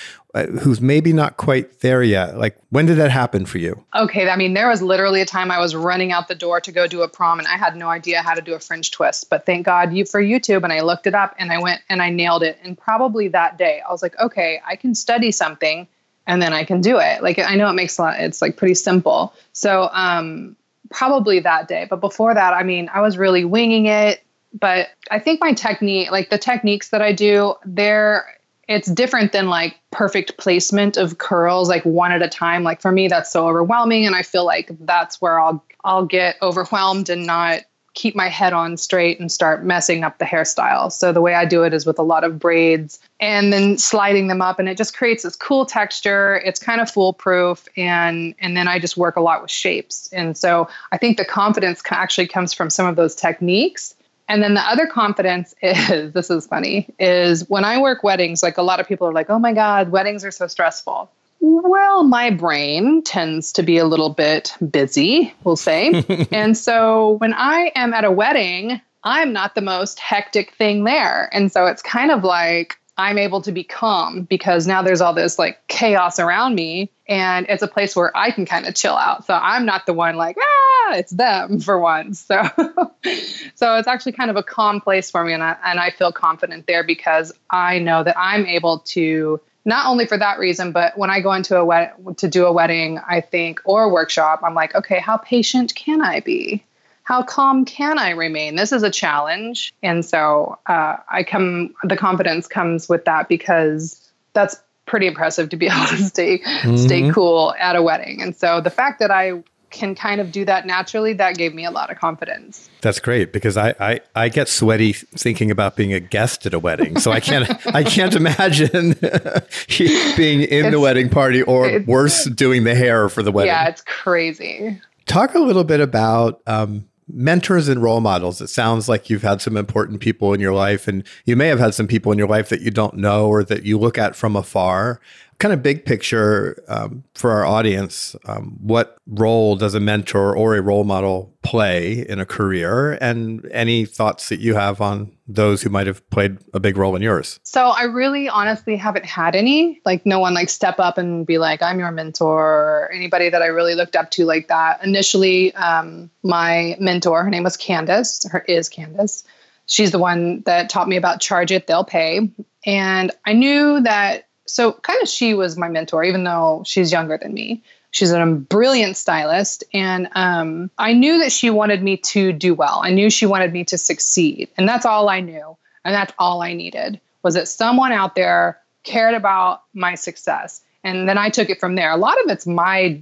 who's 0.47 0.81
maybe 0.81 1.13
not 1.13 1.37
quite 1.37 1.81
there 1.81 2.03
yet. 2.03 2.37
Like, 2.37 2.57
when 2.71 2.87
did 2.87 2.97
that 2.99 3.11
happen 3.11 3.47
for 3.47 3.59
you? 3.59 3.85
Okay. 3.95 4.29
I 4.29 4.37
mean, 4.37 4.55
there 4.55 4.69
was 4.69 4.83
literally 4.83 5.21
a 5.21 5.27
time 5.27 5.51
I 5.51 5.59
was 5.59 5.75
running 5.75 6.13
out 6.13 6.29
the 6.29 6.35
door 6.35 6.61
to 6.61 6.73
go 6.73 6.87
do 6.87 7.03
a 7.03 7.09
prom 7.09 7.39
and 7.39 7.49
I 7.49 7.57
had 7.57 7.77
no 7.77 7.89
idea 7.89 8.23
how 8.23 8.35
to 8.35 8.43
do 8.43 8.55
a 8.55 8.61
French 8.61 8.91
twist. 8.91 9.31
But 9.31 9.47
thank 9.47 9.67
God 9.67 9.93
you 9.93 10.05
for 10.05 10.23
YouTube. 10.23 10.65
And 10.65 10.73
I 10.73 10.81
looked 10.81 11.07
it 11.07 11.15
up 11.15 11.35
and 11.39 11.53
I 11.53 11.61
went 11.61 11.81
and 11.89 12.03
I 12.03 12.11
nailed 12.11 12.43
it. 12.43 12.59
And 12.63 12.77
probably 12.77 13.29
that 13.29 13.59
day, 13.59 13.83
I 13.87 13.93
was 13.93 14.03
like, 14.03 14.19
okay, 14.19 14.61
I 14.67 14.77
can 14.77 14.95
study 14.95 15.31
something 15.31 15.87
and 16.27 16.43
then 16.43 16.53
I 16.53 16.65
can 16.65 16.81
do 16.81 16.99
it. 16.99 17.23
Like, 17.23 17.39
I 17.39 17.55
know 17.55 17.71
it 17.71 17.75
makes 17.75 17.99
a 17.99 18.03
lot, 18.03 18.21
it's 18.21 18.43
like 18.43 18.57
pretty 18.57 18.75
simple. 18.75 19.35
So, 19.53 19.89
um, 19.93 20.57
probably 20.91 21.41
that 21.41 21.69
day. 21.69 21.87
But 21.89 22.01
before 22.01 22.35
that, 22.35 22.53
I 22.53 22.63
mean, 22.63 22.91
I 22.93 23.01
was 23.01 23.19
really 23.19 23.45
winging 23.45 23.87
it. 23.87 24.23
But 24.55 24.89
I 25.11 25.19
think 25.19 25.41
my 25.41 25.53
technique, 25.53 26.11
like 26.11 26.31
the 26.31 26.39
techniques 26.39 26.89
that 26.91 27.03
I 27.03 27.13
do, 27.13 27.55
they're 27.65 28.39
it's 28.69 28.91
different 28.91 29.33
than 29.33 29.49
like 29.49 29.79
perfect 29.91 30.37
placement 30.37 30.97
of 30.97 31.19
curls 31.19 31.69
like 31.69 31.85
one 31.85 32.13
at 32.13 32.23
a 32.23 32.29
time 32.29 32.63
like 32.63 32.81
for 32.81 32.93
me 32.93 33.09
that's 33.09 33.31
so 33.31 33.49
overwhelming 33.49 34.07
and 34.07 34.15
i 34.15 34.23
feel 34.23 34.45
like 34.45 34.71
that's 34.81 35.21
where 35.21 35.41
i'll 35.41 35.65
i'll 35.85 36.07
get 36.07 36.37
overwhelmed 36.43 37.09
and 37.09 37.27
not 37.27 37.63
keep 37.99 38.15
my 38.15 38.29
head 38.29 38.53
on 38.53 38.77
straight 38.77 39.19
and 39.19 39.33
start 39.33 39.65
messing 39.65 40.05
up 40.05 40.19
the 40.19 40.25
hairstyle. 40.25 40.93
So 40.93 41.13
the 41.13 41.21
way 41.21 41.35
I 41.35 41.45
do 41.45 41.65
it 41.65 41.75
is 41.75 41.85
with 41.85 41.99
a 41.99 42.03
lot 42.03 42.23
of 42.23 42.39
braids 42.39 43.01
and 43.19 43.53
then 43.53 43.77
sliding 43.77 44.29
them 44.29 44.41
up 44.41 44.61
and 44.61 44.69
it 44.69 44.77
just 44.77 44.97
creates 44.97 45.25
this 45.25 45.35
cool 45.35 45.67
texture. 45.67 46.41
It's 46.45 46.61
kind 46.61 46.81
of 46.81 46.89
foolproof 46.89 47.67
and 47.77 48.37
and 48.39 48.57
then 48.57 48.69
I 48.69 48.79
just 48.79 48.97
work 48.97 49.17
a 49.17 49.21
lot 49.21 49.43
with 49.43 49.51
shapes. 49.51 50.09
And 50.13 50.37
so 50.37 50.69
I 50.93 50.97
think 50.97 51.17
the 51.17 51.25
confidence 51.25 51.83
actually 51.91 52.29
comes 52.29 52.55
from 52.55 52.71
some 52.71 52.87
of 52.87 52.95
those 52.95 53.17
techniques. 53.17 53.97
And 54.29 54.43
then 54.43 54.55
the 54.55 54.61
other 54.61 54.87
confidence 54.87 55.55
is 55.63 56.13
this 56.13 56.31
is 56.31 56.47
funny 56.47 56.89
is 56.99 57.49
when 57.49 57.65
I 57.65 57.81
work 57.81 58.03
weddings 58.03 58.43
like 58.43 58.59
a 58.59 58.63
lot 58.63 58.81
of 58.81 58.87
people 58.87 59.07
are 59.07 59.13
like, 59.13 59.31
"Oh 59.31 59.39
my 59.39 59.53
god, 59.53 59.91
weddings 59.91 60.25
are 60.25 60.31
so 60.31 60.47
stressful." 60.47 61.11
Well, 61.41 62.03
my 62.03 62.31
brain 62.31 63.03
tends 63.03 63.53
to 63.53 63.63
be 63.63 63.79
a 63.79 63.85
little 63.85 64.11
bit 64.11 64.55
busy, 64.71 65.33
we'll 65.45 65.57
say. 65.57 66.05
and 66.33 66.57
so 66.57 67.13
when 67.19 67.33
I 67.33 67.71
am 67.77 67.95
at 67.95 68.05
a 68.05 68.11
wedding, 68.11 68.81
I'm 69.05 69.33
not 69.33 69.55
the 69.55 69.61
most 69.61 70.01
hectic 70.01 70.53
thing 70.55 70.85
there. 70.85 71.29
And 71.33 71.53
so 71.53 71.67
it's 71.67 71.83
kind 71.83 72.11
of 72.11 72.25
like 72.25 72.77
I'm 72.99 73.17
able 73.17 73.41
to 73.43 73.53
be 73.53 73.63
calm 73.63 74.23
because 74.23 74.67
now 74.67 74.83
there's 74.83 75.01
all 75.01 75.15
this 75.15 75.39
like 75.39 75.67
chaos 75.69 76.19
around 76.19 76.57
me 76.57 76.91
and 77.07 77.47
it's 77.49 77.63
a 77.63 77.69
place 77.69 77.95
where 77.95 78.15
I 78.17 78.33
can 78.33 78.45
kind 78.45 78.67
of 78.67 78.75
chill 78.75 78.97
out. 78.97 79.25
So 79.25 79.35
I'm 79.35 79.65
not 79.65 79.87
the 79.87 79.95
one 79.95 80.17
like, 80.17 80.37
ah, 80.39 80.95
it's 80.97 81.13
them 81.13 81.61
for 81.61 81.79
once. 81.79 82.21
So 82.21 82.43
so 83.55 83.77
it's 83.77 83.87
actually 83.87 84.13
kind 84.13 84.31
of 84.31 84.37
a 84.37 84.43
calm 84.43 84.81
place 84.81 85.13
for 85.13 85.25
me 85.25 85.33
and 85.33 85.45
I 85.45 85.57
and 85.65 85.79
I 85.79 85.91
feel 85.91 86.11
confident 86.11 86.67
there 86.67 86.83
because 86.83 87.33
I 87.49 87.79
know 87.79 88.03
that 88.03 88.19
I'm 88.19 88.45
able 88.47 88.81
to 88.81 89.41
not 89.65 89.87
only 89.87 90.07
for 90.07 90.19
that 90.19 90.41
reason, 90.41 90.73
but 90.73 90.99
when 90.99 91.11
I 91.11 91.21
go 91.21 91.33
into 91.33 91.57
a 91.57 91.65
wed- 91.65 91.93
to 92.17 92.27
do 92.27 92.47
a 92.47 92.53
wedding, 92.53 92.99
I 93.07 93.21
think 93.21 93.61
or 93.65 93.85
a 93.85 93.89
workshop, 93.89 94.41
I'm 94.43 94.55
like, 94.55 94.75
okay, 94.75 94.99
how 94.99 95.19
patient 95.19 95.75
can 95.75 96.01
I 96.01 96.21
be? 96.21 96.65
How 97.09 97.23
calm 97.23 97.65
can 97.65 97.99
I 97.99 98.11
remain? 98.11 98.57
This 98.57 98.71
is 98.71 98.83
a 98.83 98.91
challenge, 98.91 99.73
and 99.83 100.05
so 100.05 100.59
uh, 100.67 100.97
I 101.09 101.23
come. 101.23 101.75
The 101.83 101.97
confidence 101.97 102.47
comes 102.47 102.87
with 102.87 103.07
that 103.07 103.31
because 103.31 103.99
that's 104.35 104.61
pretty 104.85 105.07
impressive 105.07 105.49
to 105.49 105.57
be 105.57 105.67
able 105.73 105.87
to 105.87 105.97
stay 106.05 106.41
mm-hmm. 106.41 106.77
stay 106.77 107.11
cool 107.11 107.55
at 107.59 107.77
a 107.77 107.83
wedding. 107.83 108.21
And 108.21 108.37
so 108.37 108.61
the 108.61 108.69
fact 108.69 108.99
that 108.99 109.11
I 109.11 109.43
can 109.71 109.95
kind 109.95 110.21
of 110.21 110.31
do 110.33 110.45
that 110.45 110.67
naturally, 110.67 111.15
that 111.15 111.39
gave 111.39 111.55
me 111.55 111.65
a 111.65 111.71
lot 111.71 111.91
of 111.91 111.99
confidence. 111.99 112.69
That's 112.83 113.01
great 113.01 113.33
because 113.33 113.57
I, 113.57 113.75
I, 113.81 114.01
I 114.15 114.29
get 114.29 114.47
sweaty 114.47 114.93
thinking 114.93 115.51
about 115.51 115.77
being 115.77 115.95
a 115.95 116.01
guest 116.01 116.45
at 116.45 116.53
a 116.53 116.59
wedding. 116.59 116.99
So 116.99 117.11
I 117.11 117.21
can't 117.21 117.49
I 117.75 117.85
can't 117.85 118.17
imagine 118.17 118.93
being 118.99 120.43
in 120.43 120.67
it's, 120.67 120.71
the 120.73 120.79
wedding 120.79 121.09
party 121.09 121.41
or 121.41 121.81
worse 121.87 122.27
doing 122.27 122.65
the 122.65 122.75
hair 122.75 123.09
for 123.09 123.23
the 123.23 123.33
wedding. 123.33 123.49
Yeah, 123.49 123.69
it's 123.69 123.81
crazy. 123.81 124.79
Talk 125.07 125.35
a 125.35 125.39
little 125.39 125.65
bit 125.65 125.81
about 125.81 126.43
um, 126.47 126.87
mentors 127.11 127.69
and 127.69 127.83
role 127.83 128.01
models. 128.01 128.41
It 128.41 128.49
sounds 128.49 128.89
like 128.89 129.09
you've 129.09 129.23
had 129.23 129.41
some 129.41 129.57
important 129.57 130.01
people 130.01 130.33
in 130.33 130.41
your 130.41 130.55
life, 130.55 130.89
and 130.89 131.05
you 131.25 131.37
may 131.37 131.49
have 131.49 131.59
had 131.59 131.75
some 131.75 131.87
people 131.87 132.13
in 132.13 132.19
your 132.19 132.29
life 132.29 132.49
that 132.49 132.61
you 132.61 132.71
don't 132.71 132.95
know 132.95 133.29
or 133.29 133.43
that 133.45 133.65
you 133.65 133.79
look 133.79 133.99
at 133.99 134.15
from 134.15 134.37
afar 134.37 135.01
kind 135.39 135.55
of 135.55 135.63
big 135.63 135.85
picture 135.85 136.63
um, 136.69 137.05
for 137.15 137.31
our 137.31 137.47
audience, 137.47 138.17
um, 138.27 138.57
what 138.61 138.99
role 139.07 139.55
does 139.55 139.75
a 139.75 139.81
mentor 139.81 140.37
or 140.37 140.57
a 140.57 140.61
role 140.61 140.83
model 140.83 141.33
play 141.43 142.05
in 142.09 142.19
a 142.19 142.27
career? 142.27 142.99
And 143.01 143.49
any 143.53 143.85
thoughts 143.85 144.31
that 144.31 144.41
you 144.41 144.55
have 144.55 144.81
on 144.81 145.13
those 145.29 145.63
who 145.63 145.71
might 145.71 145.87
have 145.87 146.09
played 146.11 146.39
a 146.55 146.61
big 146.61 146.77
role 146.77 146.97
in 146.97 147.03
yours? 147.03 147.39
So 147.45 147.69
I 147.69 147.85
really 147.85 148.29
honestly 148.29 148.77
haven't 148.77 149.05
had 149.05 149.37
any, 149.37 149.81
like 149.85 150.05
no 150.05 150.19
one 150.19 150.35
like 150.35 150.49
step 150.49 150.81
up 150.81 150.99
and 150.99 151.25
be 151.25 151.39
like, 151.39 151.63
I'm 151.63 151.79
your 151.79 151.93
mentor 151.93 152.37
or 152.37 152.91
anybody 152.93 153.31
that 153.31 153.43
I 153.43 153.47
really 153.47 153.77
looked 153.77 153.95
up 153.95 154.11
to 154.13 154.25
like 154.25 154.49
that. 154.49 154.83
Initially, 154.83 155.55
um, 155.55 156.11
my 156.25 156.77
mentor, 156.81 157.23
her 157.23 157.31
name 157.31 157.45
was 157.45 157.57
Candace, 157.57 158.27
her 158.29 158.41
is 158.49 158.69
Candace. 158.69 159.23
She's 159.67 159.93
the 159.93 159.99
one 159.99 160.43
that 160.47 160.71
taught 160.71 160.89
me 160.89 160.97
about 160.97 161.21
charge 161.21 161.53
it, 161.53 161.67
they'll 161.67 161.85
pay. 161.85 162.31
And 162.65 163.13
I 163.25 163.35
knew 163.35 163.81
that 163.83 164.28
so 164.49 164.73
kind 164.73 165.01
of 165.03 165.09
she 165.09 165.35
was 165.35 165.57
my 165.57 165.69
mentor, 165.69 166.05
even 166.05 166.25
though 166.25 166.63
she's 166.67 166.91
younger 166.91 167.19
than 167.19 167.35
me. 167.35 167.63
She's 167.91 168.11
a 168.11 168.27
brilliant 168.27 168.97
stylist, 168.97 169.65
and 169.73 170.09
um, 170.15 170.71
I 170.77 170.93
knew 170.93 171.19
that 171.21 171.33
she 171.33 171.49
wanted 171.49 171.83
me 171.83 171.97
to 171.99 172.33
do 172.33 172.55
well. 172.55 172.81
I 172.83 172.91
knew 172.91 173.09
she 173.09 173.25
wanted 173.25 173.53
me 173.53 173.65
to 173.65 173.79
succeed, 173.79 174.49
and 174.59 174.69
that's 174.69 174.85
all 174.85 175.09
I 175.09 175.21
knew, 175.21 175.57
and 175.85 175.95
that's 175.95 176.13
all 176.19 176.43
I 176.43 176.53
needed 176.53 177.01
was 177.23 177.35
that 177.35 177.49
someone 177.49 177.93
out 177.93 178.15
there 178.15 178.59
cared 178.85 179.15
about 179.15 179.63
my 179.73 179.95
success, 179.95 180.63
and 180.85 181.09
then 181.09 181.19
I 181.19 181.31
took 181.31 181.49
it 181.51 181.61
from 181.61 181.77
there. 181.77 181.91
A 181.91 181.97
lot 181.97 182.23
of 182.23 182.31
it's 182.31 182.47
my, 182.47 183.01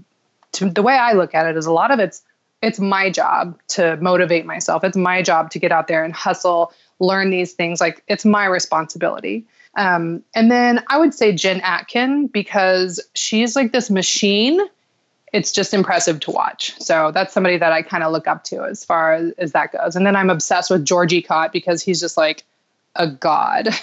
to, 0.52 0.70
the 0.70 0.82
way 0.82 0.94
I 0.94 1.12
look 1.12 1.34
at 1.34 1.46
it 1.46 1.56
is 1.56 1.66
a 1.66 1.72
lot 1.72 1.90
of 1.90 1.98
it's 1.98 2.22
it's 2.62 2.80
my 2.80 3.10
job 3.10 3.58
to 3.68 3.96
motivate 3.98 4.46
myself. 4.46 4.82
It's 4.82 4.96
my 4.96 5.22
job 5.22 5.50
to 5.50 5.58
get 5.58 5.72
out 5.72 5.88
there 5.88 6.04
and 6.04 6.14
hustle, 6.14 6.72
learn 6.98 7.30
these 7.30 7.52
things. 7.52 7.80
Like 7.80 8.02
it's 8.08 8.24
my 8.24 8.46
responsibility. 8.46 9.46
Um, 9.76 10.22
and 10.34 10.50
then 10.50 10.82
I 10.88 10.98
would 10.98 11.14
say 11.14 11.32
Jen 11.32 11.60
Atkin 11.60 12.26
because 12.28 12.98
she's 13.14 13.54
like 13.54 13.72
this 13.72 13.90
machine. 13.90 14.60
It's 15.32 15.52
just 15.52 15.74
impressive 15.74 16.20
to 16.20 16.30
watch. 16.30 16.74
So 16.80 17.12
that's 17.12 17.34
somebody 17.34 17.58
that 17.58 17.72
I 17.72 17.82
kind 17.82 18.02
of 18.02 18.10
look 18.10 18.26
up 18.26 18.44
to 18.44 18.64
as 18.64 18.84
far 18.84 19.12
as, 19.12 19.32
as 19.32 19.52
that 19.52 19.72
goes. 19.72 19.94
And 19.94 20.06
then 20.06 20.16
I'm 20.16 20.30
obsessed 20.30 20.70
with 20.70 20.84
Georgiy 20.84 21.24
Kot 21.24 21.52
because 21.52 21.82
he's 21.82 22.00
just 22.00 22.16
like 22.16 22.44
a 22.94 23.06
god. 23.06 23.68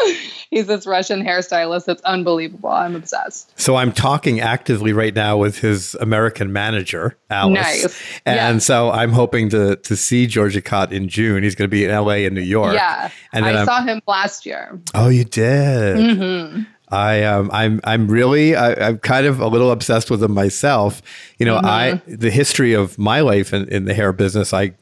He's 0.50 0.66
this 0.66 0.86
Russian 0.86 1.22
hairstylist 1.24 1.88
It's 1.88 2.02
unbelievable. 2.02 2.70
I'm 2.70 2.94
obsessed. 2.94 3.58
So 3.60 3.76
I'm 3.76 3.92
talking 3.92 4.40
actively 4.40 4.92
right 4.92 5.14
now 5.14 5.36
with 5.36 5.58
his 5.58 5.94
American 5.96 6.52
manager, 6.52 7.16
Alice. 7.30 7.54
Nice. 7.54 8.20
And 8.24 8.62
so 8.62 8.90
I'm 8.90 9.10
hoping 9.12 9.48
to 9.50 9.76
to 9.76 9.96
see 9.96 10.26
Georgiy 10.26 10.64
Kot 10.64 10.92
in 10.92 11.08
June. 11.08 11.42
He's 11.42 11.54
going 11.54 11.68
to 11.68 11.74
be 11.74 11.84
in 11.84 11.90
LA 11.90 12.24
and 12.26 12.34
New 12.34 12.40
York. 12.40 12.74
Yeah. 12.74 13.10
And 13.32 13.44
I 13.44 13.52
I'm- 13.52 13.66
saw 13.66 13.82
him 13.82 14.00
last 14.06 14.46
year. 14.46 14.78
Oh, 14.94 15.08
you 15.08 15.24
did. 15.24 16.16
hmm 16.18 16.62
I 16.88 17.24
um 17.24 17.50
I'm 17.52 17.80
I'm 17.82 18.06
really 18.06 18.54
I, 18.54 18.88
I'm 18.88 18.98
kind 18.98 19.26
of 19.26 19.40
a 19.40 19.48
little 19.48 19.72
obsessed 19.72 20.08
with 20.08 20.20
them 20.20 20.32
myself. 20.32 21.02
You 21.38 21.46
know, 21.46 21.56
I 21.56 22.00
the 22.06 22.30
history 22.30 22.74
of 22.74 22.96
my 22.96 23.20
life 23.22 23.52
in, 23.52 23.68
in 23.68 23.86
the 23.86 23.94
hair 23.94 24.12
business. 24.12 24.54
I 24.54 24.74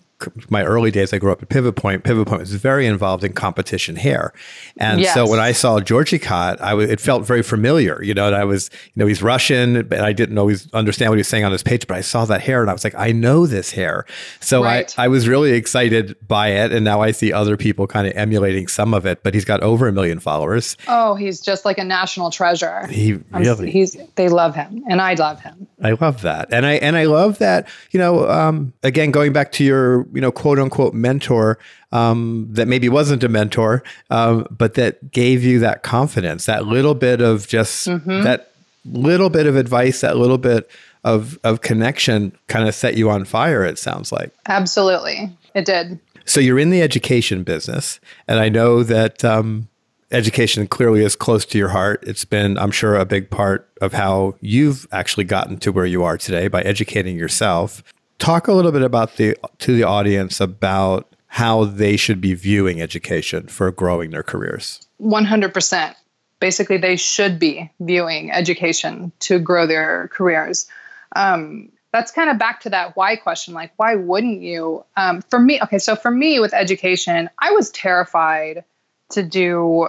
my 0.50 0.62
early 0.64 0.90
days, 0.90 1.12
I 1.12 1.18
grew 1.18 1.32
up 1.32 1.42
at 1.42 1.48
Pivot 1.48 1.76
Point. 1.76 2.04
Pivot 2.04 2.26
Point 2.28 2.40
was 2.40 2.54
very 2.54 2.86
involved 2.86 3.24
in 3.24 3.32
competition 3.32 3.96
hair, 3.96 4.32
and 4.76 5.04
so 5.06 5.28
when 5.28 5.40
I 5.40 5.52
saw 5.52 5.80
Georgiy 5.80 6.20
Kot, 6.20 6.60
I 6.60 6.70
w- 6.70 6.88
it 6.88 7.00
felt 7.00 7.26
very 7.26 7.42
familiar. 7.42 8.02
You 8.02 8.14
know, 8.14 8.26
and 8.26 8.36
I 8.36 8.44
was 8.44 8.70
you 8.94 9.00
know 9.00 9.06
he's 9.06 9.22
Russian, 9.22 9.76
and 9.76 9.94
I 9.94 10.12
didn't 10.12 10.38
always 10.38 10.70
understand 10.72 11.10
what 11.10 11.16
he 11.16 11.20
was 11.20 11.28
saying 11.28 11.44
on 11.44 11.52
his 11.52 11.62
page, 11.62 11.86
but 11.86 11.96
I 11.96 12.00
saw 12.00 12.24
that 12.26 12.40
hair 12.40 12.60
and 12.60 12.70
I 12.70 12.72
was 12.72 12.84
like, 12.84 12.94
I 12.96 13.12
know 13.12 13.46
this 13.46 13.72
hair. 13.72 14.04
So 14.40 14.62
Right. 14.64 14.92
I 14.98 15.04
I 15.04 15.08
was 15.08 15.28
really 15.28 15.52
excited 15.52 16.16
by 16.26 16.48
it, 16.48 16.72
and 16.72 16.84
now 16.84 17.00
I 17.02 17.10
see 17.10 17.32
other 17.32 17.56
people 17.56 17.86
kind 17.86 18.06
of 18.06 18.14
emulating 18.16 18.68
some 18.68 18.94
of 18.94 19.04
it. 19.06 19.22
But 19.22 19.34
he's 19.34 19.44
got 19.44 19.62
over 19.62 19.86
a 19.88 19.92
million 19.92 20.18
followers. 20.18 20.76
Oh, 20.88 21.14
he's 21.14 21.40
just 21.40 21.64
like 21.64 21.78
a 21.78 21.84
national 21.84 22.30
treasure. 22.30 22.86
He 22.86 23.12
I'm- 23.32 23.42
really 23.42 23.70
he's 23.70 23.96
they 24.16 24.28
love 24.28 24.54
him, 24.54 24.82
and 24.88 25.00
I 25.02 25.14
love 25.14 25.40
him. 25.40 25.66
I 25.82 25.92
love 26.00 26.22
that, 26.22 26.48
and 26.52 26.64
I 26.64 26.74
and 26.74 26.96
I 26.96 27.04
love 27.04 27.38
that. 27.38 27.68
You 27.90 27.98
know, 28.00 28.28
um, 28.30 28.72
again, 28.82 29.10
going 29.10 29.32
back 29.32 29.52
to 29.52 29.64
your 29.64 30.06
you 30.14 30.20
know 30.20 30.32
quote 30.32 30.58
unquote 30.58 30.94
mentor 30.94 31.58
um, 31.92 32.46
that 32.50 32.68
maybe 32.68 32.88
wasn't 32.88 33.22
a 33.24 33.28
mentor, 33.28 33.82
um, 34.10 34.46
but 34.50 34.74
that 34.74 35.10
gave 35.10 35.44
you 35.44 35.58
that 35.60 35.82
confidence, 35.82 36.46
that 36.46 36.66
little 36.66 36.94
bit 36.94 37.20
of 37.20 37.46
just 37.46 37.86
that 37.86 38.52
little 38.84 39.30
bit 39.30 39.46
of 39.46 39.56
advice, 39.56 40.00
that 40.00 40.16
little 40.16 40.38
bit 40.38 40.70
of 41.02 41.38
of 41.44 41.60
connection, 41.60 42.36
kind 42.46 42.68
of 42.68 42.74
set 42.74 42.96
you 42.96 43.10
on 43.10 43.24
fire. 43.24 43.64
It 43.64 43.78
sounds 43.78 44.12
like. 44.12 44.32
Absolutely, 44.46 45.30
it 45.54 45.64
did. 45.64 45.98
So 46.24 46.40
you're 46.40 46.58
in 46.58 46.70
the 46.70 46.80
education 46.80 47.42
business, 47.42 48.00
and 48.26 48.38
I 48.38 48.48
know 48.48 48.82
that 48.82 49.24
um, 49.24 49.68
education 50.10 50.66
clearly 50.66 51.04
is 51.04 51.16
close 51.16 51.44
to 51.46 51.58
your 51.58 51.68
heart. 51.68 52.02
It's 52.06 52.24
been, 52.24 52.56
I'm 52.56 52.70
sure, 52.70 52.96
a 52.96 53.04
big 53.04 53.28
part 53.30 53.68
of 53.82 53.92
how 53.92 54.36
you've 54.40 54.86
actually 54.92 55.24
gotten 55.24 55.58
to 55.58 55.72
where 55.72 55.84
you 55.84 56.04
are 56.04 56.16
today 56.16 56.48
by 56.48 56.62
educating 56.62 57.18
yourself. 57.18 57.82
Talk 58.18 58.48
a 58.48 58.52
little 58.52 58.72
bit 58.72 58.82
about 58.82 59.16
the 59.16 59.36
to 59.58 59.76
the 59.76 59.82
audience 59.82 60.40
about 60.40 61.14
how 61.26 61.64
they 61.64 61.96
should 61.96 62.20
be 62.20 62.32
viewing 62.34 62.80
education 62.80 63.48
for 63.48 63.70
growing 63.72 64.10
their 64.10 64.22
careers. 64.22 64.86
100%. 65.00 65.94
Basically, 66.38 66.76
they 66.76 66.94
should 66.94 67.40
be 67.40 67.70
viewing 67.80 68.30
education 68.30 69.10
to 69.18 69.40
grow 69.40 69.66
their 69.66 70.08
careers. 70.12 70.68
Um, 71.16 71.72
that's 71.92 72.12
kind 72.12 72.30
of 72.30 72.38
back 72.38 72.60
to 72.60 72.70
that 72.70 72.96
why 72.96 73.16
question 73.16 73.54
like, 73.54 73.72
why 73.76 73.94
wouldn't 73.94 74.42
you? 74.42 74.84
Um, 74.96 75.22
for 75.22 75.38
me, 75.38 75.60
okay, 75.62 75.78
so 75.78 75.96
for 75.96 76.10
me 76.10 76.40
with 76.40 76.54
education, 76.54 77.30
I 77.40 77.50
was 77.50 77.70
terrified 77.70 78.64
to 79.10 79.22
do 79.22 79.88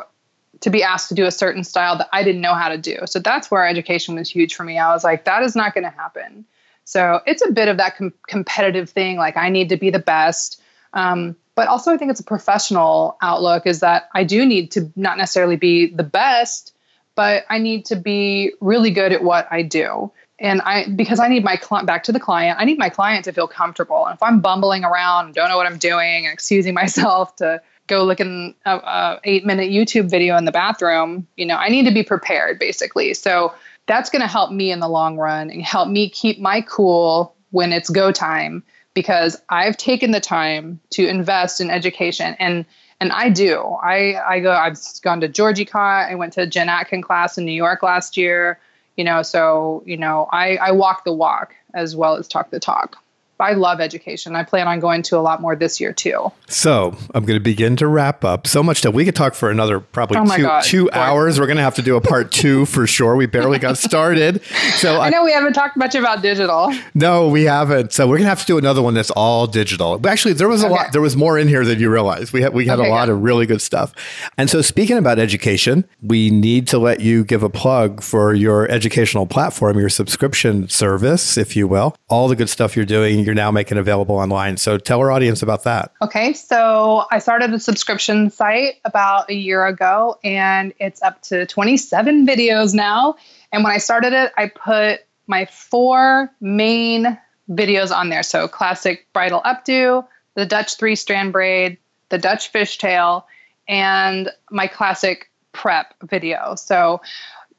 to 0.62 0.70
be 0.70 0.84
asked 0.84 1.10
to 1.10 1.16
do 1.16 1.26
a 1.26 1.32
certain 1.32 1.64
style 1.64 1.98
that 1.98 2.10
I 2.14 2.24
didn't 2.24 2.42
know 2.42 2.54
how 2.54 2.70
to 2.70 2.78
do. 2.78 3.00
So 3.06 3.20
that's 3.20 3.52
where 3.52 3.68
education 3.68 4.16
was 4.16 4.30
huge 4.30 4.56
for 4.56 4.64
me. 4.64 4.80
I 4.80 4.94
was 4.94 5.04
like, 5.04 5.26
that 5.26 5.44
is 5.44 5.56
not 5.56 5.74
going 5.74 5.84
to 5.84 5.90
happen. 5.90 6.46
So 6.86 7.20
it's 7.26 7.46
a 7.46 7.52
bit 7.52 7.68
of 7.68 7.78
that 7.78 7.98
com- 7.98 8.14
competitive 8.28 8.90
thing. 8.90 9.18
Like 9.18 9.36
I 9.36 9.50
need 9.50 9.70
to 9.70 9.78
be 9.78 9.90
the 9.90 10.00
best. 10.00 10.62
Um, 10.94 11.36
but 11.56 11.68
also, 11.68 11.92
I 11.92 11.98
think 11.98 12.12
it's 12.12 12.20
a 12.20 12.26
professional 12.26 13.18
outlook 13.22 13.66
is 13.66 13.80
that 13.80 14.10
I 14.14 14.24
do 14.24 14.46
need 14.46 14.72
to 14.72 14.92
not 14.96 15.18
necessarily 15.18 15.56
be 15.56 15.88
the 15.88 16.04
best, 16.04 16.74
but 17.16 17.46
I 17.50 17.60
need 17.60 17.86
to 17.86 17.96
be 17.96 18.54
really 18.60 18.92
good 18.92 19.14
at 19.14 19.24
what 19.24 19.48
I 19.50 19.62
do. 19.62 20.12
And 20.38 20.62
I, 20.62 20.86
because 20.90 21.20
I 21.20 21.30
need 21.30 21.46
my 21.46 21.56
client 21.56 21.88
back 21.88 22.04
to 22.04 22.12
the 22.12 22.20
client, 22.20 22.60
I 22.60 22.66
need 22.66 22.78
my 22.78 22.90
client 22.90 23.24
to 23.26 23.32
feel 23.32 23.48
comfortable. 23.48 24.06
And 24.06 24.16
if 24.16 24.22
I'm 24.22 24.42
bumbling 24.42 24.84
around, 24.84 25.28
and 25.28 25.34
don't 25.34 25.48
know 25.48 25.56
what 25.56 25.66
I'm 25.66 25.78
doing, 25.78 26.26
and 26.26 26.34
excusing 26.34 26.74
myself 26.84 27.36
to 27.38 27.62
go 27.88 28.04
look 28.04 28.20
in 28.20 28.54
a, 28.66 28.76
a 28.76 29.20
eight 29.24 29.46
minute 29.46 29.70
YouTube 29.72 30.10
video 30.10 30.36
in 30.38 30.44
the 30.44 30.52
bathroom, 30.52 31.26
you 31.38 31.46
know, 31.46 31.56
I 31.56 31.70
need 31.70 31.86
to 31.86 31.94
be 31.94 32.04
prepared 32.04 32.60
basically. 32.60 33.14
So 33.14 33.54
that's 33.88 34.10
going 34.10 34.22
to 34.22 34.28
help 34.28 34.52
me 34.52 34.72
in 34.72 34.80
the 34.80 34.90
long 34.90 35.18
run 35.18 35.50
and 35.50 35.62
help 35.62 35.88
me 35.88 36.10
keep 36.10 36.40
my 36.40 36.62
cool 36.62 37.36
when 37.52 37.72
it's 37.72 37.90
go 37.90 38.12
time 38.12 38.64
because 38.94 39.40
I've 39.50 39.78
taken 39.78 40.12
the 40.12 40.20
time 40.20 40.80
to 40.92 41.08
invest 41.08 41.62
in 41.62 41.70
education 41.70 42.36
and 42.40 42.66
and 43.02 43.12
I 43.12 43.30
do. 43.30 43.62
I 43.62 44.16
I 44.16 44.40
go 44.40 44.52
I've 44.52 44.80
gone 45.02 45.22
to 45.22 45.30
Georgiy 45.30 45.70
Kot, 45.70 46.10
I 46.10 46.16
went 46.16 46.34
to 46.34 46.48
Jen 46.48 46.70
Atkin 46.70 47.02
class 47.02 47.38
in 47.38 47.46
New 47.46 47.52
York 47.52 47.84
last 47.84 48.18
year, 48.18 48.60
you 48.96 49.04
know, 49.04 49.22
so, 49.22 49.84
you 49.86 49.98
know, 49.98 50.28
I 50.32 50.56
I 50.58 50.72
walk 50.72 51.04
the 51.04 51.14
walk 51.14 51.54
as 51.74 51.96
well 51.96 52.16
as 52.16 52.28
talk 52.28 52.52
the 52.52 52.60
talk. 52.60 52.98
I 53.40 53.54
love 53.54 53.82
education. 53.82 54.36
I 54.36 54.44
plan 54.44 54.68
on 54.68 54.80
going 54.80 55.02
to 55.04 55.18
a 55.18 55.20
lot 55.20 55.42
more 55.42 55.56
this 55.56 55.82
year 55.82 55.92
too. 55.92 56.32
So 56.48 56.96
I'm 57.14 57.26
going 57.26 57.38
to 57.38 57.44
begin 57.44 57.76
to 57.78 57.88
wrap 57.88 58.24
up. 58.24 58.48
So 58.48 58.64
much 58.64 58.82
that 58.84 58.92
we 58.92 59.04
could 59.04 59.16
talk 59.16 59.34
for 59.36 59.50
another 59.52 59.80
probably 59.82 60.18
Oh 60.18 60.36
two 60.36 60.42
God. 60.44 60.64
two 60.64 60.90
hours. 60.92 61.40
We're 61.40 61.48
going 61.48 61.58
to 61.58 61.64
have 61.64 61.76
to 61.76 61.82
do 61.82 61.98
a 61.98 62.02
part 62.02 62.32
two 62.32 62.66
for 62.68 62.88
sure. 62.88 63.16
We 63.16 63.26
barely 63.26 63.60
got 63.60 63.78
started. 63.78 64.42
So 64.78 64.96
I 65.02 65.08
I, 65.08 65.10
know 65.10 65.24
we 65.24 65.32
haven't 65.34 65.54
talked 65.54 65.76
much 65.76 65.96
about 65.96 66.22
digital. 66.22 66.74
no, 66.94 67.28
we 67.28 67.44
haven't. 67.44 67.92
So 67.94 68.08
we're 68.08 68.16
going 68.18 68.24
to 68.26 68.30
have 68.30 68.40
to 68.42 68.46
do 68.46 68.58
another 68.58 68.82
one 68.82 68.94
that's 68.94 69.12
all 69.12 69.48
digital. 69.48 69.98
But 70.00 70.12
Actually, 70.12 70.34
there 70.36 70.48
was 70.48 70.64
a 70.64 70.68
Okay. 70.68 70.76
lot. 70.76 70.92
There 70.94 71.02
was 71.02 71.18
more 71.18 71.38
in 71.38 71.48
here 71.50 71.66
than 71.66 71.80
you 71.80 71.90
realize. 71.92 72.32
We 72.32 72.42
had 72.42 72.54
we 72.54 72.66
had 72.68 72.80
Okay, 72.80 72.88
a 72.88 72.92
lot 72.92 73.08
good. 73.08 73.14
of 73.16 73.22
really 73.24 73.46
good 73.46 73.62
stuff. 73.62 73.94
And 74.38 74.50
so 74.50 74.62
speaking 74.62 74.98
about 74.98 75.20
education, 75.20 75.84
we 76.02 76.30
need 76.30 76.68
to 76.70 76.78
let 76.78 77.02
you 77.02 77.26
give 77.26 77.44
a 77.44 77.50
plug 77.50 78.02
for 78.02 78.34
your 78.34 78.70
educational 78.72 79.26
platform, 79.26 79.78
your 79.78 79.90
subscription 79.90 80.70
service, 80.70 81.38
if 81.38 81.56
you 81.56 81.68
will. 81.68 81.96
All 82.08 82.28
the 82.30 82.36
good 82.36 82.50
stuff 82.50 82.76
you're 82.78 82.86
doing, 82.86 83.25
you're 83.26 83.36
now 83.36 83.52
making 83.52 83.78
available 83.78 84.16
online. 84.16 84.58
So 84.58 84.78
tell 84.78 85.00
our 85.00 85.12
audience 85.12 85.42
about 85.42 85.64
that. 85.64 85.92
Okay, 86.02 86.34
so 86.34 87.06
I 87.12 87.20
started 87.20 87.54
a 87.54 87.60
subscription 87.60 88.30
site 88.30 88.76
about 88.86 89.30
a 89.30 89.34
year 89.34 89.66
ago 89.66 90.18
and 90.24 90.74
it's 90.80 91.02
up 91.02 91.22
to 91.24 91.46
27 91.46 92.26
videos 92.26 92.74
now. 92.74 93.16
And 93.52 93.64
when 93.64 93.74
I 93.74 93.78
started 93.78 94.14
it, 94.14 94.32
I 94.38 94.48
put 94.48 95.02
my 95.28 95.46
four 95.46 96.32
main 96.40 97.18
videos 97.50 97.96
on 97.96 98.10
there. 98.10 98.24
So 98.24 98.48
classic 98.48 99.08
bridal 99.14 99.42
updo, 99.42 100.06
the 100.36 100.46
Dutch 100.46 100.78
three 100.78 100.96
strand 100.96 101.34
braid, 101.34 101.78
the 102.10 102.18
Dutch 102.18 102.52
fishtail, 102.52 103.24
and 103.68 104.30
my 104.52 104.68
classic 104.68 105.30
prep 105.52 105.94
video. 106.04 106.56
So 106.56 107.02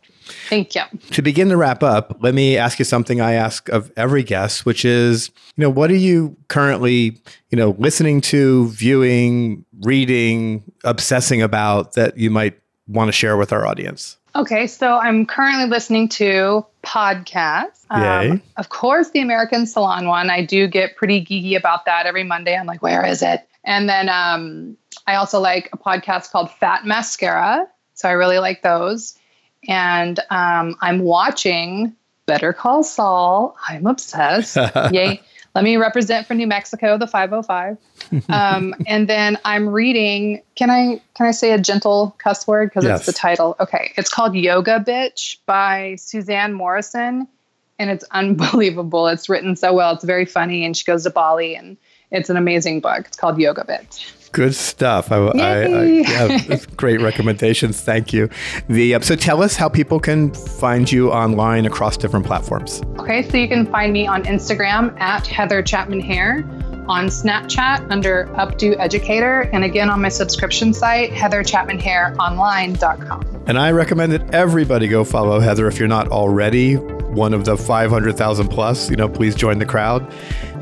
Thank 0.48 0.74
you. 0.74 0.82
To 1.12 1.22
begin 1.22 1.48
to 1.48 1.56
wrap 1.56 1.82
up, 1.82 2.16
let 2.20 2.34
me 2.34 2.56
ask 2.56 2.78
you 2.78 2.84
something 2.84 3.20
I 3.20 3.34
ask 3.34 3.68
of 3.68 3.92
every 3.96 4.22
guest, 4.22 4.66
which 4.66 4.84
is, 4.84 5.30
you 5.56 5.62
know, 5.62 5.70
what 5.70 5.90
are 5.90 5.96
you 5.96 6.36
currently, 6.48 7.20
you 7.50 7.56
know, 7.56 7.76
listening 7.78 8.20
to, 8.22 8.68
viewing, 8.68 9.64
reading, 9.80 10.62
obsessing 10.84 11.42
about 11.42 11.94
that 11.94 12.16
you 12.18 12.30
might 12.30 12.58
want 12.86 13.08
to 13.08 13.12
share 13.12 13.36
with 13.36 13.52
our 13.52 13.66
audience? 13.66 14.16
Okay, 14.36 14.66
so 14.66 14.98
I'm 14.98 15.26
currently 15.26 15.66
listening 15.66 16.08
to 16.10 16.64
podcasts. 16.84 17.84
Yay. 17.90 18.30
Um, 18.30 18.42
of 18.56 18.68
course, 18.68 19.10
the 19.10 19.20
American 19.20 19.66
Salon 19.66 20.06
one. 20.06 20.30
I 20.30 20.44
do 20.44 20.68
get 20.68 20.96
pretty 20.96 21.24
geeky 21.24 21.56
about 21.56 21.86
that 21.86 22.06
every 22.06 22.24
Monday. 22.24 22.56
I'm 22.56 22.66
like, 22.66 22.82
where 22.82 23.04
is 23.04 23.22
it? 23.22 23.48
And 23.64 23.88
then 23.88 24.08
um, 24.08 24.76
I 25.06 25.16
also 25.16 25.40
like 25.40 25.70
a 25.72 25.78
podcast 25.78 26.30
called 26.30 26.50
Fat 26.50 26.84
Mascara. 26.84 27.66
So 27.94 28.08
I 28.08 28.12
really 28.12 28.38
like 28.38 28.62
those. 28.62 29.17
And 29.66 30.18
um, 30.30 30.76
I'm 30.80 31.00
watching 31.00 31.94
Better 32.26 32.52
Call 32.52 32.82
Saul. 32.82 33.56
I'm 33.68 33.86
obsessed. 33.86 34.56
Yay. 34.92 35.20
Let 35.54 35.64
me 35.64 35.76
represent 35.76 36.26
for 36.26 36.34
New 36.34 36.46
Mexico, 36.46 36.98
the 36.98 37.06
505. 37.06 37.78
Um, 38.28 38.74
and 38.86 39.08
then 39.08 39.38
I'm 39.44 39.68
reading. 39.68 40.42
Can 40.54 40.70
I 40.70 41.00
can 41.14 41.26
I 41.26 41.30
say 41.32 41.52
a 41.52 41.58
gentle 41.58 42.14
cuss 42.18 42.46
word 42.46 42.68
because 42.68 42.84
Yes. 42.84 43.00
it's 43.00 43.06
the 43.06 43.12
title? 43.12 43.56
Okay, 43.58 43.92
it's 43.96 44.10
called 44.10 44.34
Yoga 44.36 44.78
Bitch 44.86 45.38
by 45.46 45.96
Suzanne 45.96 46.52
Morrison, 46.52 47.26
and 47.78 47.90
it's 47.90 48.04
unbelievable. 48.12 49.08
It's 49.08 49.28
written 49.28 49.56
so 49.56 49.72
well. 49.72 49.94
It's 49.94 50.04
very 50.04 50.26
funny, 50.26 50.64
and 50.64 50.76
she 50.76 50.84
goes 50.84 51.04
to 51.04 51.10
Bali, 51.10 51.56
and 51.56 51.76
it's 52.12 52.30
an 52.30 52.36
amazing 52.36 52.80
book. 52.80 53.06
It's 53.06 53.16
called 53.16 53.38
Yoga 53.40 53.64
Bitch. 53.64 54.12
Good 54.32 54.54
stuff. 54.54 55.10
I, 55.10 55.16
I, 55.16 55.62
I, 55.62 55.84
yeah, 55.84 56.58
great 56.76 57.00
recommendations. 57.00 57.80
Thank 57.80 58.12
you. 58.12 58.28
The 58.68 58.94
uh, 58.94 59.00
so 59.00 59.16
tell 59.16 59.42
us 59.42 59.56
how 59.56 59.68
people 59.68 60.00
can 60.00 60.32
find 60.34 60.90
you 60.90 61.10
online 61.10 61.66
across 61.66 61.96
different 61.96 62.26
platforms. 62.26 62.82
Okay, 62.98 63.28
so 63.28 63.36
you 63.36 63.48
can 63.48 63.66
find 63.66 63.92
me 63.92 64.06
on 64.06 64.24
Instagram 64.24 64.98
at 65.00 65.26
Heather 65.26 65.62
Chapman 65.62 66.00
Hair, 66.00 66.42
on 66.88 67.06
Snapchat 67.06 67.90
under 67.90 68.26
Updo 68.34 68.76
Educator, 68.78 69.48
and 69.52 69.64
again 69.64 69.90
on 69.90 70.00
my 70.00 70.08
subscription 70.08 70.72
site, 70.72 71.10
heatherchapmanhaironline.com. 71.10 73.42
And 73.46 73.58
I 73.58 73.72
recommend 73.72 74.12
that 74.12 74.34
everybody 74.34 74.88
go 74.88 75.04
follow 75.04 75.40
Heather 75.40 75.68
if 75.68 75.78
you're 75.78 75.88
not 75.88 76.08
already 76.08 76.78
one 77.08 77.34
of 77.34 77.44
the 77.44 77.56
500,000 77.56 78.48
plus. 78.48 78.90
You 78.90 78.96
know, 78.96 79.08
please 79.08 79.34
join 79.34 79.58
the 79.58 79.66
crowd. 79.66 80.12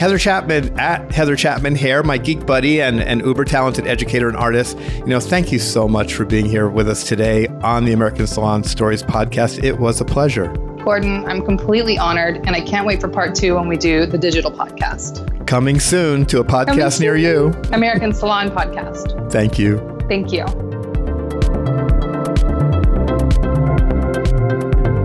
Heather 0.01 0.19
Chapman 0.19 0.79
at 0.79 1.11
Heather 1.13 1.37
Chapman 1.37 1.77
Hair, 1.77 2.03
my 2.03 2.19
geek 2.19 2.47
buddy 2.47 2.81
and, 2.81 3.01
and 3.01 3.21
uber 3.23 3.45
talented 3.45 3.87
educator 3.87 4.29
and 4.29 4.37
artist. 4.37 4.79
You 4.99 5.07
know, 5.07 5.21
thank 5.21 5.53
you 5.53 5.59
so 5.59 5.89
much 5.89 6.15
for 6.15 6.25
being 6.25 6.47
here 6.47 6.69
with 6.69 6.89
us 6.89 7.05
today 7.05 7.49
on 7.63 7.85
the 7.85 7.93
American 7.93 8.27
Salon 8.27 8.65
Stories 8.65 9.03
podcast. 9.03 9.63
It 9.63 9.79
was 9.79 10.01
a 10.01 10.05
pleasure. 10.05 10.55
Gordon, 10.87 11.27
I'm 11.27 11.45
completely 11.45 11.99
honored, 11.99 12.37
and 12.47 12.51
I 12.51 12.61
can't 12.61 12.87
wait 12.87 13.01
for 13.01 13.09
part 13.09 13.35
two 13.35 13.57
when 13.57 13.67
we 13.67 13.77
do 13.77 14.07
the 14.07 14.17
digital 14.17 14.53
podcast. 14.53 15.45
Coming 15.45 15.81
soon 15.81 16.25
to 16.27 16.39
a 16.39 16.45
podcast 16.45 17.01
near 17.01 17.17
you. 17.17 17.49
American 17.73 18.15
Salon 18.15 18.51
Podcast. 18.51 19.33
Thank 19.33 19.59
you. 19.59 19.79
Thank 20.09 20.31
you. 20.31 20.45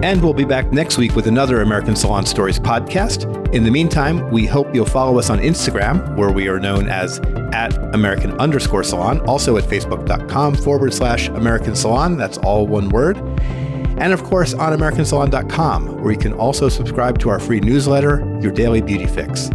And 0.03 0.21
we'll 0.21 0.36
be 0.36 0.45
back 0.45 0.71
next 0.71 0.99
week 0.99 1.15
with 1.15 1.25
another 1.25 1.61
American 1.61 1.95
Salon 1.95 2.27
Stories 2.27 2.59
podcast. 2.59 3.25
In 3.51 3.63
the 3.63 3.71
meantime, 3.71 4.29
we 4.29 4.45
hope 4.45 4.75
you'll 4.75 4.86
follow 4.86 5.17
us 5.17 5.32
on 5.32 5.39
Instagram, 5.39 6.15
where 6.15 6.32
we 6.32 6.47
are 6.47 6.59
known 6.59 6.89
as 6.89 7.19
at 7.53 7.75
American 7.95 8.39
underscore 8.39 8.84
salon, 8.84 9.19
also 9.21 9.57
at 9.57 9.63
facebook.com 9.63 10.53
forward 10.55 10.93
slash 10.93 11.29
American 11.29 11.75
Salon. 11.75 12.17
That's 12.17 12.38
all 12.39 12.67
one 12.67 12.89
word. 12.89 13.30
And 14.02 14.14
of 14.14 14.24
course, 14.24 14.56
on 14.56 14.78
AmericanSalon.com, 14.78 16.02
where 16.02 16.12
you 16.12 16.18
can 16.18 16.34
also 16.34 16.70
subscribe 16.70 17.20
to 17.20 17.30
our 17.30 17.39
free 17.39 17.60
newsletter, 17.60 18.28
Your 18.41 18.52
Daily 18.52 18.82
Beauty 18.82 19.06
Fix. 19.06 19.52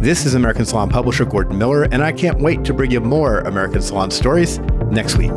This 0.00 0.24
is 0.24 0.34
American 0.34 0.64
Salon 0.64 0.88
publisher 0.88 1.24
Gordon 1.24 1.58
Miller, 1.58 1.82
and 1.82 2.00
I 2.04 2.12
can't 2.12 2.38
wait 2.38 2.64
to 2.66 2.72
bring 2.72 2.92
you 2.92 3.00
more 3.00 3.40
American 3.40 3.82
Salon 3.82 4.12
stories 4.12 4.60
next 4.92 5.16
week. 5.16 5.32